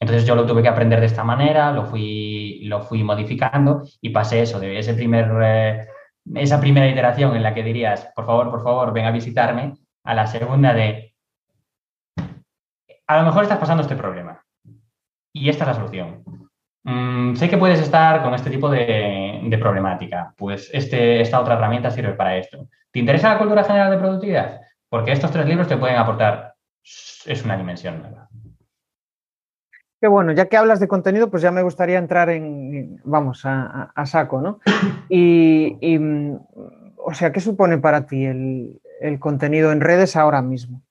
Entonces 0.00 0.26
yo 0.26 0.34
lo 0.34 0.46
tuve 0.46 0.62
que 0.62 0.68
aprender 0.68 0.98
de 0.98 1.06
esta 1.06 1.22
manera, 1.22 1.70
lo 1.70 1.84
fui, 1.84 2.62
lo 2.64 2.82
fui 2.82 3.04
modificando 3.04 3.84
y 4.00 4.10
pasé 4.10 4.42
eso, 4.42 4.58
de 4.58 4.78
ese 4.78 4.94
primer, 4.94 5.30
eh, 5.42 5.86
esa 6.34 6.60
primera 6.60 6.88
iteración 6.88 7.36
en 7.36 7.42
la 7.42 7.54
que 7.54 7.62
dirías, 7.62 8.10
por 8.14 8.26
favor, 8.26 8.50
por 8.50 8.64
favor, 8.64 8.92
ven 8.92 9.06
a 9.06 9.12
visitarme, 9.12 9.74
a 10.02 10.14
la 10.14 10.26
segunda 10.26 10.74
de, 10.74 11.14
a 13.06 13.18
lo 13.18 13.24
mejor 13.24 13.42
estás 13.42 13.58
pasando 13.58 13.82
este 13.82 13.96
problema 13.96 14.44
y 15.32 15.48
esta 15.48 15.64
es 15.64 15.68
la 15.68 15.74
solución. 15.74 16.49
Mm, 16.84 17.34
sé 17.34 17.48
que 17.48 17.58
puedes 17.58 17.80
estar 17.80 18.22
con 18.22 18.34
este 18.34 18.50
tipo 18.50 18.70
de, 18.70 19.56
problemática. 19.60 20.32
Pues 20.36 20.70
este, 20.72 21.20
esta 21.20 21.40
otra 21.40 21.54
herramienta 21.54 21.90
sirve 21.90 22.14
para 22.14 22.36
esto. 22.36 22.68
¿Te 22.90 22.98
interesa 22.98 23.32
la 23.32 23.38
cultura 23.38 23.64
general 23.64 23.90
de 23.90 23.98
productividad? 23.98 24.60
Porque 24.88 25.12
estos 25.12 25.30
tres 25.30 25.46
libros 25.46 25.68
te 25.68 25.76
pueden 25.76 25.96
aportar, 25.96 26.54
es 26.82 27.44
una 27.44 27.56
dimensión 27.56 28.00
nueva. 28.00 28.28
Qué 30.00 30.08
bueno, 30.08 30.32
ya 30.32 30.46
que 30.46 30.56
hablas 30.56 30.80
de 30.80 30.88
contenido, 30.88 31.30
pues 31.30 31.42
ya 31.42 31.50
me 31.50 31.62
gustaría 31.62 31.98
entrar 31.98 32.30
en, 32.30 33.00
vamos, 33.04 33.42
a, 33.44 33.92
saco, 34.06 34.40
¿no? 34.40 34.60
Y, 35.10 35.98
mm, 35.98 36.36
o 36.96 37.12
sea, 37.12 37.32
¿qué 37.32 37.40
supone 37.40 37.76
para 37.78 38.06
ti 38.06 38.24
el, 38.24 38.80
el 39.00 39.18
contenido 39.18 39.72
en 39.72 39.80
redes 39.80 40.16
ahora 40.16 40.40
mismo? 40.40 40.82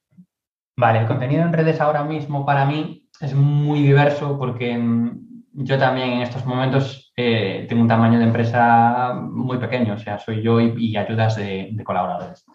Vale, 0.78 1.00
el 1.00 1.08
contenido 1.08 1.42
en 1.42 1.54
redes 1.54 1.82
ahora 1.82 2.04
mismo 2.04 2.46
para 2.46 2.66
mí 2.66 3.10
es 3.20 3.34
muy 3.34 3.82
diverso 3.82 4.38
porque 4.38 4.78
mm, 4.78 5.29
yo 5.62 5.78
también 5.78 6.14
en 6.14 6.22
estos 6.22 6.46
momentos 6.46 7.12
eh, 7.18 7.66
tengo 7.68 7.82
un 7.82 7.88
tamaño 7.88 8.18
de 8.18 8.24
empresa 8.24 9.14
muy 9.14 9.58
pequeño, 9.58 9.96
o 9.96 9.98
sea, 9.98 10.18
soy 10.18 10.42
yo 10.42 10.62
y, 10.62 10.96
ayudas 10.96 11.36
de, 11.36 11.76
colaboradores. 11.84 12.46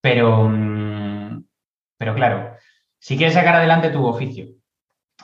Pero, 0.00 0.48
mm, 0.48 1.44
pero 1.98 2.14
claro, 2.14 2.56
si 3.00 3.16
quieres 3.16 3.34
sacar 3.34 3.56
adelante 3.56 3.90
tu 3.90 4.06
oficio, 4.06 4.46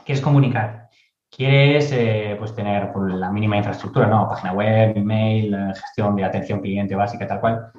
quieres 0.05 0.21
comunicar, 0.21 0.89
quieres 1.31 1.93
eh, 1.93 2.35
pues 2.39 2.57
tener 2.57 2.93
pues, 2.93 3.15
la 3.15 3.31
mínima 3.31 3.57
infraestructura, 3.57 4.09
¿no? 4.09 4.29
Página 4.29 4.53
web, 4.53 4.97
email, 4.97 5.55
eh, 5.55 5.75
gestión 5.75 6.17
de 6.17 6.25
atención 6.25 6.61
cliente 6.61 6.97
básica, 6.97 7.27
tal 7.27 7.41
cual, 7.41 7.73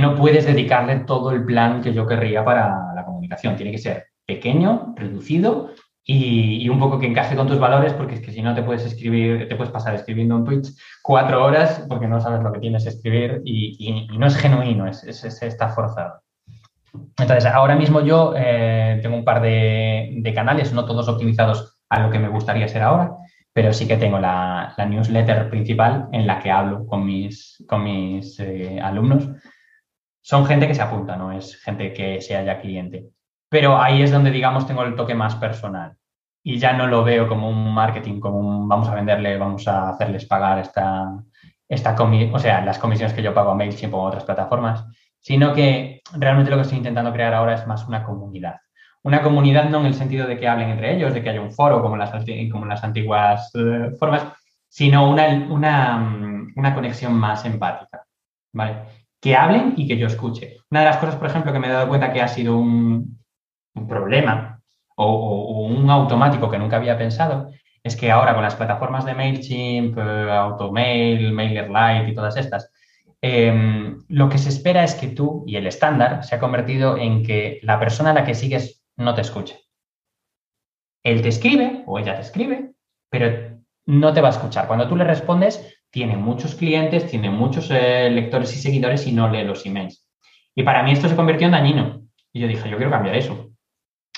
no 0.00 0.14
puedes 0.16 0.46
dedicarle 0.46 1.00
todo 1.00 1.30
el 1.30 1.44
plan 1.44 1.82
que 1.82 1.92
yo 1.92 2.06
querría 2.06 2.44
para 2.44 2.94
la 2.94 3.04
comunicación. 3.04 3.54
Tiene 3.54 3.70
que 3.70 3.78
ser 3.78 4.06
pequeño, 4.26 4.94
reducido 4.96 5.70
y, 6.04 6.68
un 6.68 6.80
poco 6.80 6.98
que 6.98 7.06
encaje 7.06 7.36
con 7.36 7.46
tus 7.46 7.58
valores, 7.58 7.92
porque 7.92 8.14
es 8.14 8.20
que 8.20 8.32
si 8.32 8.42
no 8.42 8.54
te 8.54 8.62
puedes 8.62 8.84
escribir, 8.84 9.48
te 9.48 9.54
puedes 9.54 9.72
pasar 9.72 9.94
escribiendo 9.94 10.34
un 10.34 10.44
tweet 10.44 10.62
cuatro 11.02 11.44
horas 11.44 11.84
porque 11.88 12.08
no 12.08 12.20
sabes 12.20 12.42
lo 12.42 12.52
que 12.52 12.60
tienes 12.60 12.82
que 12.82 12.90
escribir 12.90 13.40
y, 13.44 14.08
no 14.18 14.26
es 14.26 14.36
genuino, 14.36 14.86
es, 14.88 15.04
está 15.24 15.68
forzado. 15.68 16.20
Entonces, 17.18 17.46
ahora 17.46 17.76
mismo 17.76 18.00
yo 18.00 18.34
eh, 18.36 18.98
tengo 19.02 19.16
un 19.16 19.24
par 19.24 19.40
de, 19.40 20.32
canales, 20.34 20.72
no 20.72 20.84
todos 20.84 21.08
optimizados 21.08 21.78
a 21.88 22.00
lo 22.00 22.10
que 22.10 22.18
me 22.18 22.28
gustaría 22.28 22.68
ser 22.68 22.82
ahora, 22.82 23.12
pero 23.52 23.72
sí 23.72 23.86
que 23.86 23.96
tengo 23.96 24.18
la, 24.18 24.74
newsletter 24.88 25.48
principal 25.50 26.08
en 26.12 26.26
la 26.26 26.40
que 26.40 26.50
hablo 26.50 26.86
con 26.86 27.06
mis, 27.06 27.64
con 27.68 27.84
mis 27.84 28.38
eh, 28.40 28.80
alumnos. 28.80 29.28
Son 30.20 30.46
gente 30.46 30.66
que 30.66 30.74
se 30.74 30.82
apunta, 30.82 31.16
no 31.16 31.32
es 31.32 31.56
gente 31.62 31.92
que 31.92 32.20
sea 32.20 32.42
ya 32.42 32.60
cliente 32.60 33.10
pero 33.52 33.78
ahí 33.78 34.00
es 34.00 34.10
donde, 34.10 34.30
digamos, 34.30 34.66
tengo 34.66 34.82
el 34.82 34.96
toque 34.96 35.14
más 35.14 35.36
personal. 35.36 35.94
Y 36.42 36.56
ya 36.56 36.72
no 36.72 36.86
lo 36.86 37.04
veo 37.04 37.28
como 37.28 37.50
un 37.50 37.74
marketing, 37.74 38.18
como 38.18 38.38
un 38.38 38.66
vamos 38.66 38.88
a 38.88 38.94
venderle, 38.94 39.36
vamos 39.36 39.68
a 39.68 39.90
hacerles 39.90 40.24
pagar 40.24 40.58
esta, 40.60 41.22
esta 41.68 41.94
o 42.00 42.38
sea, 42.38 42.64
las 42.64 42.78
comisiones 42.78 43.12
que 43.12 43.22
yo 43.22 43.34
pago 43.34 43.50
a 43.50 43.54
MailChimp 43.54 43.92
o 43.92 44.04
otras 44.04 44.24
plataformas, 44.24 44.86
sino 45.20 45.52
que 45.52 46.00
realmente 46.14 46.50
lo 46.50 46.56
que 46.56 46.62
estoy 46.62 46.78
intentando 46.78 47.12
crear 47.12 47.34
ahora 47.34 47.52
es 47.52 47.66
más 47.66 47.86
una 47.86 48.02
comunidad. 48.02 48.56
Una 49.02 49.20
comunidad 49.20 49.68
no 49.68 49.80
en 49.80 49.86
el 49.86 49.94
sentido 49.94 50.26
de 50.26 50.38
que 50.38 50.48
hablen 50.48 50.70
entre 50.70 50.96
ellos, 50.96 51.12
de 51.12 51.22
que 51.22 51.28
haya 51.28 51.42
un 51.42 51.52
foro 51.52 51.82
como 51.82 51.98
las, 51.98 52.10
como 52.50 52.64
las 52.64 52.82
antiguas 52.82 53.50
eh, 53.54 53.90
formas, 53.98 54.32
sino 54.66 55.10
una, 55.10 55.28
una, 55.50 56.50
una 56.56 56.74
conexión 56.74 57.12
más 57.12 57.44
empática. 57.44 58.02
¿vale? 58.54 58.76
Que 59.20 59.36
hablen 59.36 59.74
y 59.76 59.86
que 59.86 59.98
yo 59.98 60.06
escuche. 60.06 60.56
Una 60.70 60.80
de 60.80 60.86
las 60.86 60.96
cosas, 60.96 61.16
por 61.16 61.26
ejemplo, 61.26 61.52
que 61.52 61.58
me 61.58 61.66
he 61.66 61.70
dado 61.70 61.88
cuenta 61.88 62.14
que 62.14 62.22
ha 62.22 62.28
sido 62.28 62.56
un, 62.56 63.21
un 63.74 63.88
problema 63.88 64.60
o, 64.96 65.66
un 65.66 65.90
automático 65.90 66.50
que 66.50 66.58
nunca 66.58 66.76
había 66.76 66.98
pensado 66.98 67.50
es 67.82 67.96
que 67.96 68.10
ahora 68.10 68.34
con 68.34 68.42
las 68.42 68.54
plataformas 68.54 69.04
de 69.04 69.14
MailChimp, 69.14 69.98
eh, 69.98 70.30
Automail, 70.30 71.32
MailerLite 71.32 72.10
y 72.10 72.14
todas 72.14 72.36
estas, 72.36 72.70
em, 73.20 73.98
lo 74.08 74.28
que 74.28 74.38
se 74.38 74.50
espera 74.50 74.84
es 74.84 74.94
que 74.94 75.08
tú 75.08 75.44
y 75.46 75.56
el 75.56 75.66
estándar 75.66 76.24
se 76.24 76.34
ha 76.34 76.40
convertido 76.40 76.96
en 76.96 77.24
que 77.24 77.60
la 77.62 77.78
persona 77.80 78.10
a 78.10 78.14
la 78.14 78.24
que 78.24 78.34
sigues 78.34 78.82
no 78.96 79.14
te 79.14 79.22
escuche. 79.22 79.58
Él 81.02 81.22
te 81.22 81.28
escribe 81.28 81.82
o 81.86 81.98
ella 81.98 82.14
te 82.14 82.20
escribe, 82.22 82.72
pero 83.10 83.58
no 83.86 84.12
te 84.12 84.20
va 84.20 84.28
a 84.28 84.32
escuchar. 84.32 84.68
Cuando 84.68 84.88
tú 84.88 84.96
le 84.96 85.04
respondes, 85.04 85.82
tiene 85.90 86.16
muchos 86.16 86.54
clientes, 86.54 87.06
tiene 87.08 87.30
muchos 87.30 87.70
eh, 87.70 88.08
lectores 88.10 88.54
y 88.56 88.58
seguidores 88.60 89.06
y 89.06 89.12
no 89.12 89.28
lee 89.28 89.44
los 89.44 89.66
emails. 89.66 90.06
Y 90.54 90.62
para 90.62 90.82
mí 90.82 90.92
esto 90.92 91.08
se 91.08 91.16
convirtió 91.16 91.46
en 91.46 91.52
dañino. 91.52 92.02
Y 92.32 92.40
yo 92.40 92.48
dije, 92.48 92.68
yo 92.68 92.76
quiero 92.76 92.90
cambiar 92.90 93.16
eso. 93.16 93.51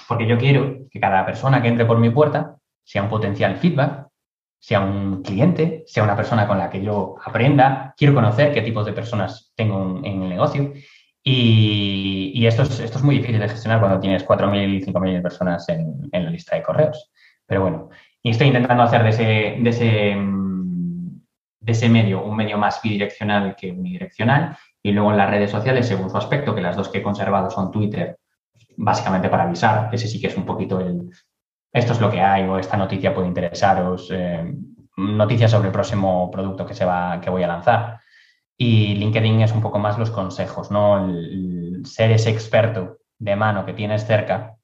Porque 0.08 0.26
yo 0.26 0.38
quiero 0.38 0.88
que 0.90 1.00
cada 1.00 1.24
persona 1.24 1.62
que 1.62 1.68
entre 1.68 1.86
por 1.86 1.98
mi 1.98 2.10
puerta 2.10 2.56
sea 2.82 3.02
un 3.02 3.08
potencial 3.08 3.56
feedback, 3.56 4.08
sea 4.58 4.80
un 4.80 5.22
cliente, 5.22 5.84
sea 5.86 6.04
una 6.04 6.16
persona 6.16 6.46
con 6.46 6.58
la 6.58 6.70
que 6.70 6.82
yo 6.82 7.16
aprenda. 7.22 7.94
Quiero 7.96 8.14
conocer 8.14 8.52
qué 8.52 8.62
tipos 8.62 8.86
de 8.86 8.92
personas 8.92 9.52
tengo 9.54 10.00
en, 10.02 10.22
el 10.22 10.28
negocio. 10.28 10.72
Y, 11.22 12.46
esto, 12.46 12.62
es, 12.62 13.02
muy 13.02 13.16
difícil 13.16 13.40
de 13.40 13.48
gestionar 13.48 13.80
cuando 13.80 14.00
tienes 14.00 14.26
4.000, 14.26 14.86
5.000 14.86 15.22
personas 15.22 15.68
en, 15.68 16.10
la 16.12 16.30
lista 16.30 16.56
de 16.56 16.62
correos. 16.62 17.10
Pero 17.46 17.62
bueno, 17.62 17.90
y 18.22 18.30
estoy 18.30 18.46
intentando 18.46 18.82
hacer 18.82 19.06
ese, 19.06 19.58
de 19.60 21.72
ese 21.72 21.88
medio 21.88 22.24
un 22.24 22.36
medio 22.36 22.56
más 22.56 22.80
bidireccional 22.82 23.54
que 23.56 23.70
unidireccional. 23.70 24.56
Y 24.82 24.92
luego 24.92 25.10
en 25.10 25.18
las 25.18 25.30
redes 25.30 25.50
sociales, 25.50 25.86
según 25.86 26.10
su 26.10 26.16
aspecto, 26.16 26.54
que 26.54 26.60
las 26.60 26.76
dos 26.76 26.88
que 26.88 26.98
he 26.98 27.02
conservado 27.02 27.50
son 27.50 27.70
Twitter 27.70 28.18
básicamente 28.76 29.28
para 29.28 29.44
avisar, 29.44 29.88
ese 29.92 30.08
sí 30.08 30.20
que 30.20 30.28
es 30.28 30.36
un 30.36 30.44
poquito 30.44 30.80
el, 30.80 31.10
esto 31.74 31.92
es 31.92 32.00
lo 32.00 32.10
que 32.10 32.20
hay 32.20 32.44
o 32.44 32.58
esta 32.58 32.76
noticia 32.76 33.12
puede 33.12 33.28
interesaros, 33.28 34.08
eh, 34.12 34.54
noticias 34.96 35.50
sobre 35.50 35.68
el 35.68 35.72
próximo 35.72 36.30
producto 36.30 36.64
que, 36.64 36.74
se 36.74 36.84
va, 36.84 37.20
que 37.20 37.30
voy 37.30 37.42
a 37.42 37.48
lanzar. 37.48 38.00
Y 38.56 38.94
LinkedIn 38.94 39.40
es 39.40 39.52
un 39.52 39.60
poco 39.60 39.80
más 39.80 39.98
los 39.98 40.10
consejos, 40.10 40.70
¿no? 40.70 41.12
Ser 41.84 42.12
ese 42.12 42.30
experto 42.30 42.98
de 43.18 43.34
mano 43.34 43.66
que 43.66 43.72
tienes 43.72 44.06
cerca 44.06 44.54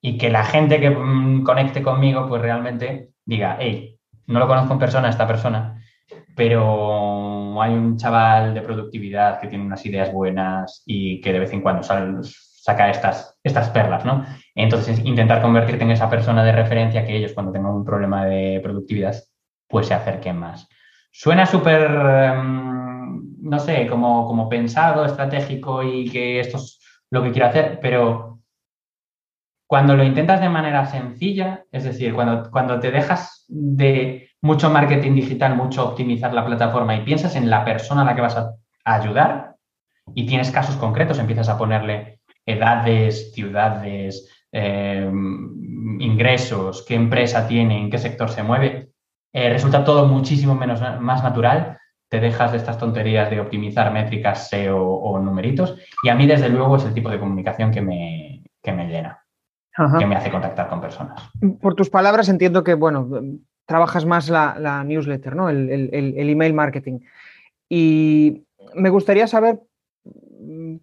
y 0.00 0.18
que 0.18 0.28
la 0.28 0.44
gente 0.44 0.80
que 0.80 0.90
mm, 0.90 1.44
conecte 1.44 1.82
conmigo 1.82 2.26
pues 2.28 2.42
realmente 2.42 3.10
diga, 3.24 3.56
hey, 3.60 3.98
no 4.26 4.40
lo 4.40 4.48
conozco 4.48 4.72
en 4.72 4.78
persona 4.80 5.08
esta 5.08 5.26
persona, 5.26 5.80
pero 6.34 7.62
hay 7.62 7.72
un 7.74 7.96
chaval 7.96 8.54
de 8.54 8.62
productividad 8.62 9.40
que 9.40 9.46
tiene 9.46 9.64
unas 9.64 9.86
ideas 9.86 10.12
buenas 10.12 10.82
y 10.84 11.20
que 11.20 11.32
de 11.32 11.38
vez 11.38 11.52
en 11.52 11.60
cuando 11.60 11.84
sale, 11.84 12.12
saca 12.66 12.90
estas, 12.90 13.38
estas 13.44 13.70
perlas, 13.70 14.04
¿no? 14.04 14.26
Entonces, 14.56 14.98
intentar 15.04 15.40
convertirte 15.40 15.84
en 15.84 15.92
esa 15.92 16.10
persona 16.10 16.42
de 16.42 16.50
referencia 16.50 17.06
que 17.06 17.16
ellos 17.16 17.32
cuando 17.32 17.52
tengan 17.52 17.70
un 17.70 17.84
problema 17.84 18.26
de 18.26 18.58
productividad, 18.60 19.14
pues 19.68 19.86
se 19.86 19.94
acerquen 19.94 20.36
más. 20.36 20.68
Suena 21.12 21.46
súper, 21.46 21.84
em, 21.84 23.22
no 23.40 23.58
sé, 23.60 23.86
como, 23.86 24.26
como 24.26 24.48
pensado, 24.48 25.04
estratégico 25.04 25.84
y 25.84 26.10
que 26.10 26.40
esto 26.40 26.56
es 26.56 26.80
lo 27.08 27.22
que 27.22 27.30
quiero 27.30 27.46
hacer, 27.46 27.78
pero 27.80 28.40
cuando 29.68 29.94
lo 29.94 30.02
intentas 30.02 30.40
de 30.40 30.48
manera 30.48 30.86
sencilla, 30.86 31.64
es 31.70 31.84
decir, 31.84 32.14
cuando, 32.14 32.50
cuando 32.50 32.80
te 32.80 32.90
dejas 32.90 33.44
de 33.46 34.28
mucho 34.42 34.70
marketing 34.70 35.14
digital, 35.14 35.54
mucho 35.54 35.90
optimizar 35.90 36.34
la 36.34 36.44
plataforma 36.44 36.96
y 36.96 37.04
piensas 37.04 37.36
en 37.36 37.48
la 37.48 37.64
persona 37.64 38.02
a 38.02 38.06
la 38.06 38.16
que 38.16 38.22
vas 38.22 38.36
a 38.36 38.54
ayudar 38.84 39.54
y 40.16 40.26
tienes 40.26 40.50
casos 40.50 40.74
concretos, 40.76 41.20
empiezas 41.20 41.48
a 41.48 41.58
ponerle 41.58 42.16
edades, 42.46 43.32
ciudades, 43.34 44.32
eh, 44.52 45.10
ingresos, 45.98 46.84
qué 46.86 46.94
empresa 46.94 47.46
tiene, 47.46 47.78
en 47.78 47.90
qué 47.90 47.98
sector 47.98 48.30
se 48.30 48.42
mueve, 48.42 48.90
eh, 49.32 49.50
resulta 49.50 49.84
todo 49.84 50.06
muchísimo 50.06 50.54
menos, 50.54 50.80
más 51.00 51.22
natural. 51.22 51.78
Te 52.08 52.20
dejas 52.20 52.52
de 52.52 52.58
estas 52.58 52.78
tonterías 52.78 53.28
de 53.28 53.40
optimizar 53.40 53.92
métricas 53.92 54.48
SEO 54.48 54.80
o 54.80 55.18
numeritos. 55.18 55.76
Y 56.02 56.08
a 56.08 56.14
mí, 56.14 56.26
desde 56.26 56.48
luego, 56.48 56.76
es 56.76 56.84
el 56.84 56.94
tipo 56.94 57.10
de 57.10 57.18
comunicación 57.18 57.72
que 57.72 57.82
me, 57.82 58.44
me 58.64 58.86
llena, 58.86 59.22
que 59.98 60.06
me 60.06 60.14
hace 60.14 60.30
contactar 60.30 60.68
con 60.68 60.80
personas. 60.80 61.20
Por 61.60 61.74
tus 61.74 61.90
palabras, 61.90 62.28
entiendo 62.28 62.62
que, 62.62 62.74
bueno, 62.74 63.08
trabajas 63.66 64.06
más 64.06 64.30
la, 64.30 64.84
newsletter, 64.84 65.34
¿no? 65.34 65.50
El, 65.50 65.90
el 65.92 66.30
email 66.30 66.54
marketing. 66.54 67.00
Y 67.68 68.46
me 68.74 68.90
gustaría 68.90 69.26
saber 69.26 69.60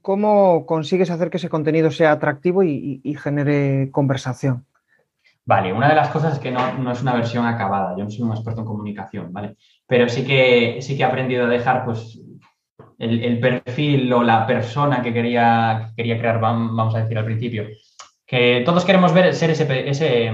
¿cómo 0.02 0.66
consigues 0.66 1.10
hacer 1.10 1.30
que 1.30 1.38
ese 1.38 1.50
contenido 1.50 1.92
sea 1.92 2.12
atractivo 2.12 2.64
y, 2.64 3.16
genere 3.22 3.90
conversación? 3.92 4.66
Vale, 5.46 5.74
una 5.74 5.90
de 5.90 5.96
las 5.96 6.10
cosas 6.10 6.34
es 6.34 6.40
que 6.40 6.52
no, 6.52 6.92
es 6.92 7.02
una 7.02 7.14
versión 7.14 7.46
acabada, 7.46 7.96
yo 7.98 8.04
no 8.06 8.10
soy 8.10 8.22
un 8.22 8.32
experto 8.32 8.62
en 8.62 8.68
comunicación, 8.68 9.34
¿vale? 9.34 9.58
Pero 9.86 10.08
sí 10.08 10.26
que, 10.26 10.78
sí 10.82 10.96
que 10.96 11.04
he 11.04 11.06
aprendido 11.06 11.46
a 11.46 11.50
dejar, 11.50 11.84
pues, 11.84 12.20
el, 12.98 13.40
perfil 13.40 14.12
o 14.14 14.24
la 14.24 14.48
persona 14.48 15.02
que 15.02 15.14
quería, 15.14 15.92
quería 15.98 16.18
crear, 16.18 16.40
vamos 16.40 16.96
a 16.96 17.00
decir 17.00 17.18
al 17.18 17.26
principio, 17.26 17.66
que 18.26 18.64
todos 18.66 18.86
queremos 18.86 19.12
ser 19.12 19.50
ese, 19.50 19.90
ese, 19.90 20.32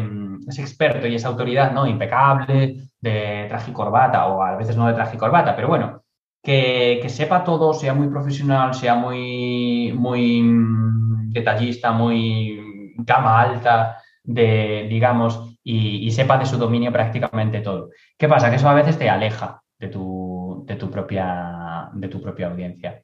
ese 0.48 0.62
experto 0.62 1.08
y 1.08 1.16
esa 1.16 1.30
autoridad, 1.30 1.72
¿no? 1.72 1.88
Impecable, 1.88 2.90
de 3.02 3.46
traje 3.48 3.72
y 3.72 3.74
corbata, 3.74 4.28
o 4.28 4.44
a 4.44 4.56
veces 4.58 4.78
no 4.78 4.88
de 4.88 4.94
traje 4.94 5.16
y 5.16 5.20
corbata, 5.20 5.56
pero 5.56 5.68
bueno, 5.70 6.04
que, 6.42 7.06
sepa 7.10 7.44
todo, 7.44 7.74
sea 7.74 7.94
muy 7.94 8.08
profesional, 8.08 8.74
sea 8.74 8.96
muy, 8.96 9.94
muy 9.94 10.42
mm, 10.42 11.32
detallista, 11.32 11.92
muy 11.92 12.94
gama 12.98 13.42
alta 13.42 13.98
de, 14.24 14.88
digamos, 14.90 15.58
y, 15.64 16.10
sepa 16.12 16.38
de 16.38 16.46
su 16.46 16.58
dominio 16.58 16.92
prácticamente 16.92 17.62
todo. 17.62 17.90
¿Qué 18.18 18.28
pasa? 18.28 18.50
Que 18.50 18.56
eso 18.56 18.70
a 18.70 18.74
veces 18.74 18.98
te 18.98 19.10
aleja 19.10 19.62
de 19.78 19.88
tu, 19.88 20.64
de 20.66 20.76
tu, 20.76 20.90
propia, 20.90 21.90
de 21.94 22.08
tu 22.08 22.22
propia 22.22 22.48
audiencia. 22.48 23.04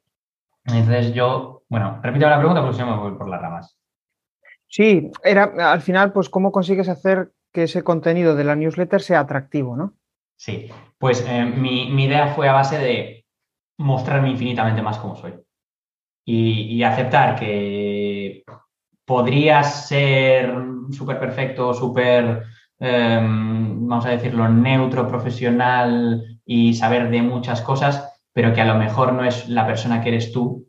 Entonces 0.64 1.14
yo, 1.14 1.62
bueno, 1.68 2.00
repito 2.02 2.28
la 2.28 2.38
pregunta 2.38 2.60
porque 2.60 2.76
si 2.76 2.82
no 2.82 2.96
me 2.96 3.02
voy 3.02 3.16
por 3.16 3.28
las 3.28 3.40
ramas. 3.40 3.78
Sí, 4.68 5.10
era 5.22 5.72
al 5.72 5.80
final, 5.80 6.12
pues, 6.12 6.28
¿cómo 6.28 6.50
consigues 6.50 6.88
hacer 6.88 7.32
que 7.52 7.64
ese 7.64 7.84
contenido 7.84 8.34
de 8.34 8.44
la 8.44 8.56
newsletter 8.56 9.00
sea 9.00 9.20
atractivo, 9.20 9.76
no? 9.76 9.94
Sí, 10.36 10.68
pues 10.98 11.24
eh, 11.26 11.44
mi, 11.44 11.90
mi, 11.90 12.04
idea 12.04 12.34
fue 12.34 12.48
a 12.48 12.52
base 12.52 12.78
de 12.78 13.25
mostrarme 13.78 14.30
infinitamente 14.30 14.82
más 14.82 14.98
como 14.98 15.16
soy. 15.16 15.34
Y, 16.24 16.82
aceptar 16.82 17.38
que 17.38 18.44
podrías 19.04 19.86
ser 19.88 20.52
súper 20.90 21.20
perfecto, 21.20 21.72
súper, 21.72 22.42
em, 22.80 23.86
vamos 23.86 24.06
a 24.06 24.10
decirlo, 24.10 24.48
neutro, 24.48 25.06
profesional 25.06 26.40
y 26.44 26.74
saber 26.74 27.10
de 27.10 27.22
muchas 27.22 27.62
cosas, 27.62 28.20
pero 28.32 28.52
que 28.52 28.60
a 28.60 28.64
lo 28.64 28.74
mejor 28.74 29.12
no 29.12 29.24
es 29.24 29.48
la 29.48 29.66
persona 29.66 30.00
que 30.02 30.08
eres 30.08 30.32
tú 30.32 30.66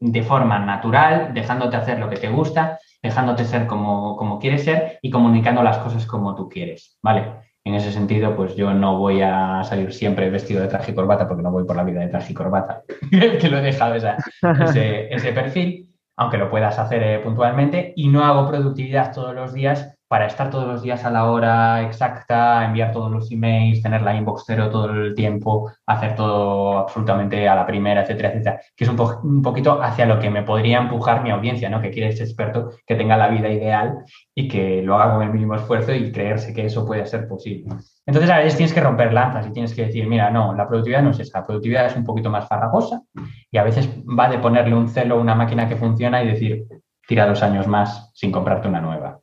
de 0.00 0.22
forma 0.22 0.58
natural, 0.58 1.32
dejándote 1.32 1.76
hacer 1.76 1.98
lo 1.98 2.10
que 2.10 2.16
te 2.16 2.28
gusta, 2.28 2.78
dejándote 3.02 3.44
ser 3.44 3.66
como, 3.66 4.16
como 4.16 4.38
quieres 4.38 4.64
ser 4.64 4.98
y 5.02 5.10
comunicando 5.10 5.62
las 5.62 5.78
cosas 5.78 6.06
como 6.06 6.34
tú 6.34 6.48
quieres, 6.48 6.98
¿vale? 7.02 7.45
En 7.66 7.74
ese 7.74 7.90
sentido, 7.90 8.36
pues 8.36 8.54
yo 8.54 8.72
no 8.72 8.96
voy 8.96 9.22
a 9.22 9.64
salir 9.64 9.92
siempre 9.92 10.30
vestido 10.30 10.62
de 10.62 10.68
traje 10.68 10.92
y 10.92 10.94
corbata 10.94 11.26
porque 11.26 11.42
no 11.42 11.50
voy 11.50 11.64
por 11.64 11.74
la 11.74 11.82
vida 11.82 11.98
de 11.98 12.06
traje 12.06 12.30
y 12.30 12.34
corbata, 12.34 12.84
que 13.10 13.48
lo 13.48 13.58
he 13.58 13.62
dejado 13.62 13.96
ese, 13.96 14.14
ese, 15.10 15.32
perfil, 15.32 15.88
aunque 16.16 16.38
lo 16.38 16.48
puedas 16.48 16.78
hacer 16.78 17.02
eh, 17.02 17.18
puntualmente, 17.18 17.92
y 17.96 18.06
no 18.06 18.22
hago 18.24 18.48
productividad 18.48 19.12
todos 19.12 19.34
los 19.34 19.52
días 19.52 19.95
para 20.08 20.26
estar 20.26 20.50
todos 20.50 20.66
los 20.66 20.82
días 20.82 21.04
a 21.04 21.10
la 21.10 21.30
hora 21.30 21.82
exacta, 21.82 22.64
enviar 22.64 22.92
todos 22.92 23.10
los 23.10 23.30
emails, 23.32 23.82
tener 23.82 24.02
la 24.02 24.14
inbox 24.14 24.44
cero 24.46 24.70
todo 24.70 24.90
el 24.90 25.14
tiempo, 25.14 25.70
hacer 25.86 26.14
todo 26.14 26.78
absolutamente 26.78 27.48
a 27.48 27.54
la 27.54 27.66
primera, 27.66 28.02
etcétera, 28.02 28.30
etcétera, 28.30 28.60
que 28.76 28.84
es 28.84 28.90
un, 28.90 29.42
poquito 29.42 29.82
hacia 29.82 30.06
lo 30.06 30.20
que 30.20 30.30
me 30.30 30.42
podría 30.42 30.78
empujar 30.78 31.22
mi 31.22 31.30
audiencia, 31.30 31.68
¿no? 31.68 31.80
Que 31.80 31.90
quiere 31.90 32.08
ese 32.10 32.22
experto 32.22 32.70
que 32.86 32.94
tenga 32.94 33.16
la 33.16 33.28
vida 33.28 33.48
ideal 33.48 34.04
y 34.34 34.48
que 34.48 34.82
lo 34.82 34.96
haga 34.96 35.14
con 35.14 35.22
el 35.22 35.32
mínimo 35.32 35.54
esfuerzo 35.54 35.92
y 35.92 36.12
creerse 36.12 36.54
que 36.54 36.66
eso 36.66 36.86
puede 36.86 37.04
ser 37.06 37.26
posible. 37.26 37.74
Entonces 38.06 38.30
a 38.30 38.38
veces 38.38 38.56
tienes 38.56 38.72
que 38.72 38.80
romper 38.80 39.12
lanzas 39.12 39.46
y 39.46 39.52
tienes 39.52 39.74
que 39.74 39.86
decir, 39.86 40.06
mira, 40.06 40.30
no, 40.30 40.54
la 40.54 40.68
productividad 40.68 41.02
no 41.02 41.10
es 41.10 41.18
esa, 41.18 41.40
la 41.40 41.46
productividad 41.46 41.86
es 41.86 41.96
un 41.96 42.04
poquito 42.04 42.30
más 42.30 42.46
farragosa 42.46 43.02
y 43.50 43.58
a 43.58 43.64
veces 43.64 43.88
va 44.06 44.28
de 44.28 44.38
ponerle 44.38 44.74
un 44.74 44.88
celo 44.88 45.16
a 45.16 45.20
una 45.20 45.34
máquina 45.34 45.68
que 45.68 45.76
funciona 45.76 46.22
y 46.22 46.28
decir, 46.28 46.66
tira 47.06 47.26
dos 47.26 47.42
años 47.42 47.66
más 47.66 48.12
sin 48.14 48.30
comprarte 48.30 48.68
una 48.68 48.80
nueva. 48.80 49.20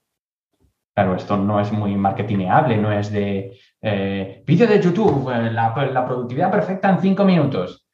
Claro, 0.93 1.15
esto 1.15 1.37
no 1.37 1.59
es 1.59 1.71
muy 1.71 1.95
marketingable, 1.95 2.77
no 2.77 2.91
es 2.91 3.11
de 3.11 3.57
eh, 3.81 4.43
vídeo 4.45 4.67
de 4.67 4.79
YouTube, 4.79 5.29
eh, 5.31 5.51
la, 5.51 5.73
productividad 5.73 6.51
perfecta 6.51 6.89
en 6.89 7.01
cinco 7.01 7.25
minutos. 7.25 7.87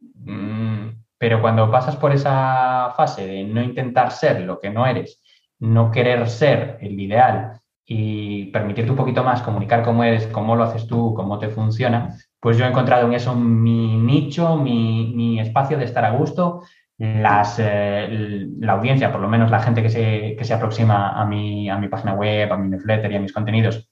Mm, 0.00 0.90
pero 1.18 1.40
cuando 1.40 1.70
pasas 1.70 1.96
por 1.96 2.12
esa 2.12 2.92
fase 2.96 3.26
de 3.26 3.44
no 3.44 3.60
intentar 3.60 4.12
ser 4.12 4.42
lo 4.42 4.60
que 4.60 4.70
no 4.70 4.86
eres, 4.86 5.20
no 5.58 5.90
querer 5.90 6.28
ser 6.28 6.78
el 6.80 7.00
ideal 7.00 7.60
y 7.84 8.46
permitirte 8.46 8.90
un 8.90 8.96
poquito 8.96 9.24
más 9.24 9.42
comunicar 9.42 9.82
cómo 9.82 10.04
eres, 10.04 10.28
cómo 10.28 10.54
lo 10.54 10.64
haces 10.64 10.86
tú, 10.86 11.12
cómo 11.14 11.38
te 11.40 11.48
funciona, 11.48 12.16
pues 12.38 12.56
yo 12.56 12.64
he 12.64 12.68
encontrado 12.68 13.06
en 13.06 13.14
eso 13.14 13.34
mi 13.34 13.96
nicho, 13.96 14.56
mi, 14.56 15.12
mi 15.14 15.40
espacio 15.40 15.76
de 15.76 15.84
estar 15.84 16.04
a 16.04 16.10
gusto, 16.10 16.62
las, 16.98 17.58
eh, 17.58 18.46
la 18.58 18.72
audiencia, 18.72 19.12
por 19.12 19.20
lo 19.20 19.28
menos 19.28 19.50
la 19.50 19.60
gente 19.60 19.82
que 19.82 19.90
se, 19.90 20.34
que 20.36 20.44
se 20.44 20.54
aproxima 20.54 21.20
a 21.20 21.24
mi, 21.26 21.68
a 21.68 21.76
mi 21.78 21.88
página 21.88 22.14
web, 22.14 22.52
a 22.52 22.56
mi 22.56 22.68
newsletter 22.68 23.12
y 23.12 23.16
a 23.16 23.20
mis 23.20 23.32
contenidos, 23.32 23.90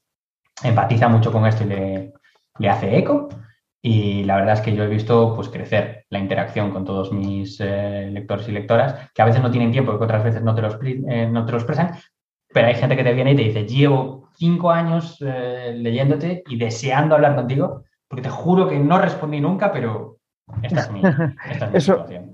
empatiza 0.62 1.08
mucho 1.08 1.30
con 1.30 1.46
esto 1.46 1.64
y 1.64 1.66
le, 1.66 2.12
le 2.58 2.70
hace 2.70 2.96
eco. 2.96 3.28
Y 3.82 4.24
la 4.24 4.36
verdad 4.36 4.54
es 4.54 4.60
que 4.62 4.74
yo 4.74 4.84
he 4.84 4.88
visto 4.88 5.34
pues, 5.34 5.50
crecer 5.50 6.06
la 6.08 6.18
interacción 6.18 6.70
con 6.70 6.86
todos 6.86 7.12
mis 7.12 7.60
eh, 7.60 8.08
lectores 8.10 8.48
y 8.48 8.52
lectoras, 8.52 9.10
que 9.12 9.20
a 9.20 9.26
veces 9.26 9.42
no 9.42 9.50
tienen 9.50 9.72
tiempo 9.72 9.92
y 9.92 9.98
que 9.98 10.04
otras 10.04 10.24
veces 10.24 10.42
no 10.42 10.54
te, 10.54 10.62
lo, 10.62 10.82
eh, 10.82 11.28
no 11.30 11.44
te 11.44 11.52
lo 11.52 11.58
expresan, 11.58 11.94
pero 12.50 12.68
hay 12.68 12.74
gente 12.76 12.96
que 12.96 13.04
te 13.04 13.12
viene 13.12 13.32
y 13.32 13.36
te 13.36 13.42
dice, 13.42 13.66
llevo 13.66 14.30
cinco 14.36 14.70
años 14.70 15.18
leyéndote 15.20 16.42
y 16.48 16.56
deseando 16.56 17.14
hablar 17.14 17.34
contigo, 17.34 17.84
porque 18.08 18.22
te 18.22 18.30
juro 18.30 18.66
que 18.66 18.78
no 18.78 18.98
respondí 18.98 19.40
nunca, 19.40 19.70
pero 19.70 20.16
esta 20.62 20.80
es 20.80 20.90
mi, 20.90 21.00
esta 21.50 21.66
es 21.66 21.72
mi 21.72 21.80
situación 21.80 22.33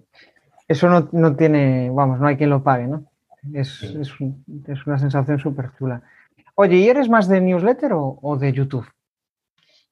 eso 0.70 0.88
no, 0.88 1.34
tiene, 1.34 1.90
vamos, 1.90 2.20
no 2.20 2.28
hay 2.28 2.36
quien 2.36 2.50
lo 2.50 2.62
pague, 2.62 2.86
¿no? 2.86 3.04
Es, 3.52 3.82
una 4.86 4.98
sensación 4.98 5.40
súper 5.40 5.72
chula. 5.76 6.00
Oye, 6.54 6.76
¿y 6.76 6.88
eres 6.88 7.08
más 7.08 7.26
de 7.26 7.40
newsletter 7.40 7.90
o, 7.92 8.36
de 8.38 8.52
YouTube? 8.52 8.86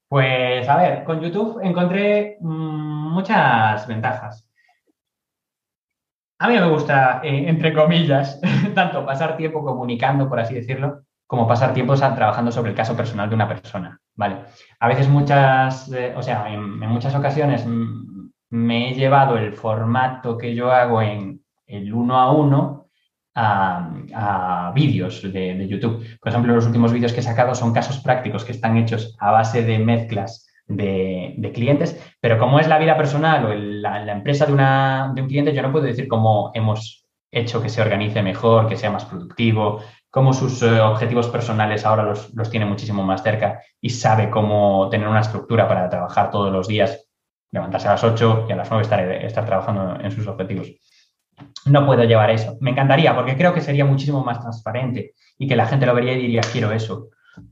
Pues 0.07 0.69
a 0.69 0.77
ver, 0.77 1.03
con 1.03 1.21
YouTube 1.21 1.59
encontré 1.65 2.39
mm, 2.41 3.13
muchas 3.13 3.89
ventajas. 3.89 4.49
A 6.39 6.49
mí 6.49 6.55
me 6.55 6.71
gusta, 6.71 7.23
eh, 7.25 7.49
entre 7.49 7.75
comillas, 7.75 8.41
tanto 8.77 9.05
pasar 9.05 9.37
tiempo 9.37 9.65
comunicando, 9.65 10.29
por 10.29 10.39
así 10.39 10.55
decirlo, 10.55 11.03
como 11.27 11.49
pasar 11.49 11.75
tiempo 11.75 11.97
trabajando 11.97 12.53
sobre 12.53 12.71
el 12.71 12.77
caso 12.77 12.97
personal 12.97 13.29
de 13.29 13.35
una 13.35 13.49
persona, 13.49 14.01
¿vale? 14.15 14.45
A 14.79 14.87
veces 14.87 15.09
muchas, 15.09 15.91
eh, 15.91 16.15
o 16.17 16.23
sea, 16.23 16.49
en, 16.49 16.79
muchas 16.79 17.17
ocasiones 17.17 17.67
mm, 17.67 18.18
me 18.51 18.91
he 18.91 18.95
llevado 18.95 19.37
el 19.37 19.53
formato 19.53 20.39
que 20.39 20.55
yo 20.55 20.73
hago 20.73 21.03
en 21.03 21.43
el 21.67 21.93
uno 21.93 22.19
a 22.19 22.33
uno 22.33 22.87
a, 23.35 24.73
vídeos 24.75 25.23
de, 25.23 25.67
YouTube. 25.69 26.05
Por 26.21 26.31
ejemplo, 26.31 26.55
los 26.55 26.67
últimos 26.67 26.93
vídeos 26.93 27.13
que 27.13 27.21
he 27.21 27.23
sacado 27.23 27.55
son 27.55 27.73
casos 27.73 27.99
prácticos 27.99 28.45
que 28.45 28.53
están 28.53 28.77
hechos 28.77 29.17
a 29.21 29.31
base 29.31 29.63
de 29.63 29.79
mezclas 29.79 30.47
de, 30.67 31.51
clientes, 31.55 32.01
pero 32.21 32.39
como 32.39 32.59
es 32.59 32.69
la 32.69 32.79
vida 32.79 32.97
personal 32.97 33.45
o 33.47 33.55
la, 33.55 34.13
empresa 34.13 34.45
de, 34.47 34.53
de 34.53 35.23
un 35.23 35.29
cliente, 35.29 35.55
yo 35.55 35.63
no 35.63 35.73
puedo 35.73 35.87
decir 35.87 36.09
cómo 36.09 36.51
hemos 36.55 37.07
hecho 37.31 37.63
que 37.63 37.69
se 37.69 37.83
organice 37.83 38.23
mejor, 38.23 38.69
que 38.69 38.77
sea 38.77 38.91
más 38.91 39.05
productivo, 39.05 39.83
cómo 40.11 40.33
sus 40.33 40.63
eh, 40.63 40.81
objetivos 40.81 41.29
personales 41.29 41.85
ahora 41.85 42.03
los, 42.05 42.35
los, 42.35 42.51
tiene 42.51 42.67
muchísimo 42.67 43.05
más 43.05 43.23
cerca 43.23 43.61
y 43.81 43.91
sabe 43.91 44.31
cómo 44.31 44.89
tener 44.91 45.07
una 45.07 45.21
estructura 45.21 45.69
para 45.69 45.89
trabajar 45.89 46.31
todos 46.31 46.51
los 46.51 46.67
días 46.67 47.08
levantarse 47.51 47.89
a 47.89 47.93
las 47.93 48.05
8 48.05 48.47
y 48.49 48.53
a 48.53 48.57
las 48.57 48.71
9 48.71 48.83
estar, 48.83 49.01
estar 49.01 49.45
trabajando 49.45 49.99
en 50.01 50.11
sus 50.11 50.27
objetivos. 50.27 50.69
No 51.67 51.87
puedo 51.87 52.05
llevar 52.05 52.31
eso. 52.31 52.57
Me 52.61 52.71
encantaría 52.71 53.15
porque 53.15 53.37
creo 53.37 53.55
que 53.55 53.61
sería 53.61 53.85
muchísimo 53.85 54.25
más 54.25 54.41
transparente 54.41 55.15
y 55.39 55.47
que 55.47 55.57
la 55.57 55.67
gente 55.67 55.87
lo 55.87 55.95
vería 55.95 56.13
y 56.15 56.23
diría, 56.23 56.41
quiero 56.53 56.73
eso. 56.73 57.09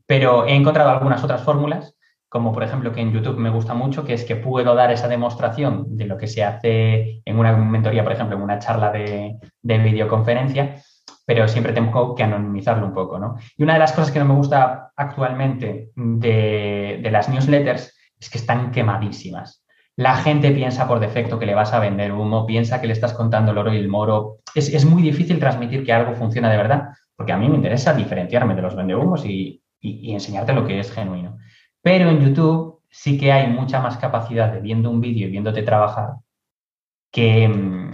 Pero 0.07 0.47
he 0.47 0.55
encontrado 0.55 0.91
algunas 0.91 1.23
otras 1.23 1.43
fórmulas, 1.43 1.97
como 2.29 2.53
por 2.53 2.65
ejemplo 2.65 2.93
que 2.93 3.01
en 3.01 3.13
YouTube 3.13 3.39
me 3.39 3.51
gusta 3.51 3.75
mucho, 3.75 4.05
que 4.05 4.15
es 4.15 4.25
que 4.25 4.37
puedo 4.37 4.75
dar 4.75 4.91
esa 4.91 5.09
demostración 5.09 5.97
de 5.97 6.07
lo 6.07 6.17
que 6.17 6.27
se 6.27 6.45
hace 6.45 7.23
en 7.25 7.39
una 7.39 7.57
mentoría, 7.57 8.03
por 8.03 8.13
ejemplo, 8.13 8.37
en 8.37 8.43
una 8.43 8.59
charla 8.59 8.91
de, 8.91 9.39
videoconferencia, 9.63 10.83
pero 11.25 11.47
siempre 11.47 11.73
tengo 11.73 12.15
que 12.15 12.25
anonimizarlo 12.25 12.87
un 12.87 12.95
poco, 12.95 13.19
¿no? 13.19 13.37
Y 13.57 13.63
una 13.63 13.75
de 13.75 13.79
las 13.79 13.93
cosas 13.93 14.11
que 14.11 14.19
no 14.19 14.25
me 14.25 14.35
gusta 14.35 14.93
actualmente 14.97 15.91
de, 15.95 17.01
de 17.03 17.11
las 17.11 17.29
newsletters 17.29 17.97
es 18.19 18.31
que 18.31 18.39
están 18.39 18.71
quemadísimas. 18.71 19.66
La 19.97 20.17
gente 20.17 20.51
piensa 20.51 20.87
por 20.87 21.01
defecto 21.01 21.39
que 21.39 21.47
le 21.47 21.55
vas 21.55 21.73
a 21.73 21.81
vender 21.81 22.13
humo, 22.13 22.45
piensa 22.45 22.81
que 22.81 22.87
le 22.87 22.93
estás 22.93 23.15
contando 23.15 23.53
el 23.53 23.59
oro 23.59 23.73
y 23.73 23.79
el 23.79 23.89
moro. 23.89 24.39
Es, 24.55 24.85
muy 24.85 25.03
difícil 25.03 25.39
transmitir 25.39 25.85
que 25.85 25.93
algo 25.93 26.15
funciona 26.15 26.51
de 26.51 26.59
verdad, 26.59 26.89
porque 27.17 27.33
a 27.33 27.39
mí 27.39 27.49
me 27.49 27.57
interesa 27.57 27.95
diferenciarme 27.95 28.55
de 28.55 28.63
los 28.63 28.77
vendehumos 28.77 29.25
y, 29.25 29.63
y, 29.81 30.11
y 30.11 30.13
enseñarte 30.13 30.53
lo 30.53 30.67
que 30.67 30.79
es 30.79 30.93
genuino. 30.93 31.39
Pero 31.81 32.11
en 32.11 32.21
YouTube 32.21 32.83
sí 32.91 33.19
que 33.19 33.33
hay 33.33 33.49
mucha 33.49 33.81
más 33.81 33.97
capacidad 33.97 34.53
de 34.53 34.61
viendo 34.61 34.91
un 34.91 35.01
vídeo 35.01 35.29
y 35.29 35.31
viéndote 35.31 35.63
trabajar 35.63 36.17
que, 37.11 37.49
mm, 37.49 37.86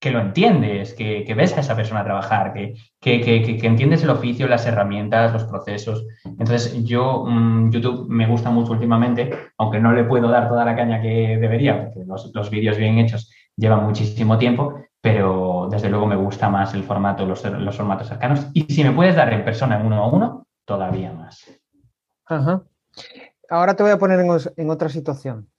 que 0.00 0.10
lo 0.10 0.18
entiendes, 0.18 0.94
que, 0.94 1.30
ves 1.36 1.54
a 1.56 1.60
esa 1.60 1.76
persona 1.76 2.02
trabajar, 2.02 2.54
que, 2.54 2.74
entiendes 3.62 4.02
el 4.02 4.10
oficio, 4.10 4.48
las 4.48 4.66
herramientas, 4.66 5.34
los 5.34 5.44
procesos. 5.44 6.06
Entonces, 6.24 6.82
yo, 6.84 7.24
mm, 7.26 7.70
YouTube 7.70 8.08
me 8.08 8.26
gusta 8.26 8.50
mucho 8.50 8.72
últimamente, 8.72 9.30
aunque 9.58 9.78
no 9.78 9.92
le 9.92 10.04
puedo 10.04 10.28
dar 10.28 10.48
toda 10.48 10.64
la 10.64 10.74
caña 10.74 11.02
que 11.02 11.36
debería, 11.38 11.84
porque 11.84 12.00
los, 12.06 12.50
vídeos 12.50 12.78
bien 12.78 12.98
hechos 12.98 13.30
llevan 13.54 13.84
muchísimo 13.84 14.38
tiempo, 14.38 14.74
pero 15.02 15.68
desde 15.70 15.90
luego 15.90 16.06
me 16.06 16.16
gusta 16.16 16.48
más 16.48 16.72
el 16.72 16.82
formato, 16.82 17.26
los, 17.26 17.42
formatos 17.76 18.08
cercanos. 18.08 18.46
Y 18.54 18.62
si 18.72 18.82
me 18.82 18.92
puedes 18.92 19.14
dar 19.14 19.30
en 19.34 19.44
persona 19.44 19.78
en 19.78 19.86
uno 19.86 19.96
a 19.96 20.08
uno, 20.08 20.46
todavía 20.64 21.12
más. 21.12 21.44
Ahora 23.50 23.76
te 23.76 23.82
voy 23.82 23.92
a 23.92 23.98
poner 23.98 24.20
en 24.56 24.70
otra 24.70 24.88
situación. 24.88 25.50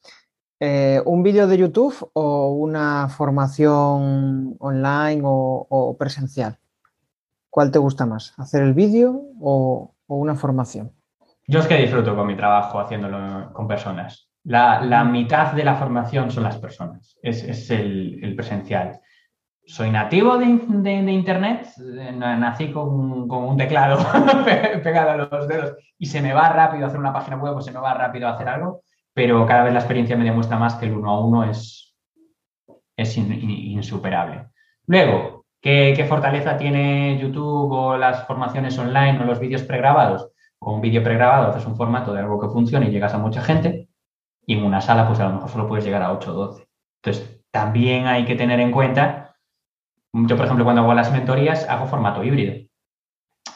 Eh, 0.64 1.02
¿un 1.06 1.24
vídeo 1.24 1.48
de 1.48 1.58
YouTube 1.58 2.12
o 2.14 2.52
una 2.52 3.10
formación 3.10 4.56
online 4.60 5.22
o, 5.24 5.96
presencial? 5.98 6.60
¿Cuál 7.50 7.72
te 7.72 7.80
gusta 7.80 8.06
más? 8.06 8.36
¿Hacer 8.38 8.62
el 8.62 8.76
vídeo 8.76 9.24
o, 9.42 9.96
una 10.06 10.36
formación? 10.36 10.92
Yo 11.48 11.62
es 11.62 11.68
que 11.68 11.78
disfruto 11.78 12.16
con 12.16 12.28
mi 12.28 12.38
trabajo 12.38 12.80
haciéndolo 12.80 13.52
con 13.54 13.68
personas. 13.68 14.30
La, 14.44 15.04
mitad 15.04 15.54
de 15.54 15.64
la 15.64 15.74
formación 15.74 16.30
son 16.30 16.44
las 16.44 16.58
personas, 16.58 17.18
es, 17.24 17.72
el, 17.72 18.36
presencial. 18.36 19.00
Soy 19.66 19.90
nativo 19.90 20.38
de, 20.38 20.46
Internet, 20.46 21.70
eh, 21.80 22.12
nací 22.12 22.72
con, 22.72 23.32
un 23.32 23.58
teclado 23.58 23.98
pegado 24.84 25.10
a 25.10 25.18
los 25.18 25.48
dedos 25.48 25.74
y 25.98 26.06
se 26.06 26.22
me 26.22 26.34
va 26.34 26.50
rápido 26.50 26.86
hacer 26.86 27.00
una 27.00 27.14
página 27.14 27.38
web 27.38 27.56
o 27.56 27.62
se 27.62 27.72
me 27.72 27.80
va 27.80 27.96
rápido 27.96 28.28
hacer 28.28 28.48
algo, 28.48 28.84
pero 29.14 29.46
cada 29.46 29.64
vez 29.64 29.74
la 29.74 29.80
experiencia 29.80 30.16
me 30.16 30.24
demuestra 30.24 30.58
más 30.58 30.76
que 30.76 30.86
el 30.86 30.94
uno 30.94 31.10
a 31.10 31.20
uno 31.20 31.44
es, 31.44 31.96
es 32.96 33.18
insuperable. 33.18 34.48
Luego, 34.88 35.46
¿qué, 35.62 36.06
fortaleza 36.08 36.58
tiene 36.58 37.20
YouTube 37.20 37.72
o 37.72 37.98
las 37.98 38.26
formaciones 38.26 38.78
online 38.78 39.20
o 39.22 39.26
los 39.26 39.40
vídeos 39.40 39.64
pregrabados? 39.64 40.30
Con 40.60 40.76
un 40.76 40.82
vídeo 40.82 41.04
pregrabado 41.04 41.50
haces 41.50 41.66
un 41.66 41.76
formato 41.76 42.14
de 42.14 42.20
algo 42.20 42.40
que 42.40 42.50
funcione 42.50 42.88
y 42.88 42.92
llegas 42.92 43.14
a 43.14 43.18
mucha 43.18 43.42
gente 43.42 43.90
y 44.46 44.58
en 44.58 44.64
una 44.64 44.82
sala 44.82 45.08
pues 45.08 45.20
a 45.20 45.28
lo 45.28 45.36
mejor 45.36 45.50
solo 45.50 45.68
puedes 45.68 45.86
llegar 45.86 46.04
a 46.04 46.14
8 46.14 46.32
o 46.32 46.34
12. 46.34 46.68
Entonces, 47.04 47.42
también 47.52 48.08
hay 48.08 48.26
que 48.26 48.36
tener 48.36 48.60
en 48.60 48.72
cuenta, 48.72 49.36
yo 50.14 50.36
por 50.36 50.46
ejemplo 50.46 50.64
cuando 50.64 50.84
hago 50.84 50.94
las 50.94 51.12
mentorías 51.12 51.68
hago 51.68 51.88
formato 51.88 52.24
híbrido. 52.24 52.68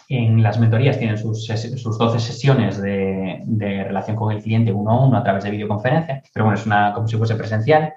En 0.07 0.43
las 0.43 0.59
mentorías 0.59 0.99
tienen 0.99 1.17
sus, 1.17 1.45
sus 1.45 1.97
12 1.97 2.19
sesiones 2.19 2.81
de, 2.81 3.83
relación 3.87 4.15
con 4.15 4.31
el 4.31 4.41
cliente 4.41 4.71
uno 4.71 4.91
a 4.91 5.05
uno 5.05 5.17
a 5.17 5.23
través 5.23 5.43
de 5.43 5.51
videoconferencia, 5.51 6.21
pero 6.33 6.45
bueno, 6.45 6.59
es 6.59 6.65
una, 6.65 6.93
como 6.93 7.07
si 7.07 7.17
fuese 7.17 7.35
presencial. 7.35 7.93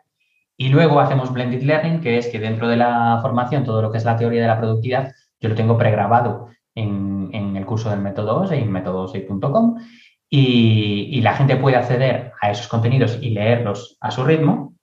Y 0.56 0.70
luego 0.70 1.00
hacemos 1.00 1.32
blended 1.32 1.62
learning, 1.62 2.00
que 2.00 2.18
es 2.18 2.28
que 2.28 2.40
dentro 2.40 2.68
de 2.68 2.76
la 2.76 3.18
formación, 3.22 3.64
todo 3.64 3.82
lo 3.82 3.92
que 3.92 3.98
es 3.98 4.04
la 4.04 4.16
teoría 4.16 4.42
de 4.42 4.48
la 4.48 4.59
productividad, 4.59 5.12
yo 5.40 5.48
lo 5.48 5.54
tengo 5.54 5.78
pregrabado 5.78 6.48
en, 6.74 7.30
en 7.32 7.56
el 7.56 7.64
curso 7.64 7.90
del 7.90 8.00
método 8.00 8.40
OSE, 8.40 8.59
en 8.59 8.72
método6.com, 8.72 9.76
y, 10.30 11.20
la 11.22 11.34
gente 11.34 11.56
puede 11.56 11.76
acceder 11.76 12.32
a 12.40 12.50
esos 12.50 12.68
contenidos 12.68 13.18
y 13.20 13.30
leerlos 13.30 13.96
a 14.00 14.11
su 14.11 14.24
ritmo. 14.24 14.74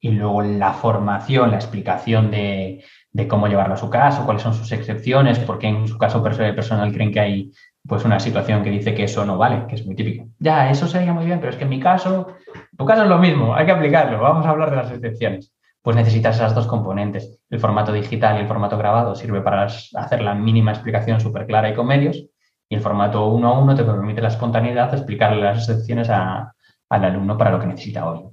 Y 0.00 0.10
luego 0.10 0.42
la 0.42 0.72
formación, 0.74 1.50
la 1.50 1.56
explicación 1.56 2.30
de, 2.30 2.84
cómo 3.28 3.46
llevarlo 3.46 3.74
a 3.74 3.78
su 3.78 3.88
caso, 3.88 4.24
cuáles 4.24 4.42
son 4.42 4.54
sus 4.54 4.70
excepciones, 4.72 5.38
porque 5.38 5.68
en 5.68 5.86
su 5.86 5.96
caso 5.96 6.22
personal 6.22 6.92
creen 6.92 7.12
que 7.12 7.20
hay 7.20 7.52
pues 7.86 8.04
una 8.04 8.18
situación 8.18 8.62
que 8.62 8.70
dice 8.70 8.94
que 8.94 9.04
eso 9.04 9.24
no 9.24 9.38
vale, 9.38 9.66
que 9.68 9.76
es 9.76 9.86
muy 9.86 9.94
típico. 9.94 10.26
Ya, 10.38 10.70
eso 10.70 10.88
sería 10.88 11.12
muy 11.12 11.26
bien, 11.26 11.38
pero 11.38 11.50
es 11.50 11.56
que 11.56 11.64
en 11.64 11.70
mi 11.70 11.80
caso, 11.80 12.28
tu 12.76 12.84
caso 12.84 13.02
es 13.02 13.08
lo 13.08 13.18
mismo, 13.18 13.54
hay 13.54 13.66
que 13.66 13.72
aplicarlo. 13.72 14.20
Vamos 14.20 14.46
a 14.46 14.50
hablar 14.50 14.70
de 14.70 14.76
las 14.76 14.90
excepciones. 14.90 15.52
Pues 15.82 15.96
necesitas 15.96 16.36
esas 16.36 16.54
dos 16.54 16.66
componentes. 16.66 17.40
El 17.50 17.60
formato 17.60 17.92
digital 17.92 18.38
y 18.38 18.40
el 18.40 18.48
formato 18.48 18.78
grabado 18.78 19.14
sirve 19.14 19.42
para 19.42 19.64
hacer 19.64 20.22
la 20.22 20.34
mínima 20.34 20.72
explicación 20.72 21.20
súper 21.20 21.46
clara 21.46 21.68
y 21.68 21.74
con 21.74 21.86
medios 21.86 22.26
y 22.68 22.74
el 22.74 22.80
formato 22.80 23.26
uno 23.28 23.48
a 23.48 23.58
uno 23.60 23.74
te 23.74 23.84
permite 23.84 24.22
la 24.22 24.28
espontaneidad 24.28 24.90
de 24.90 24.96
explicarle 24.96 25.42
las 25.42 25.68
excepciones 25.68 26.08
al 26.08 26.54
alumno 26.88 27.36
para 27.36 27.50
lo 27.50 27.60
que 27.60 27.66
necesita 27.66 28.10
hoy. 28.10 28.30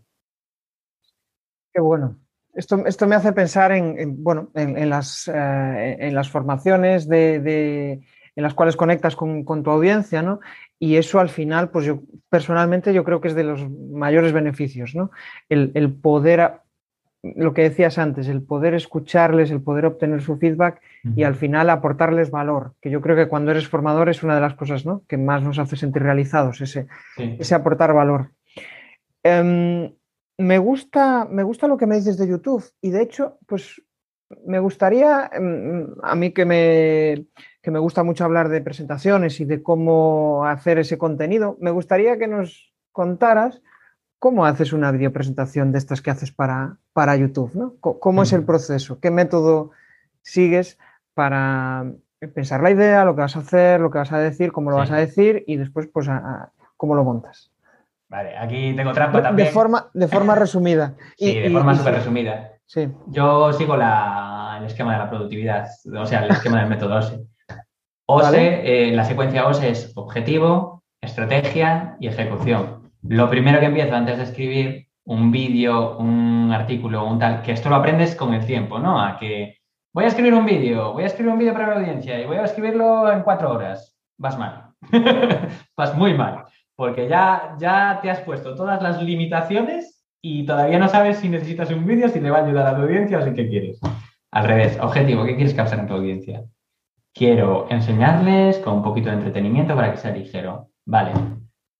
Qué 1.74 1.82
bueno. 1.82 2.20
Esto, 2.54 2.86
esto 2.86 3.08
me 3.08 3.16
hace 3.16 3.32
pensar 3.34 3.72
en, 3.72 4.24
bueno, 4.24 4.49
en, 4.56 4.89
las, 4.89 5.28
eh, 5.28 5.97
en 5.99 6.14
las 6.14 6.30
formaciones 6.30 7.08
de, 7.08 8.02
en 8.36 8.43
las 8.43 8.54
cuales 8.54 8.76
conectas 8.76 9.16
con, 9.16 9.45
tu 9.45 9.70
audiencia, 9.70 10.22
¿no? 10.22 10.39
Y 10.80 10.95
eso 10.97 11.20
al 11.20 11.30
final, 11.30 11.70
pues 11.70 11.86
yo 11.86 12.02
personalmente 12.30 12.93
yo 12.93 13.04
creo 13.04 13.22
que 13.22 13.30
es 13.30 13.36
de 13.36 13.43
los 13.43 13.70
mayores 13.70 14.34
beneficios, 14.34 14.95
¿no? 14.95 15.12
El, 15.47 15.72
el 15.76 15.93
poder 15.93 16.62
lo 17.24 17.54
que 17.54 17.62
decías 17.62 17.97
antes, 17.97 18.28
el 18.28 18.41
poder 18.41 18.74
escucharles, 18.74 19.52
el 19.52 19.62
poder 19.62 19.86
obtener 19.86 20.22
su 20.22 20.38
feedback 20.38 20.82
y 21.16 21.24
al 21.24 21.36
final 21.36 21.70
aportarles 21.70 22.32
valor, 22.32 22.74
que 22.82 22.89
yo 22.89 23.02
creo 23.02 23.16
que 23.16 23.28
cuando 23.28 23.52
eres 23.52 23.68
formador 23.68 24.10
es 24.10 24.24
una 24.24 24.36
de 24.36 24.41
las 24.41 24.56
cosas 24.56 24.86
¿no? 24.86 25.04
que 25.08 25.18
más 25.18 25.43
nos 25.43 25.60
hace 25.60 25.76
sentir 25.76 26.02
realizados, 26.02 26.62
ese, 26.62 26.88
ese 27.18 27.54
aportar 27.54 27.93
valor. 27.93 28.32
Em, 29.24 29.91
me, 30.42 30.58
gusta, 30.58 31.26
me 31.26 31.44
gusta 31.44 31.68
lo 31.68 31.78
que 31.78 31.88
me 31.88 31.96
dices 31.96 32.18
de 32.18 32.28
YouTube 32.28 32.64
y 32.82 32.92
de 32.92 33.02
hecho, 33.02 33.38
pues 33.48 33.82
me 34.46 34.60
gustaría, 34.60 35.30
em, 35.34 35.88
a 36.04 36.16
mí 36.16 36.32
que 36.32 36.46
me, 36.46 37.28
que 37.62 37.72
me 37.72 37.80
gusta 37.80 38.04
mucho 38.04 38.24
hablar 38.24 38.50
de 38.50 38.62
presentaciones 38.62 39.39
y 39.39 39.46
de 39.46 39.62
cómo 39.62 40.46
hacer 40.46 40.80
ese 40.80 40.98
contenido, 40.98 41.58
me 41.60 41.72
gustaría 41.72 42.18
que 42.18 42.28
nos 42.28 42.74
contaras 42.92 43.62
¿Cómo 44.22 44.46
haces 44.46 44.72
una 44.72 44.92
videopresentación 44.92 45.72
de 45.72 45.80
estas 45.80 46.04
que 46.04 46.12
haces 46.12 46.32
para, 46.32 46.78
para 46.94 47.16
YouTube? 47.16 47.56
¿no? 47.56 47.74
¿Cómo 47.80 48.22
es 48.22 48.32
el 48.34 48.46
proceso? 48.46 49.00
¿Qué 49.00 49.10
método 49.10 49.72
sigues 50.22 50.78
para 51.16 51.92
pensar 52.36 52.62
la 52.62 52.70
idea, 52.70 53.04
lo 53.04 53.16
que 53.16 53.22
vas 53.22 53.36
a 53.36 53.39
hacer, 53.39 53.82
lo 53.82 53.89
que 53.89 53.98
vas 53.98 54.12
a 54.12 54.20
decir, 54.20 54.52
cómo 54.52 54.70
lo 54.70 54.78
vas 54.78 54.92
a 54.92 54.98
decir 54.98 55.44
y 55.48 55.58
después, 55.58 55.88
pues, 55.88 56.08
cómo 56.78 56.94
lo 56.94 57.04
montas? 57.04 57.51
Vale, 58.12 58.38
aquí 58.38 58.74
tengo 58.76 58.91
trampa 58.91 59.24
también. 59.24 59.47
De 59.47 59.53
forma, 59.53 59.89
de 59.93 60.07
forma 60.07 60.36
resumida. 60.36 60.95
sí, 61.18 61.39
de 61.39 61.49
forma 61.49 61.74
súper 61.76 61.95
resumida. 61.95 62.51
Sí. 62.66 62.89
Yo 63.07 63.51
sigo 63.53 63.76
el 63.76 64.66
esquema 64.66 64.93
de 64.93 64.99
la 64.99 65.09
productividad, 65.09 65.68
o 65.97 66.05
sea, 66.05 66.26
el 66.26 66.32
esquema 66.32 66.59
del 66.59 66.70
método 66.70 66.97
OSE. 66.97 67.22
OSE, 68.05 68.89
eh, 68.89 68.91
la 68.91 69.05
secuencia 69.05 69.47
OSE 69.47 69.70
es 69.70 69.93
objetivo, 69.95 70.84
estrategia 71.01 71.95
y 71.99 72.07
ejecución 72.07 72.82
lo 73.03 73.30
primero 73.30 73.59
que 73.59 73.66
empiezo 73.66 73.95
antes 73.95 74.18
de 74.18 74.24
escribir 74.24 74.88
un 75.05 75.32
vídeo, 75.32 75.97
un 75.97 76.51
artículo, 76.53 77.05
un 77.05 77.20
tal, 77.20 77.41
que 77.41 77.51
esto 77.51 77.70
lo 77.70 77.76
aprendes 77.76 78.16
con 78.16 78.34
el 78.34 78.45
tiempo, 78.45 78.80
¿no? 78.80 79.01
A 79.01 79.18
que 79.18 79.57
voy 79.93 80.05
a 80.05 80.07
escribir 80.07 80.34
un 80.34 80.45
vídeo, 80.45 80.93
voy 80.93 81.03
a 81.03 81.07
escribir 81.07 81.34
un 81.34 81.39
vídeo 81.39 81.53
para 81.53 81.70
la 81.70 81.76
audiencia 81.78 82.20
y 82.20 82.26
voy 82.26 82.38
a 82.38 82.45
escribirlo 82.45 83.12
en 83.12 83.24
cuatro 83.24 83.51
horas. 83.51 83.97
Vas 84.18 84.38
mal. 84.38 84.74
Vas 85.78 85.95
muy 85.95 86.14
mal. 86.14 86.45
Porque 86.82 87.08
ya, 87.08 87.56
ya 87.60 88.00
te 88.02 88.10
has 88.10 88.22
puesto 88.22 88.56
todas 88.56 88.82
las 88.82 89.04
limitaciones 89.04 90.04
y 90.20 90.48
todavía 90.48 90.80
no 90.80 90.88
sabes 90.88 91.20
si 91.20 91.30
necesitas 91.30 91.70
un 91.70 91.86
vídeo, 91.86 92.10
si 92.10 92.20
le 92.20 92.32
va 92.32 92.40
a 92.40 92.44
ayudar 92.44 92.66
a 92.66 92.76
tu 92.76 92.82
audiencia 92.82 93.20
o 93.20 93.22
si 93.22 93.36
qué 93.36 93.48
quieres. 93.48 93.80
Al 94.32 94.48
revés, 94.48 94.80
objetivo, 94.82 95.24
¿qué 95.24 95.36
quieres 95.36 95.54
causar 95.54 95.78
en 95.78 95.86
tu 95.86 95.94
audiencia? 95.94 96.44
Quiero 97.14 97.68
enseñarles 97.70 98.58
con 98.58 98.78
un 98.78 98.82
poquito 98.82 99.10
de 99.10 99.18
entretenimiento 99.18 99.76
para 99.76 99.92
que 99.92 99.98
sea 99.98 100.10
ligero. 100.10 100.70
Vale, 100.88 101.12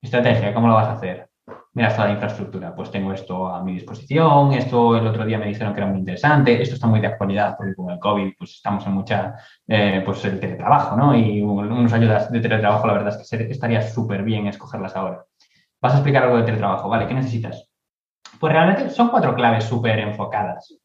Estrategia, 0.04 0.54
¿cómo 0.54 0.68
lo 0.68 0.76
vas 0.76 0.90
a 0.90 0.94
hacer? 0.94 1.31
Mira, 1.74 1.96
toda 1.96 2.08
la 2.08 2.14
infraestructura, 2.14 2.76
pues 2.76 2.92
tengo 2.92 3.14
esto 3.14 3.48
a 3.48 3.64
mi 3.64 3.76
disposición, 3.76 4.52
esto 4.52 4.98
el 4.98 5.08
otro 5.08 5.26
día 5.26 5.38
me 5.38 5.46
dijeron 5.46 5.74
que 5.74 5.80
era 5.80 5.90
muy 5.90 6.00
interesante, 6.00 6.62
esto 6.62 6.76
está 6.76 6.86
muy 6.86 7.00
de 7.00 7.08
actualidad 7.08 7.56
porque 7.58 7.76
con 7.76 7.90
el 7.90 7.98
COVID 7.98 8.34
pues 8.38 8.56
estamos 8.56 8.86
en 8.86 8.92
mucha, 8.92 9.36
eh, 9.66 10.02
pues 10.06 10.26
el 10.26 10.38
teletrabajo, 10.38 10.98
¿no? 10.98 11.16
Y 11.16 11.42
unas 11.42 11.94
ayudas 11.94 12.30
de 12.30 12.42
teletrabajo, 12.42 12.88
la 12.88 12.94
verdad 12.94 13.22
es 13.22 13.30
que 13.30 13.44
estaría 13.50 13.82
súper 13.82 14.24
bien 14.24 14.48
escogerlas 14.48 14.98
ahora. 14.98 15.24
Vas 15.82 15.94
a 15.94 15.98
explicar 15.98 16.24
algo 16.24 16.38
de 16.38 16.44
teletrabajo, 16.44 16.90
¿vale? 16.90 17.08
¿Qué 17.08 17.14
necesitas? 17.14 17.70
Pues 18.38 18.52
realmente 18.52 18.90
son 18.90 19.08
cuatro 19.08 19.34
claves 19.34 19.64
súper 19.64 20.00
enfocadas. 20.00 20.78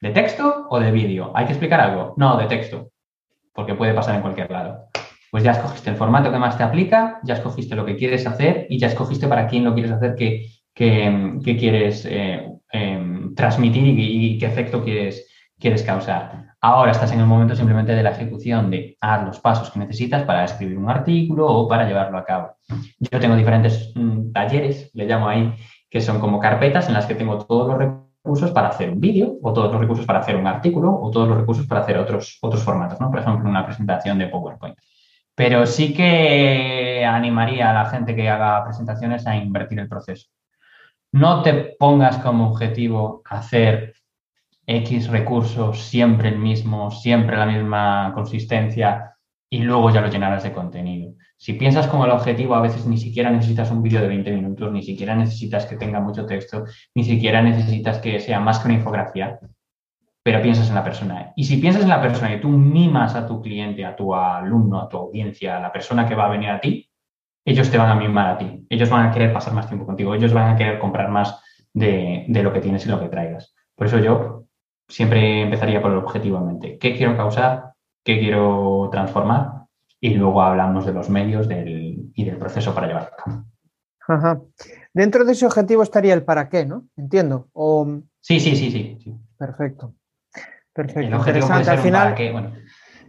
¿De 0.00 0.10
texto 0.10 0.66
o 0.68 0.80
de 0.80 0.90
vídeo? 0.90 1.30
¿Hay 1.34 1.46
que 1.46 1.52
explicar 1.52 1.80
algo? 1.80 2.14
No, 2.16 2.36
de 2.38 2.46
texto, 2.46 2.90
porque 3.54 3.74
puede 3.74 3.94
pasar 3.94 4.16
en 4.16 4.22
cualquier 4.22 4.50
lado 4.50 4.88
pues 5.30 5.44
ya 5.44 5.52
escogiste 5.52 5.90
el 5.90 5.96
formato 5.96 6.32
que 6.32 6.38
más 6.38 6.56
te 6.56 6.62
aplica, 6.62 7.20
ya 7.22 7.34
escogiste 7.34 7.76
lo 7.76 7.84
que 7.84 7.96
quieres 7.96 8.26
hacer 8.26 8.66
y 8.68 8.78
ya 8.78 8.86
escogiste 8.86 9.28
para 9.28 9.46
quién 9.46 9.64
lo 9.64 9.74
quieres 9.74 9.92
hacer, 9.92 10.14
qué, 10.14 10.46
quieres 10.74 12.06
eh, 12.08 12.48
em, 12.72 13.34
transmitir 13.34 13.84
y, 13.86 14.38
qué 14.38 14.46
efecto 14.46 14.82
quieres, 14.82 15.26
quieres 15.58 15.82
causar. 15.82 16.48
Ahora 16.60 16.90
estás 16.90 17.12
en 17.12 17.20
el 17.20 17.26
momento 17.26 17.54
simplemente 17.54 17.94
de 17.94 18.02
la 18.02 18.10
ejecución 18.10 18.70
de 18.70 18.96
haz 19.00 19.24
los 19.24 19.38
pasos 19.38 19.70
que 19.70 19.78
necesitas 19.78 20.24
para 20.24 20.44
escribir 20.44 20.76
un 20.76 20.90
artículo 20.90 21.46
o 21.46 21.68
para 21.68 21.86
llevarlo 21.86 22.18
a 22.18 22.24
cabo. 22.24 22.56
Yo 22.98 23.20
tengo 23.20 23.36
diferentes 23.36 23.92
mm, 23.94 24.32
talleres, 24.32 24.90
le 24.94 25.06
llamo 25.06 25.28
ahí, 25.28 25.54
que 25.88 26.00
son 26.00 26.18
como 26.18 26.40
carpetas 26.40 26.88
en 26.88 26.94
las 26.94 27.06
que 27.06 27.14
tengo 27.14 27.38
todos 27.38 27.68
los 27.68 27.78
recursos 27.78 28.50
para 28.50 28.68
hacer 28.68 28.90
un 28.90 29.00
vídeo 29.00 29.36
o 29.40 29.52
todos 29.52 29.70
los 29.70 29.80
recursos 29.80 30.04
para 30.04 30.18
hacer 30.18 30.36
un 30.36 30.46
artículo 30.46 30.92
o 31.00 31.10
todos 31.10 31.28
los 31.28 31.38
recursos 31.38 31.66
para 31.66 31.82
hacer 31.82 31.96
otros, 31.98 32.38
otros 32.42 32.62
formatos, 32.62 33.00
¿no? 33.00 33.10
Por 33.10 33.20
ejemplo, 33.20 33.48
una 33.48 33.64
presentación 33.64 34.18
de 34.18 34.26
PowerPoint. 34.26 34.76
Pero 35.38 35.66
sí 35.66 35.94
que 35.94 37.04
animaría 37.04 37.70
a 37.70 37.72
la 37.72 37.88
gente 37.90 38.16
que 38.16 38.28
haga 38.28 38.64
presentaciones 38.64 39.24
a 39.24 39.36
invertir 39.36 39.78
el 39.78 39.88
proceso. 39.88 40.26
No 41.12 41.42
te 41.42 41.76
pongas 41.78 42.18
como 42.18 42.50
objetivo 42.50 43.22
hacer 43.24 43.94
X 44.66 45.06
recursos, 45.06 45.80
siempre 45.80 46.30
el 46.30 46.40
mismo, 46.40 46.90
siempre 46.90 47.36
la 47.36 47.46
misma 47.46 48.10
consistencia 48.16 49.14
y 49.48 49.60
luego 49.60 49.90
ya 49.90 50.00
lo 50.00 50.08
llenarás 50.08 50.42
de 50.42 50.52
contenido. 50.52 51.14
Si 51.36 51.52
piensas 51.52 51.86
como 51.86 52.04
el 52.04 52.10
objetivo, 52.10 52.56
a 52.56 52.60
veces 52.60 52.84
ni 52.86 52.98
siquiera 52.98 53.30
necesitas 53.30 53.70
un 53.70 53.80
vídeo 53.80 54.00
de 54.00 54.08
20 54.08 54.32
minutos, 54.32 54.72
ni 54.72 54.82
siquiera 54.82 55.14
necesitas 55.14 55.66
que 55.66 55.76
tenga 55.76 56.00
mucho 56.00 56.26
texto, 56.26 56.64
ni 56.96 57.04
siquiera 57.04 57.40
necesitas 57.42 57.98
que 57.98 58.18
sea 58.18 58.40
más 58.40 58.58
que 58.58 58.66
una 58.66 58.78
infografía 58.78 59.38
pero 60.28 60.42
piensas 60.42 60.68
en 60.68 60.74
la 60.74 60.84
persona. 60.84 61.32
Y 61.36 61.44
si 61.44 61.56
piensas 61.56 61.84
en 61.84 61.88
la 61.88 62.02
persona 62.02 62.34
y 62.34 62.38
tú 62.38 62.50
mimas 62.50 63.14
a 63.14 63.26
tu 63.26 63.40
cliente, 63.40 63.86
a 63.86 63.96
tu 63.96 64.14
alumno, 64.14 64.78
a 64.78 64.86
tu 64.86 64.98
audiencia, 64.98 65.56
a 65.56 65.60
la 65.60 65.72
persona 65.72 66.06
que 66.06 66.14
va 66.14 66.26
a 66.26 66.28
venir 66.28 66.50
a 66.50 66.60
ti, 66.60 66.86
ellos 67.46 67.70
te 67.70 67.78
van 67.78 67.88
a 67.88 67.94
mimar 67.94 68.28
a 68.28 68.36
ti. 68.36 68.66
Ellos 68.68 68.90
van 68.90 69.06
a 69.06 69.10
querer 69.10 69.32
pasar 69.32 69.54
más 69.54 69.68
tiempo 69.68 69.86
contigo, 69.86 70.14
ellos 70.14 70.34
van 70.34 70.52
a 70.52 70.56
querer 70.58 70.78
comprar 70.78 71.08
más 71.08 71.42
de, 71.72 72.26
lo 72.28 72.52
que 72.52 72.60
tienes 72.60 72.84
y 72.84 72.90
lo 72.90 73.00
que 73.00 73.08
traigas. 73.08 73.54
Por 73.74 73.86
eso 73.86 74.00
yo 74.00 74.44
siempre 74.86 75.40
empezaría 75.40 75.80
por 75.80 75.92
el 75.92 75.96
objetivo 75.96 76.36
en 76.36 76.46
mente. 76.46 76.76
¿Qué 76.76 76.94
quiero 76.94 77.16
causar? 77.16 77.72
¿Qué 78.04 78.18
quiero 78.18 78.90
transformar? 78.92 79.64
Y 79.98 80.12
luego 80.12 80.42
hablamos 80.42 80.84
de 80.84 80.92
los 80.92 81.08
medios 81.08 81.48
y 81.50 82.24
del 82.26 82.36
proceso 82.36 82.74
para 82.74 82.86
llevarlo 82.86 83.08
a 83.14 83.16
cabo. 83.16 83.44
Ajá. 84.06 84.42
Dentro 84.92 85.24
de 85.24 85.32
ese 85.32 85.46
objetivo 85.46 85.82
estaría 85.82 86.12
el 86.12 86.22
para 86.22 86.50
qué, 86.50 86.66
¿no? 86.66 86.84
Entiendo. 86.98 87.48
Sí, 88.20 88.40
sí, 88.40 88.54
sí, 88.56 88.70
sí, 88.70 89.16
Perfecto. 89.38 89.94
Perfecto. 90.78 91.16
Interesante. 91.16 91.70
Al 91.70 91.78
final, 91.78 92.14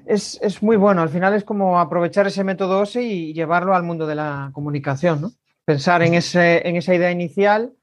es, 0.07 0.63
muy 0.63 0.75
bueno. 0.75 1.03
Al 1.03 1.09
final 1.09 1.35
es 1.35 1.43
como 1.43 1.79
aprovechar 1.79 2.25
ese 2.25 2.43
método 2.43 2.79
OSE 2.79 3.03
y 3.03 3.31
llevarlo 3.31 3.75
al 3.75 3.83
mundo 3.83 4.07
de 4.07 4.15
la 4.15 4.49
comunicación, 4.53 5.21
¿no? 5.21 5.31
Pensar 5.65 6.01
en, 6.01 6.15
ese, 6.15 6.67
en 6.67 6.77
esa 6.77 6.95
idea 6.95 7.11
inicial. 7.11 7.73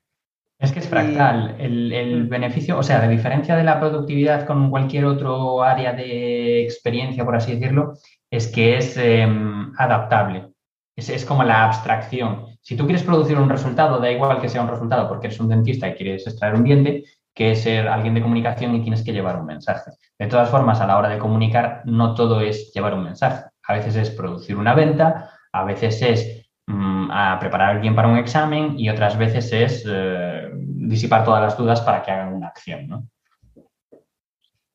Es 0.58 0.72
que 0.72 0.80
es 0.80 0.88
fractal. 0.88 1.54
El, 1.60 2.24
mm. 2.24 2.28
beneficio, 2.28 2.76
o 2.76 2.82
sea, 2.82 3.00
de 3.00 3.06
diferencia 3.06 3.54
de 3.54 3.62
la 3.62 3.78
productividad 3.78 4.44
con 4.44 4.70
cualquier 4.70 5.04
otro 5.04 5.62
área 5.62 5.92
de 5.92 6.64
experiencia, 6.64 7.24
por 7.24 7.36
así 7.36 7.54
decirlo, 7.54 7.92
es 8.28 8.48
que 8.48 8.78
es 8.78 8.96
em, 8.96 9.72
adaptable. 9.78 10.48
Es, 10.96 11.10
es, 11.10 11.24
como 11.24 11.44
la 11.44 11.64
abstracción. 11.64 12.46
Si 12.60 12.74
tú 12.76 12.86
quieres 12.86 13.04
producir 13.04 13.38
un 13.38 13.48
resultado, 13.48 14.00
da 14.00 14.10
igual 14.10 14.40
que 14.40 14.48
sea 14.48 14.62
un 14.62 14.68
resultado 14.68 15.08
porque 15.08 15.28
eres 15.28 15.38
un 15.38 15.48
dentista 15.48 15.88
y 15.88 15.94
quieres 15.94 16.26
extraer 16.26 16.56
un 16.56 16.64
diente, 16.64 17.04
que 17.36 17.54
ser 17.54 17.86
alguien 17.86 18.14
de 18.14 18.22
comunicación 18.22 18.74
y 18.74 18.80
tienes 18.80 19.04
que 19.04 19.12
llevar 19.12 19.38
un 19.38 19.44
mensaje. 19.44 19.90
De 20.18 20.26
todas 20.26 20.48
formas, 20.48 20.80
a 20.80 20.86
la 20.86 20.96
hora 20.96 21.10
de 21.10 21.18
comunicar, 21.18 21.82
no 21.84 22.14
todo 22.14 22.40
es 22.40 22.72
llevar 22.72 22.94
un 22.94 23.04
mensaje. 23.04 23.44
A 23.68 23.74
veces 23.74 23.94
es 23.94 24.10
producir 24.10 24.56
una 24.56 24.74
venta, 24.74 25.30
a 25.52 25.64
veces 25.64 26.00
es 26.00 26.50
mm, 26.66 27.10
preparar 27.38 27.68
a 27.68 27.72
alguien 27.72 27.94
para 27.94 28.08
un 28.08 28.16
examen 28.16 28.78
y 28.78 28.88
otras 28.88 29.18
veces 29.18 29.52
es 29.52 29.84
eh, 29.86 30.50
disipar 30.54 31.24
todas 31.24 31.42
las 31.42 31.58
dudas 31.58 31.82
para 31.82 32.02
que 32.02 32.10
hagan 32.10 32.32
una 32.32 32.46
acción. 32.46 32.88
¿no? 32.88 33.06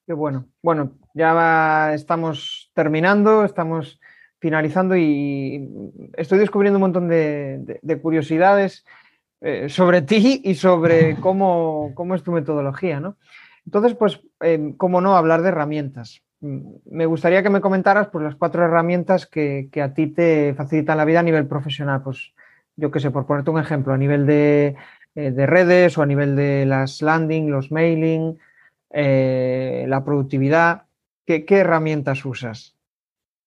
Qué 0.06 0.14
bueno. 0.14 0.46
Bueno, 0.62 0.92
ya 1.16 1.96
estamos 1.96 2.70
terminando, 2.76 3.44
estamos 3.44 4.00
finalizando 4.38 4.96
y 4.96 5.68
estoy 6.14 6.38
descubriendo 6.38 6.78
un 6.78 6.82
montón 6.82 7.08
de 7.08 8.00
curiosidades 8.04 8.86
eh, 9.44 9.70
sobre 9.70 10.04
ti 10.04 10.42
y 10.44 10.54
sobre 10.54 11.16
cómo, 11.16 11.94
es 12.14 12.22
tu 12.22 12.32
metodología, 12.32 13.00
¿no? 13.00 13.18
Entonces, 13.66 13.96
pues, 13.96 14.22
eh, 14.42 14.76
cómo 14.78 15.02
no 15.02 15.16
hablar 15.16 15.42
de 15.42 15.50
herramientas. 15.50 16.22
Mm, 16.42 16.74
me 16.92 17.08
gustaría 17.08 17.42
que 17.42 17.50
me 17.50 17.60
comentaras 17.60 18.10
pues, 18.10 18.24
las 18.24 18.36
cuatro 18.36 18.64
herramientas 18.64 19.26
que, 19.26 19.70
a 19.84 19.94
ti 19.96 20.08
te 20.08 20.54
facilitan 20.54 20.98
la 20.98 21.06
vida 21.06 21.22
a 21.22 21.24
nivel 21.24 21.48
profesional. 21.48 22.04
Pues, 22.04 22.34
yo 22.76 22.92
qué 22.92 23.00
sé, 23.00 23.10
por 23.10 23.26
ponerte 23.26 23.50
un 23.50 23.60
ejemplo, 23.60 23.94
a 23.94 23.98
nivel 23.98 24.28
de, 24.28 24.76
eh, 25.16 25.46
redes 25.48 25.98
o 25.98 26.04
a 26.04 26.06
nivel 26.06 26.36
de 26.36 26.68
las 26.68 27.02
landing, 27.02 27.50
los 27.50 27.72
mailing, 27.72 28.38
la 28.92 30.04
productividad. 30.06 30.84
¿Qué 31.26 31.46
herramientas 31.50 32.26
usas? 32.26 32.76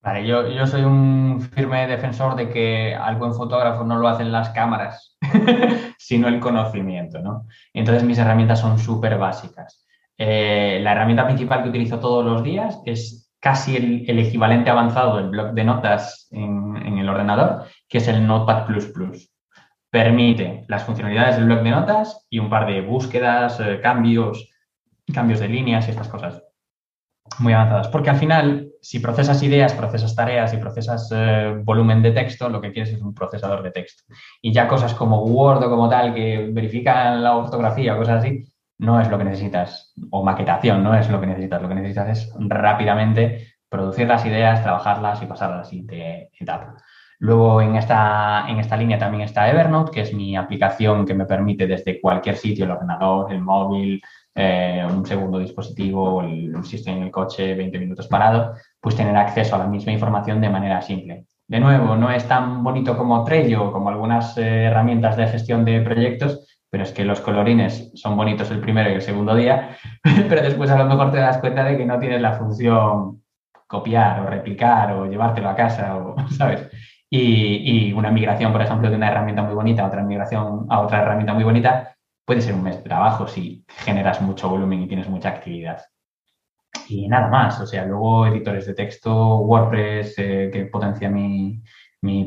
Vale, 0.05 0.27
yo, 0.27 0.47
yo, 0.49 0.67
soy 0.67 0.83
un 0.83 1.41
firme 1.41 1.87
defensor 1.87 2.37
de 2.37 2.51
que 2.51 2.95
al 2.95 3.17
buen 3.17 3.33
fotógrafo 3.33 3.85
no 3.85 3.97
lo 3.97 4.07
hacen 4.07 4.31
las 4.31 4.51
cámaras, 4.51 5.17
sino 5.99 6.29
el 6.29 6.41
conocimiento, 6.41 7.21
¿no? 7.21 7.47
Entonces 7.73 8.05
mis 8.05 8.19
herramientas 8.19 8.61
son 8.61 8.79
súper 8.79 9.17
básicas. 9.17 9.87
Eh, 10.19 10.79
la 10.83 10.93
herramienta 10.93 11.25
principal 11.25 11.63
que 11.63 11.71
utilizo 11.71 12.01
todos 12.01 12.23
los 12.23 12.43
días 12.43 12.83
es 12.85 13.33
casi 13.41 13.77
el, 13.77 14.19
equivalente 14.19 14.69
avanzado 14.69 15.17
del 15.17 15.31
blog 15.31 15.53
de 15.55 15.65
notas 15.65 16.29
en, 16.31 16.99
el 16.99 17.09
ordenador, 17.09 17.65
que 17.89 17.97
es 17.99 18.07
el 18.07 18.27
Notepad++. 18.27 18.67
Permite 19.91 20.67
las 20.69 20.85
funcionalidades 20.85 21.37
del 21.37 21.47
blog 21.47 21.63
de 21.63 21.71
notas 21.71 22.27
y 22.29 22.41
un 22.41 22.51
par 22.51 22.67
de 22.67 22.83
búsquedas, 22.83 23.59
eh, 23.59 23.81
cambios, 23.83 24.51
cambios 25.15 25.41
de 25.41 25.49
líneas 25.49 25.89
y 25.89 25.93
estas 25.93 26.09
cosas 26.09 26.43
muy 27.39 27.55
avanzadas. 27.55 27.89
Porque 27.89 28.11
al 28.11 28.17
final, 28.17 28.69
si 28.85 29.01
procesas 29.01 29.43
ideas, 29.43 29.73
procesas 29.73 30.15
tareas 30.15 30.53
y 30.53 30.59
procesas 30.59 31.11
eh, 31.11 31.55
volumen 31.65 32.03
de 32.03 32.11
texto, 32.11 32.51
lo 32.51 32.61
que 32.61 32.71
quieres 32.71 32.93
es 32.93 33.01
un 33.01 33.15
procesador 33.15 33.63
de 33.63 33.71
texto. 33.71 34.03
Y 34.43 34.53
ya 34.53 34.69
cosas 34.69 34.93
como 34.93 35.23
Word 35.25 35.65
o 35.65 35.71
como 35.71 35.89
tal, 35.89 36.13
que 36.13 36.51
verifican 36.53 37.23
la 37.23 37.35
ortografía 37.35 37.95
o 37.95 37.99
cosas 37.99 38.23
así, 38.23 38.45
no 38.79 39.01
es 39.01 39.09
lo 39.09 39.17
que 39.17 39.25
necesitas. 39.25 39.95
O 40.11 40.23
maquetación, 40.23 40.85
no 40.85 40.95
es 40.95 41.09
lo 41.09 41.19
que 41.19 41.27
necesitas. 41.27 41.63
Lo 41.63 41.69
que 41.69 41.77
necesitas 41.77 42.09
es 42.11 42.35
rápidamente 42.39 43.55
producir 43.71 44.07
las 44.07 44.27
ideas, 44.27 44.63
trabajarlas 44.63 45.23
y 45.23 45.27
pasar 45.27 45.53
a 45.53 45.57
la 45.57 45.65
siguiente 45.65 46.31
etapa. 46.39 46.77
Luego 47.21 47.63
en 47.63 47.77
esta, 47.77 48.45
en 48.49 48.59
esta 48.59 48.77
línea 48.77 48.99
también 48.99 49.23
está 49.23 49.49
Evernote, 49.49 49.93
que 49.93 50.01
es 50.03 50.13
mi 50.13 50.37
aplicación 50.37 51.07
que 51.07 51.15
me 51.15 51.25
permite 51.25 51.67
desde 51.67 52.03
cualquier 52.03 52.37
sitio, 52.37 52.67
el 52.67 52.73
ordenador, 52.73 53.33
el 53.33 53.41
móvil, 53.41 54.03
eh, 54.35 54.85
un 54.89 55.07
segundo 55.07 55.39
dispositivo, 55.39 56.23
el, 56.23 56.53
si 56.65 56.77
estoy 56.77 56.95
en 56.95 57.05
el 57.05 57.11
coche 57.11 57.55
20 57.55 57.79
minutos 57.79 58.09
parado, 58.09 58.55
pues 58.81 58.97
tener 58.97 59.17
acceso 59.17 59.55
a 59.55 59.59
la 59.59 59.67
misma 59.67 59.93
información 59.93 60.41
de 60.41 60.51
manera 60.51 60.83
simple. 60.83 61.27
De 61.47 61.61
nuevo, 61.61 61.95
no 61.95 62.11
es 62.11 62.27
tan 62.27 62.65
bonito 62.65 62.97
como 62.97 63.23
Trello, 63.23 63.71
como 63.71 63.91
algunas 63.91 64.37
eh, 64.39 64.65
herramientas 64.65 65.17
de 65.17 65.29
gestión 65.29 65.65
de 65.65 65.83
proyectos, 65.83 66.47
pero 66.71 66.83
es 66.83 66.93
que 66.93 67.05
los 67.05 67.21
colorines 67.21 67.93
son 67.95 68.17
bonitos 68.17 68.51
el 68.51 68.61
primero 68.61 68.91
y 68.91 68.95
el 68.95 69.03
segundo 69.03 69.35
día, 69.37 69.77
pero 70.29 70.43
después 70.43 70.71
a 70.71 70.79
lo 70.79 70.87
mejor 70.87 71.13
te 71.13 71.19
das 71.19 71.39
cuenta 71.39 71.65
de 71.65 71.77
que 71.77 71.87
no 71.87 71.99
tienes 71.99 72.21
la 72.21 72.33
función 72.33 73.23
copiar 73.67 74.21
o 74.21 74.27
replicar 74.27 74.93
o 74.93 75.07
llevártelo 75.07 75.49
a 75.49 75.55
casa, 75.55 75.97
o, 75.97 76.17
¿sabes? 76.31 76.69
Y, 77.09 77.91
y, 77.91 77.93
una 77.93 78.11
migración, 78.11 78.51
por 78.51 78.63
ejemplo, 78.63 78.91
de 78.91 78.97
una 78.97 79.09
herramienta 79.09 79.43
muy 79.43 79.55
bonita 79.55 79.85
a 79.85 79.87
otra 79.87 80.03
migración 80.03 80.67
a 80.69 80.81
otra 80.81 81.03
herramienta 81.03 81.35
muy 81.35 81.45
bonita, 81.45 81.94
puede 82.25 82.41
ser 82.41 82.55
un 82.55 82.63
mes 82.63 82.77
de 82.77 82.83
trabajo 82.83 83.27
si 83.27 83.65
generas 83.69 84.21
mucho 84.21 84.49
volumen 84.49 84.83
y 84.83 84.89
tienes 84.89 85.09
mucha 85.09 85.31
actividad. 85.31 85.83
Y 86.89 87.09
nada 87.09 87.29
más, 87.29 87.61
o 87.61 87.67
sea, 87.67 87.85
luego 87.85 88.27
editores 88.27 88.67
de 88.67 88.75
texto, 88.75 89.39
WordPress 89.39 90.15
eh, 90.19 90.51
que 90.53 90.67
potencia 90.67 91.09
mi, 91.09 91.63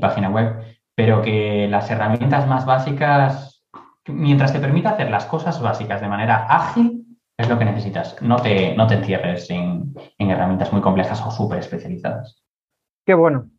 página 0.01 0.29
web, 0.29 0.77
pero 0.95 1.21
que 1.21 1.67
las 1.69 1.89
herramientas 1.91 2.47
más 2.47 2.65
básicas, 2.65 3.63
mientras 4.07 4.53
te 4.53 4.59
permita 4.59 4.91
hacer 4.91 5.11
las 5.11 5.25
cosas 5.25 5.61
básicas 5.61 6.01
de 6.01 6.07
manera 6.07 6.47
ágil, 6.49 7.05
es 7.37 7.47
lo 7.47 7.59
que 7.59 7.65
necesitas. 7.65 8.19
No 8.21 8.37
te, 8.37 8.75
no 8.75 8.87
te 8.87 8.95
encierres 8.95 9.49
en, 9.51 9.93
en 10.17 10.31
herramientas 10.31 10.73
muy 10.73 10.81
complejas 10.81 11.21
o 11.21 11.29
súper 11.29 11.59
especializadas. 11.59 12.43
Qué 13.05 13.13
bueno, 13.13 13.49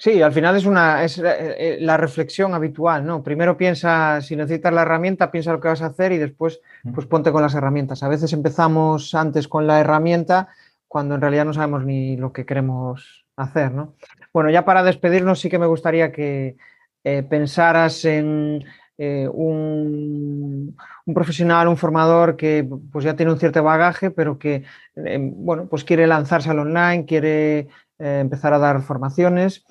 Sí, 0.00 0.22
al 0.22 0.32
final 0.32 0.54
es 0.56 0.64
una 0.64 1.02
es 1.02 1.18
eh, 1.18 1.24
eh, 1.26 1.78
la 1.80 1.96
reflexión 1.96 2.54
habitual, 2.54 3.04
¿no? 3.04 3.20
Primero 3.20 3.56
piensa, 3.56 4.20
si 4.20 4.36
necesitas 4.36 4.72
la 4.72 4.82
herramienta, 4.82 5.32
piensa 5.32 5.52
lo 5.52 5.60
que 5.60 5.66
vas 5.66 5.82
a 5.82 5.86
hacer 5.86 6.12
y 6.12 6.18
después 6.18 6.60
pues 6.94 7.06
ponte 7.06 7.32
con 7.32 7.42
las 7.42 7.56
herramientas. 7.56 8.04
A 8.04 8.08
veces 8.08 8.32
empezamos 8.32 9.12
antes 9.16 9.48
con 9.48 9.66
la 9.66 9.80
herramienta 9.80 10.48
cuando 10.86 11.16
en 11.16 11.20
realidad 11.20 11.44
no 11.44 11.52
sabemos 11.52 11.84
ni 11.84 12.16
lo 12.16 12.32
que 12.32 12.46
queremos 12.46 13.26
hacer, 13.34 13.72
¿no? 13.72 13.96
Bueno, 14.32 14.50
ya 14.50 14.64
para 14.64 14.84
despedirnos 14.84 15.40
sí 15.40 15.50
que 15.50 15.58
me 15.58 15.66
gustaría 15.66 16.12
que 16.12 16.56
eh, 17.02 17.24
pensaras 17.24 18.04
en 18.04 18.64
un, 19.00 20.76
un, 21.06 21.14
profesional, 21.14 21.68
un 21.68 21.76
formador 21.76 22.36
que 22.36 22.68
pues 22.92 23.04
ya 23.04 23.14
tiene 23.14 23.32
un 23.32 23.38
cierto 23.38 23.62
bagaje, 23.62 24.10
pero 24.10 24.38
que 24.38 24.64
bueno, 24.94 25.68
pues 25.68 25.84
quiere 25.84 26.06
lanzarse 26.08 26.50
al 26.50 26.58
online, 26.58 27.04
quiere 27.04 27.68
empezar 27.96 28.52
a 28.54 28.58
dar 28.58 28.82
formaciones 28.82 29.64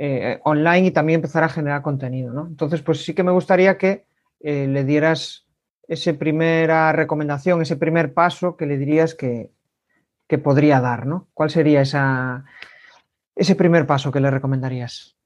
eh, 0.00 0.40
online 0.44 0.86
y 0.86 0.90
también 0.90 1.18
empezar 1.18 1.42
a 1.44 1.48
generar 1.48 1.82
contenido. 1.82 2.32
¿no? 2.32 2.46
Entonces, 2.46 2.82
pues 2.82 3.04
sí 3.04 3.14
que 3.14 3.24
me 3.24 3.32
gustaría 3.32 3.76
que 3.76 4.06
eh, 4.40 4.66
le 4.68 4.84
dieras 4.84 5.46
esa 5.88 6.12
primera 6.14 6.92
recomendación, 6.92 7.62
ese 7.62 7.76
primer 7.76 8.14
paso 8.14 8.56
que 8.56 8.66
le 8.66 8.78
dirías 8.78 9.14
que, 9.14 9.50
podría 10.42 10.80
dar, 10.80 11.06
¿no? 11.06 11.28
¿Cuál 11.32 11.48
sería 11.48 11.80
esa, 11.80 12.44
ese 13.34 13.56
primer 13.56 13.86
paso 13.86 14.12
que 14.12 14.20
le 14.20 14.30
recomendarías? 14.30 15.16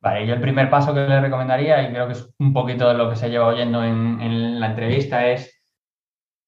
Vale, 0.00 0.24
yo 0.24 0.34
el 0.34 0.40
primer 0.40 0.70
paso 0.70 0.94
que 0.94 1.00
le 1.00 1.20
recomendaría, 1.20 1.82
y 1.82 1.90
creo 1.90 2.06
que 2.06 2.12
es 2.12 2.30
un 2.38 2.52
poquito 2.52 2.88
de 2.88 2.94
lo 2.94 3.10
que 3.10 3.16
se 3.16 3.28
lleva 3.28 3.48
oyendo 3.48 3.82
en, 3.82 4.20
en 4.20 4.60
la 4.60 4.68
entrevista, 4.68 5.26
es 5.26 5.60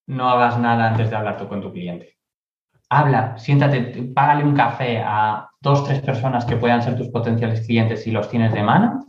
no 0.06 0.30
hagas 0.30 0.60
nada 0.60 0.88
antes 0.88 1.10
de 1.10 1.16
hablar 1.16 1.36
tú 1.36 1.48
con 1.48 1.60
tu 1.60 1.72
cliente 1.72 2.20
habla, 2.90 3.38
siéntate, 3.38 4.10
págale 4.14 4.44
un 4.44 4.54
café 4.54 5.02
a 5.04 5.48
dos, 5.60 5.84
tres 5.84 6.00
personas 6.00 6.44
que 6.44 6.56
puedan 6.56 6.82
ser 6.82 6.96
tus 6.96 7.08
potenciales 7.08 7.66
clientes 7.66 8.02
si 8.02 8.10
los 8.10 8.28
tienes 8.28 8.52
de 8.52 8.62
mano 8.62 9.06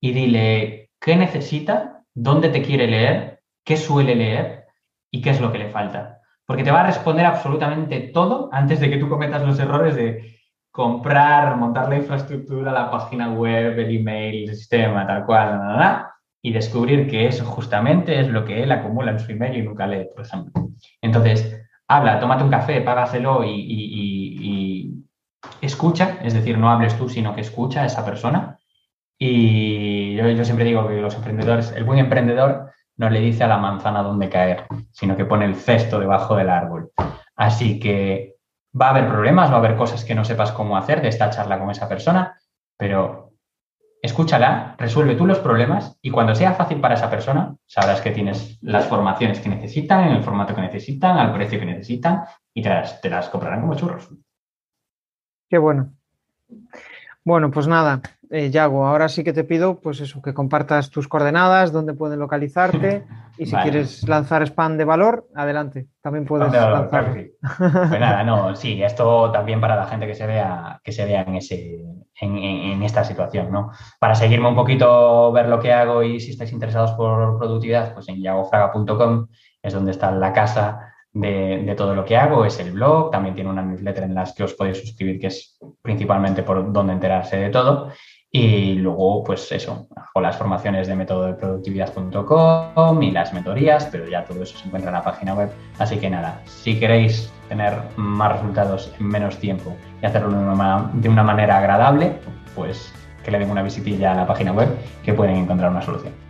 y 0.00 0.12
dile 0.12 0.90
qué 1.00 1.16
necesita, 1.16 2.02
dónde 2.14 2.48
te 2.50 2.62
quiere 2.62 2.86
leer, 2.86 3.40
qué 3.64 3.76
suele 3.76 4.14
leer 4.14 4.66
y 5.10 5.22
qué 5.22 5.30
es 5.30 5.40
lo 5.40 5.52
que 5.52 5.58
le 5.58 5.70
falta. 5.70 6.20
Porque 6.46 6.64
te 6.64 6.70
va 6.70 6.80
a 6.80 6.86
responder 6.86 7.26
absolutamente 7.26 8.00
todo 8.12 8.48
antes 8.52 8.80
de 8.80 8.90
que 8.90 8.96
tú 8.96 9.08
cometas 9.08 9.42
los 9.42 9.58
errores 9.58 9.94
de 9.94 10.40
comprar, 10.70 11.56
montar 11.56 11.88
la 11.88 11.96
infraestructura, 11.96 12.72
la 12.72 12.90
página 12.90 13.32
web, 13.32 13.78
el 13.78 13.96
email, 13.96 14.48
el 14.48 14.56
sistema, 14.56 15.06
tal 15.06 15.24
cual, 15.26 16.06
y 16.42 16.52
descubrir 16.52 17.08
que 17.08 17.26
eso 17.26 17.44
justamente 17.44 18.18
es 18.18 18.28
lo 18.28 18.44
que 18.44 18.62
él 18.62 18.72
acumula 18.72 19.12
en 19.12 19.18
su 19.18 19.32
email 19.32 19.56
y 19.56 19.62
nunca 19.62 19.86
lee, 19.86 20.08
por 20.14 20.24
ejemplo. 20.24 20.70
Entonces, 21.02 21.60
habla, 21.86 22.18
tómate 22.18 22.44
un 22.44 22.50
café, 22.50 22.80
págaselo 22.80 23.44
y, 23.44 24.69
escucha, 25.66 26.18
es 26.22 26.34
decir, 26.34 26.58
no 26.58 26.70
hables 26.70 26.96
tú, 26.96 27.08
sino 27.08 27.34
que 27.34 27.40
escucha 27.40 27.82
a 27.82 27.86
esa 27.86 28.04
persona. 28.04 28.58
Y 29.18 30.14
yo, 30.14 30.44
siempre 30.44 30.64
digo 30.64 30.88
que 30.88 31.00
los 31.00 31.14
emprendedores, 31.14 31.72
el 31.72 31.84
buen 31.84 31.98
emprendedor 31.98 32.72
no 32.96 33.10
le 33.10 33.20
dice 33.20 33.44
a 33.44 33.48
la 33.48 33.58
manzana 33.58 34.02
dónde 34.02 34.28
caer, 34.28 34.66
sino 34.92 35.16
que 35.16 35.24
pone 35.24 35.44
el 35.44 35.56
cesto 35.56 36.00
debajo 36.00 36.36
del 36.36 36.50
árbol. 36.50 36.90
Así 37.36 37.78
que 37.78 38.36
va 38.80 38.88
a 38.88 38.90
haber 38.90 39.08
problemas, 39.08 39.50
va 39.50 39.56
a 39.56 39.58
haber 39.58 39.76
cosas 39.76 40.04
que 40.04 40.14
no 40.14 40.24
sepas 40.24 40.52
cómo 40.52 40.76
hacer 40.76 41.02
de 41.02 41.08
esta 41.08 41.30
charla 41.30 41.58
con 41.58 41.70
esa 41.70 41.88
persona, 41.88 42.38
pero 42.76 43.32
escúchala, 44.02 44.74
resuelve 44.78 45.14
tú 45.14 45.26
los 45.26 45.38
problemas 45.38 45.98
y 46.00 46.10
cuando 46.10 46.34
sea 46.34 46.52
fácil 46.54 46.80
para 46.80 46.94
esa 46.94 47.10
persona, 47.10 47.54
sabrás 47.66 48.00
que 48.00 48.10
tienes 48.10 48.58
las 48.62 48.86
formaciones 48.86 49.40
que 49.40 49.48
necesitan, 49.48 50.08
en 50.08 50.16
el 50.16 50.22
formato 50.22 50.54
que 50.54 50.62
necesitan, 50.62 51.18
al 51.18 51.34
precio 51.34 51.58
que 51.58 51.66
necesitan 51.66 52.24
y 52.54 52.62
te 52.62 52.70
las, 52.70 53.00
te 53.00 53.10
las 53.10 53.28
comprarán 53.28 53.60
como 53.60 53.74
churros. 53.74 54.08
Qué 55.50 55.58
bueno. 55.58 55.90
Bueno, 57.24 57.50
pues 57.50 57.66
nada, 57.66 58.00
eh, 58.30 58.50
Yago, 58.50 58.86
ahora 58.86 59.08
sí 59.08 59.24
que 59.24 59.32
te 59.32 59.44
pido, 59.44 59.80
pues 59.80 60.00
eso, 60.00 60.22
que 60.22 60.32
compartas 60.32 60.90
tus 60.90 61.08
coordenadas, 61.08 61.72
dónde 61.72 61.92
pueden 61.92 62.20
localizarte 62.20 63.04
y 63.36 63.46
si 63.46 63.56
quieres 63.56 64.08
lanzar 64.08 64.42
spam 64.42 64.76
de 64.78 64.84
valor, 64.84 65.28
adelante, 65.34 65.88
también 66.00 66.24
puedes 66.24 66.50
lanzar. 66.50 66.88
Pues 67.40 68.00
nada, 68.00 68.22
no, 68.22 68.54
sí, 68.54 68.82
esto 68.82 69.30
también 69.32 69.60
para 69.60 69.76
la 69.76 69.86
gente 69.86 70.06
que 70.06 70.14
se 70.14 70.26
vea, 70.26 70.80
que 70.84 70.92
se 70.92 71.04
vea 71.04 71.22
en 71.22 71.34
ese, 71.34 71.84
en, 72.20 72.82
esta 72.82 73.02
situación, 73.02 73.50
¿no? 73.50 73.72
Para 73.98 74.14
seguirme 74.14 74.48
un 74.48 74.54
poquito, 74.54 75.32
ver 75.32 75.48
lo 75.48 75.58
que 75.58 75.72
hago 75.72 76.02
y 76.04 76.20
si 76.20 76.30
estáis 76.30 76.52
interesados 76.52 76.92
por 76.92 77.38
productividad, 77.38 77.92
pues 77.92 78.08
en 78.08 78.22
yagofraga.com 78.22 79.26
es 79.62 79.74
donde 79.74 79.90
está 79.90 80.10
la 80.12 80.32
casa 80.32 80.89
de, 81.12 81.74
todo 81.76 81.94
lo 81.94 82.04
que 82.04 82.16
hago, 82.16 82.44
es 82.44 82.58
el 82.60 82.72
blog, 82.72 83.10
también 83.10 83.34
tiene 83.34 83.50
una 83.50 83.62
newsletter 83.62 84.04
en 84.04 84.14
las 84.14 84.32
que 84.32 84.44
os 84.44 84.54
podéis 84.54 84.78
suscribir, 84.78 85.18
que 85.20 85.28
es 85.28 85.58
principalmente 85.82 86.42
por 86.42 86.72
donde 86.72 86.92
enterarse 86.92 87.36
de 87.36 87.50
todo. 87.50 87.90
Y 88.32 88.74
luego, 88.74 89.24
pues 89.24 89.50
eso, 89.50 89.88
hago 89.96 90.20
las 90.20 90.36
formaciones 90.36 90.86
de 90.86 90.94
método 90.94 91.26
de 91.26 91.34
productividad.com 91.34 93.02
y 93.02 93.10
las 93.10 93.34
mentorías, 93.34 93.88
pero 93.90 94.08
ya 94.08 94.24
todo 94.24 94.44
eso 94.44 94.56
se 94.56 94.66
encuentra 94.66 94.90
en 94.90 94.94
la 94.94 95.02
página 95.02 95.34
web. 95.34 95.50
Así 95.78 95.96
que 95.96 96.08
nada, 96.08 96.40
si 96.44 96.78
queréis 96.78 97.32
tener 97.48 97.74
más 97.96 98.34
resultados 98.34 98.94
en 99.00 99.08
menos 99.08 99.36
tiempo 99.38 99.76
y 100.00 100.06
hacerlo 100.06 100.30
de 100.30 100.36
una, 100.36 100.90
de 100.94 101.08
una 101.08 101.24
manera 101.24 101.58
agradable, 101.58 102.12
pues 102.54 102.92
que 103.24 103.32
le 103.32 103.40
den 103.40 103.50
una 103.50 103.64
visitilla 103.64 104.12
a 104.12 104.14
la 104.14 104.26
página 104.28 104.52
web 104.52 104.68
que 105.02 105.12
pueden 105.12 105.34
encontrar 105.34 105.72
una 105.72 105.82
solución. 105.82 106.29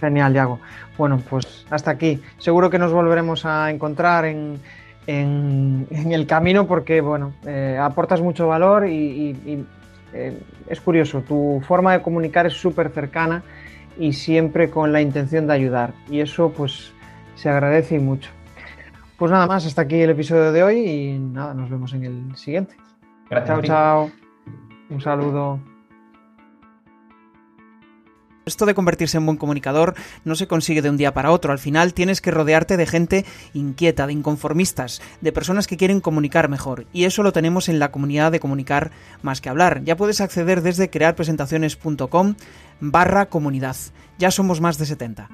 Genial, 0.00 0.34
Yago. 0.34 0.60
Bueno, 0.98 1.20
pues 1.28 1.66
hasta 1.70 1.90
aquí. 1.90 2.22
Seguro 2.38 2.70
que 2.70 2.78
nos 2.78 2.92
volveremos 2.92 3.44
a 3.44 3.70
encontrar 3.70 4.24
en, 4.24 4.60
el 5.06 6.26
camino 6.26 6.66
porque, 6.66 7.00
bueno, 7.00 7.32
eh, 7.46 7.78
aportas 7.80 8.20
mucho 8.20 8.48
valor 8.48 8.88
y, 8.88 9.64
eh, 10.12 10.42
es 10.68 10.80
curioso. 10.80 11.22
Tu 11.22 11.62
forma 11.66 11.92
de 11.92 12.02
comunicar 12.02 12.46
es 12.46 12.54
súper 12.54 12.90
cercana 12.90 13.42
y 13.98 14.12
siempre 14.12 14.70
con 14.70 14.92
la 14.92 15.00
intención 15.00 15.46
de 15.46 15.54
ayudar. 15.54 15.92
Y 16.10 16.20
eso, 16.20 16.52
pues, 16.56 16.92
se 17.34 17.48
agradece 17.48 17.96
y 17.96 17.98
mucho. 18.00 18.30
Pues 19.16 19.30
nada 19.30 19.46
más, 19.46 19.64
hasta 19.64 19.82
aquí 19.82 19.96
el 20.00 20.10
episodio 20.10 20.52
de 20.52 20.62
hoy 20.62 20.78
y 20.78 21.18
nada, 21.18 21.54
nos 21.54 21.70
vemos 21.70 21.92
en 21.94 22.04
el 22.04 22.36
siguiente. 22.36 22.76
Gracias. 23.30 23.48
Chao, 23.48 23.62
chao. 23.62 24.10
Un 24.90 25.00
saludo. 25.00 25.75
Esto 28.46 28.64
de 28.64 28.74
convertirse 28.74 29.16
en 29.16 29.26
buen 29.26 29.38
comunicador 29.38 29.96
no 30.24 30.36
se 30.36 30.46
consigue 30.46 30.80
de 30.80 30.88
un 30.88 30.96
día 30.96 31.12
para 31.12 31.32
otro. 31.32 31.50
Al 31.50 31.58
final 31.58 31.92
tienes 31.94 32.20
que 32.20 32.30
rodearte 32.30 32.76
de 32.76 32.86
gente 32.86 33.24
inquieta, 33.54 34.06
de 34.06 34.12
inconformistas, 34.12 35.02
de 35.20 35.32
personas 35.32 35.66
que 35.66 35.76
quieren 35.76 36.00
comunicar 36.00 36.48
mejor. 36.48 36.86
Y 36.92 37.06
eso 37.06 37.24
lo 37.24 37.32
tenemos 37.32 37.68
en 37.68 37.80
la 37.80 37.90
comunidad 37.90 38.30
de 38.30 38.38
comunicar 38.38 38.92
más 39.20 39.40
que 39.40 39.48
hablar. 39.48 39.82
Ya 39.82 39.96
puedes 39.96 40.20
acceder 40.20 40.62
desde 40.62 40.90
crearpresentaciones.com 40.90 42.36
barra 42.78 43.26
comunidad. 43.26 43.74
Ya 44.16 44.30
somos 44.30 44.60
más 44.60 44.78
de 44.78 44.86
70. 44.86 45.28